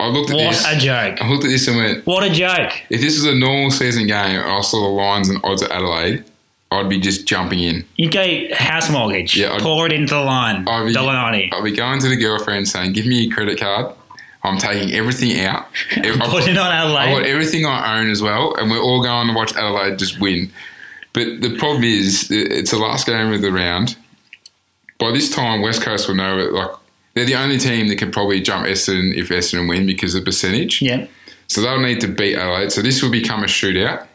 I, 0.00 0.04
I 0.04 0.08
looked 0.08 0.30
at 0.30 0.36
What 0.36 0.52
this. 0.52 0.62
What 0.64 0.74
a 0.76 0.78
joke! 0.78 1.22
I 1.22 1.28
looked 1.28 1.44
at 1.44 1.48
this 1.50 1.68
and 1.68 1.76
went, 1.76 2.06
What 2.06 2.24
a 2.24 2.30
joke! 2.30 2.72
if 2.88 3.02
this 3.02 3.16
was 3.16 3.26
a 3.26 3.34
normal 3.34 3.70
season 3.70 4.06
game 4.06 4.38
and 4.40 4.50
I 4.50 4.60
saw 4.62 4.80
the 4.80 4.88
lines 4.88 5.28
and 5.28 5.38
odds 5.44 5.62
at 5.62 5.70
Adelaide, 5.70 6.24
I'd 6.72 6.88
be 6.88 6.98
just 6.98 7.26
jumping 7.26 7.60
in. 7.60 7.84
You 7.96 8.10
go 8.10 8.24
house 8.54 8.90
mortgage, 8.90 9.36
Yeah, 9.36 9.52
I'd- 9.52 9.62
pour 9.62 9.86
it 9.86 9.92
into 9.92 10.14
the 10.14 10.20
line, 10.20 10.66
I'd 10.68 10.86
be, 10.86 10.92
I'd 10.98 11.64
be 11.64 11.70
going 11.72 12.00
to 12.00 12.08
the 12.08 12.16
girlfriend 12.16 12.68
saying, 12.68 12.92
"Give 12.92 13.06
me 13.06 13.22
your 13.22 13.34
credit 13.34 13.58
card. 13.60 13.94
I'm 14.42 14.58
taking 14.58 14.92
everything 14.94 15.40
out. 15.44 15.66
I've 15.96 16.18
got- 16.18 16.30
put 16.30 16.46
it 16.48 16.56
on 16.58 16.70
I 16.70 16.76
Adelaide. 16.84 17.12
want 17.12 17.26
everything 17.26 17.66
I 17.66 18.00
own 18.00 18.10
as 18.10 18.20
well, 18.22 18.54
and 18.56 18.70
we're 18.70 18.80
all 18.80 19.02
going 19.02 19.28
to 19.28 19.32
watch 19.32 19.52
Adelaide 19.56 19.98
just 19.98 20.20
win. 20.20 20.50
But 21.12 21.40
the 21.40 21.56
problem 21.56 21.82
is, 21.84 22.28
it's 22.30 22.70
the 22.72 22.78
last 22.78 23.06
game 23.06 23.32
of 23.32 23.40
the 23.42 23.50
round. 23.50 23.96
By 24.98 25.12
this 25.12 25.30
time, 25.30 25.62
West 25.62 25.82
Coast 25.82 26.08
will 26.08 26.14
know 26.14 26.38
it. 26.38 26.52
Like 26.52 26.70
they're 27.14 27.24
the 27.24 27.34
only 27.36 27.58
team 27.58 27.88
that 27.88 27.96
can 27.96 28.10
probably 28.10 28.40
jump 28.40 28.66
Essendon 28.66 29.14
if 29.16 29.28
Essendon 29.30 29.68
win 29.68 29.86
because 29.86 30.14
of 30.14 30.22
the 30.22 30.24
percentage. 30.26 30.82
yeah, 30.82 31.06
So 31.48 31.60
they'll 31.62 31.80
need 31.80 32.00
to 32.02 32.08
beat 32.08 32.36
Adelaide. 32.36 32.70
So 32.72 32.82
this 32.82 33.02
will 33.02 33.10
become 33.10 33.42
a 33.42 33.46
shootout, 33.46 34.06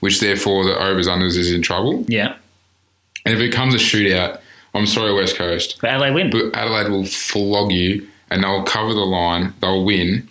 which 0.00 0.20
therefore 0.20 0.64
the 0.64 0.76
overs 0.78 1.06
unders 1.06 1.36
is 1.36 1.52
in 1.52 1.62
trouble. 1.62 2.04
yeah. 2.08 2.36
And 3.26 3.34
if 3.34 3.40
it 3.40 3.52
comes 3.52 3.74
a 3.74 3.78
shootout, 3.78 4.40
I'm 4.74 4.86
sorry, 4.86 5.12
West 5.12 5.36
Coast, 5.36 5.76
But 5.82 5.90
Adelaide 5.90 6.14
win. 6.14 6.30
but 6.30 6.54
Adelaide 6.58 6.88
will 6.90 7.04
flog 7.04 7.70
you 7.70 8.08
and 8.30 8.42
they'll 8.42 8.62
cover 8.64 8.94
the 8.94 9.00
line, 9.04 9.52
they'll 9.60 9.84
win. 9.84 10.26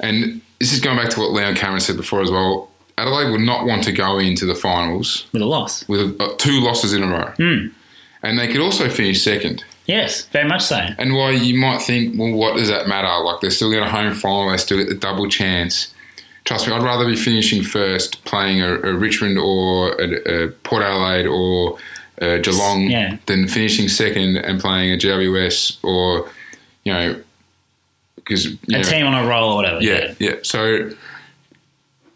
And 0.00 0.40
this 0.58 0.72
is 0.72 0.80
going 0.80 0.96
back 0.96 1.10
to 1.10 1.20
what 1.20 1.30
Leon 1.30 1.54
Cameron 1.54 1.80
said 1.80 1.96
before 1.96 2.20
as 2.20 2.30
well. 2.32 2.68
Adelaide 2.98 3.30
would 3.30 3.40
not 3.42 3.64
want 3.66 3.84
to 3.84 3.92
go 3.92 4.18
into 4.18 4.44
the 4.44 4.54
finals 4.56 5.26
with 5.32 5.40
a 5.42 5.46
loss. 5.46 5.86
with 5.88 6.20
uh, 6.20 6.34
two 6.38 6.60
losses 6.60 6.92
in 6.92 7.02
a 7.04 7.06
row. 7.08 7.32
And 8.24 8.38
they 8.38 8.48
could 8.48 8.60
also 8.60 8.88
finish 8.88 9.22
second. 9.22 9.64
Yes, 9.86 10.22
very 10.26 10.48
much 10.48 10.62
so. 10.62 10.76
And 10.98 11.14
while 11.14 11.32
you 11.32 11.58
might 11.58 11.82
think, 11.82 12.18
well, 12.18 12.32
what 12.32 12.56
does 12.56 12.68
that 12.68 12.86
matter? 12.88 13.08
Like, 13.24 13.40
they're 13.40 13.50
still 13.50 13.70
get 13.70 13.82
a 13.82 13.88
home 13.88 14.14
final, 14.14 14.50
they 14.50 14.56
still 14.56 14.78
get 14.78 14.88
the 14.88 14.94
double 14.94 15.28
chance. 15.28 15.91
Trust 16.44 16.66
me, 16.66 16.72
I'd 16.72 16.82
rather 16.82 17.06
be 17.06 17.16
finishing 17.16 17.62
first 17.62 18.24
playing 18.24 18.60
a, 18.62 18.74
a 18.74 18.94
Richmond 18.94 19.38
or 19.38 19.92
a, 20.00 20.44
a 20.46 20.48
Port 20.48 20.82
Adelaide 20.82 21.26
or 21.26 21.78
a 22.18 22.38
Geelong 22.40 22.90
Yeah. 22.90 23.16
than 23.26 23.46
finishing 23.48 23.88
second 23.88 24.36
and 24.38 24.60
playing 24.60 24.92
a 24.92 24.96
GWS 24.96 25.78
or, 25.84 26.28
you 26.84 26.92
know, 26.92 27.22
because 28.16 28.46
A 28.46 28.56
know, 28.68 28.82
team 28.82 29.06
on 29.06 29.14
a 29.14 29.28
roll 29.28 29.52
or 29.52 29.56
whatever. 29.56 29.80
yeah, 29.82 30.14
yeah. 30.18 30.34
So, 30.42 30.90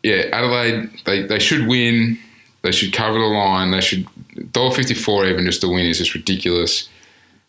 yeah, 0.03 0.25
Adelaide, 0.33 0.91
they, 1.05 1.23
they 1.23 1.39
should 1.39 1.67
win. 1.67 2.19
They 2.62 2.73
should 2.73 2.93
cover 2.93 3.19
the 3.19 3.25
line. 3.27 3.71
They 3.71 3.81
should 3.81 4.07
dollar 4.53 4.75
fifty 4.75 4.95
four 4.95 5.27
even 5.27 5.45
just 5.45 5.61
to 5.62 5.68
win 5.68 5.87
is 5.87 5.99
just 5.99 6.14
ridiculous. 6.14 6.89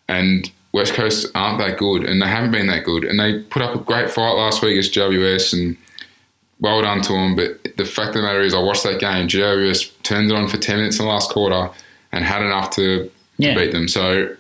And 0.07 0.49
West 0.73 0.93
Coast 0.93 1.27
aren't 1.35 1.59
that 1.59 1.77
good, 1.77 2.03
and 2.03 2.21
they 2.21 2.27
haven't 2.27 2.51
been 2.51 2.67
that 2.67 2.83
good. 2.83 3.03
And 3.03 3.19
they 3.19 3.39
put 3.39 3.61
up 3.61 3.75
a 3.75 3.79
great 3.79 4.09
fight 4.09 4.33
last 4.33 4.61
week 4.61 4.71
against 4.71 4.93
GWS, 4.93 5.53
and 5.53 5.77
well 6.59 6.81
done 6.81 7.01
to 7.03 7.13
them. 7.13 7.35
But 7.35 7.77
the 7.77 7.85
fact 7.85 8.09
of 8.09 8.15
the 8.15 8.21
matter 8.23 8.41
is, 8.41 8.53
I 8.53 8.59
watched 8.59 8.83
that 8.83 8.99
game. 8.99 9.27
GWS 9.27 10.03
turned 10.03 10.31
it 10.31 10.35
on 10.35 10.47
for 10.47 10.57
ten 10.57 10.77
minutes 10.77 10.99
in 10.99 11.05
the 11.05 11.11
last 11.11 11.29
quarter 11.31 11.69
and 12.11 12.23
had 12.23 12.41
enough 12.41 12.71
to, 12.71 13.09
to 13.41 13.55
beat 13.55 13.71
them. 13.71 13.87
So 13.87 14.35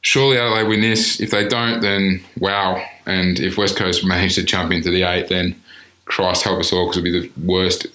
surely 0.00 0.38
Adelaide 0.38 0.68
win 0.68 0.80
this. 0.80 1.20
If 1.20 1.30
they 1.30 1.46
don't, 1.48 1.80
then 1.80 2.22
wow. 2.38 2.84
And 3.06 3.40
if 3.40 3.58
West 3.58 3.76
Coast 3.76 4.04
manage 4.04 4.36
to 4.36 4.42
jump 4.42 4.72
into 4.72 4.90
the 4.90 5.02
eight, 5.02 5.28
then 5.28 5.60
Christ 6.04 6.44
help 6.44 6.60
us 6.60 6.72
all 6.72 6.86
because 6.86 6.98
it'll 6.98 7.20
be 7.20 7.28
the 7.28 7.46
worst. 7.46 7.86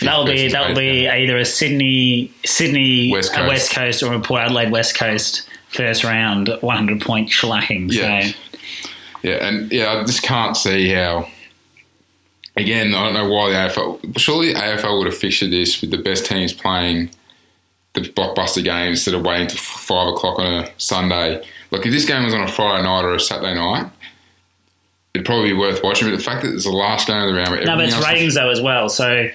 That'll 0.00 0.24
be 0.24 0.48
that'll 0.48 0.74
be 0.74 1.02
game. 1.02 1.10
either 1.10 1.36
a 1.36 1.44
Sydney 1.44 2.32
Sydney 2.44 3.12
West 3.12 3.32
Coast. 3.32 3.38
Coast, 3.38 3.48
West 3.48 3.72
Coast 3.72 4.02
or 4.02 4.14
a 4.14 4.20
Port 4.20 4.42
Adelaide 4.42 4.72
West 4.72 4.96
Coast 4.96 5.48
first 5.68 6.02
round 6.02 6.48
100 6.60 7.00
point 7.00 7.28
shellacking. 7.28 7.92
Yeah. 7.92 8.22
So 8.22 8.38
yeah, 9.22 9.46
and 9.46 9.70
yeah, 9.70 9.92
I 9.92 10.04
just 10.04 10.22
can't 10.22 10.56
see 10.56 10.88
how. 10.88 11.28
Again, 12.60 12.94
I 12.94 13.04
don't 13.04 13.14
know 13.14 13.28
why 13.28 13.50
the 13.50 13.56
AFL. 13.56 14.18
Surely 14.18 14.52
AFL 14.52 14.98
would 14.98 15.06
have 15.06 15.16
fixtured 15.16 15.50
this 15.50 15.80
with 15.80 15.90
the 15.90 15.98
best 15.98 16.26
teams 16.26 16.52
playing 16.52 17.10
the 17.94 18.02
blockbuster 18.02 18.62
game 18.62 18.90
instead 18.90 19.14
of 19.14 19.22
waiting 19.22 19.48
to 19.48 19.56
five 19.56 20.08
o'clock 20.08 20.38
on 20.38 20.46
a 20.46 20.70
Sunday. 20.76 21.42
Like 21.70 21.86
if 21.86 21.92
this 21.92 22.04
game 22.04 22.24
was 22.24 22.34
on 22.34 22.42
a 22.42 22.48
Friday 22.48 22.82
night 22.82 23.04
or 23.04 23.14
a 23.14 23.20
Saturday 23.20 23.54
night, 23.54 23.90
it'd 25.14 25.26
probably 25.26 25.52
be 25.52 25.56
worth 25.56 25.82
watching. 25.82 26.08
But 26.10 26.16
the 26.16 26.22
fact 26.22 26.42
that 26.42 26.54
it's 26.54 26.64
the 26.64 26.70
last 26.70 27.06
game 27.06 27.22
of 27.22 27.28
the 27.28 27.34
round, 27.34 27.64
no, 27.64 27.76
but 27.76 27.86
it's 27.86 28.04
ratings 28.04 28.34
though 28.34 28.50
as 28.50 28.60
well. 28.60 28.88
So 28.88 29.30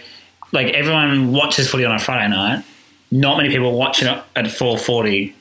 like 0.51 0.67
everyone 0.67 1.31
watches 1.31 1.69
footy 1.69 1.85
on 1.85 1.95
a 1.95 1.99
Friday 1.99 2.29
night. 2.29 2.63
Not 3.11 3.37
many 3.37 3.49
people 3.49 3.77
watch 3.77 4.03
it 4.03 4.23
at 4.35 4.51
four 4.51 4.77
forty, 4.77 5.35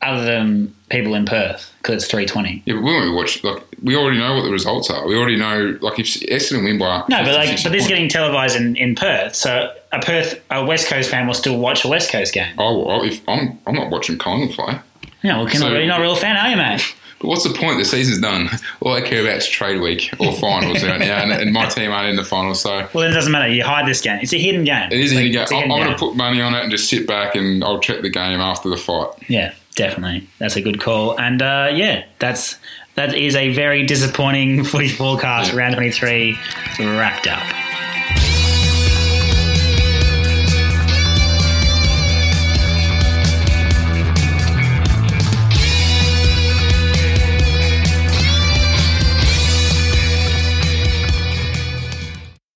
other 0.00 0.24
than 0.24 0.75
people 0.88 1.14
in 1.14 1.24
Perth 1.26 1.72
because 1.78 2.02
it's 2.02 2.10
three 2.10 2.26
twenty. 2.26 2.62
Yeah, 2.66 2.74
but 2.74 2.82
we 2.82 2.92
won't 2.92 3.14
watch. 3.14 3.42
Like 3.44 3.62
we 3.82 3.96
already 3.96 4.18
know 4.18 4.34
what 4.34 4.42
the 4.42 4.50
results 4.50 4.90
are. 4.90 5.06
We 5.06 5.16
already 5.16 5.36
know. 5.36 5.76
Like 5.80 5.98
if 5.98 6.06
Essendon 6.06 6.64
win 6.64 6.78
by 6.78 7.04
No, 7.08 7.22
but 7.24 7.34
like, 7.34 7.62
but 7.62 7.72
this 7.72 7.82
is 7.82 7.88
getting 7.88 8.08
televised 8.08 8.56
in, 8.56 8.76
in 8.76 8.94
Perth, 8.94 9.34
so 9.34 9.72
a 9.92 10.00
Perth, 10.00 10.42
a 10.50 10.64
West 10.64 10.88
Coast 10.88 11.10
fan 11.10 11.26
will 11.26 11.34
still 11.34 11.58
watch 11.58 11.84
a 11.84 11.88
West 11.88 12.10
Coast 12.10 12.32
game. 12.34 12.54
Oh, 12.58 12.84
well, 12.86 13.02
if 13.02 13.26
I'm, 13.28 13.58
I'm 13.66 13.74
not 13.74 13.90
watching 13.90 14.18
Collingwood 14.18 14.56
play. 14.56 14.78
Yeah, 15.22 15.38
well, 15.38 15.48
So- 15.48 15.68
you're 15.72 15.86
not 15.86 16.00
a 16.00 16.02
real 16.02 16.16
fan, 16.16 16.36
are 16.36 16.48
you, 16.50 16.56
mate? 16.56 16.94
But 17.18 17.28
what's 17.28 17.44
the 17.44 17.54
point? 17.58 17.78
The 17.78 17.86
season's 17.86 18.20
done. 18.20 18.50
All 18.80 18.92
I 18.92 19.00
care 19.00 19.22
about 19.22 19.38
is 19.38 19.48
trade 19.48 19.80
week 19.80 20.10
or 20.20 20.32
finals 20.38 20.84
right 20.84 21.00
now, 21.00 21.22
and, 21.22 21.32
and 21.32 21.50
my 21.50 21.64
team 21.64 21.90
aren't 21.90 22.10
in 22.10 22.16
the 22.16 22.22
finals, 22.22 22.60
so 22.60 22.86
Well, 22.92 23.04
then 23.04 23.12
it 23.12 23.14
doesn't 23.14 23.32
matter. 23.32 23.48
You 23.48 23.64
hide 23.64 23.88
this 23.88 24.02
game. 24.02 24.18
It's 24.20 24.34
a 24.34 24.38
hidden 24.38 24.64
game. 24.64 24.92
it 24.92 25.00
is 25.00 25.12
a 25.12 25.14
hidden 25.14 25.32
game. 25.32 25.46
hidden 25.48 25.72
I'm 25.72 25.78
going 25.80 25.92
to 25.92 25.96
put 25.98 26.14
money 26.14 26.42
on 26.42 26.54
it 26.54 26.60
and 26.60 26.70
just 26.70 26.90
sit 26.90 27.06
back 27.06 27.34
and 27.34 27.64
I'll 27.64 27.80
check 27.80 28.02
the 28.02 28.10
game 28.10 28.38
after 28.40 28.68
the 28.68 28.76
fight. 28.76 29.08
Yeah, 29.30 29.54
definitely. 29.76 30.28
That's 30.38 30.56
a 30.56 30.60
good 30.60 30.80
call. 30.80 31.18
And 31.20 31.40
uh, 31.40 31.70
yeah, 31.72 32.04
that's 32.18 32.58
that 32.96 33.14
is 33.14 33.36
a 33.36 33.52
very 33.54 33.86
disappointing 33.86 34.64
footy 34.70 34.88
forecast. 34.88 35.52
Round 35.52 35.74
twenty 35.74 35.92
three 35.92 36.36
wrapped 36.80 37.28
up. 37.28 37.65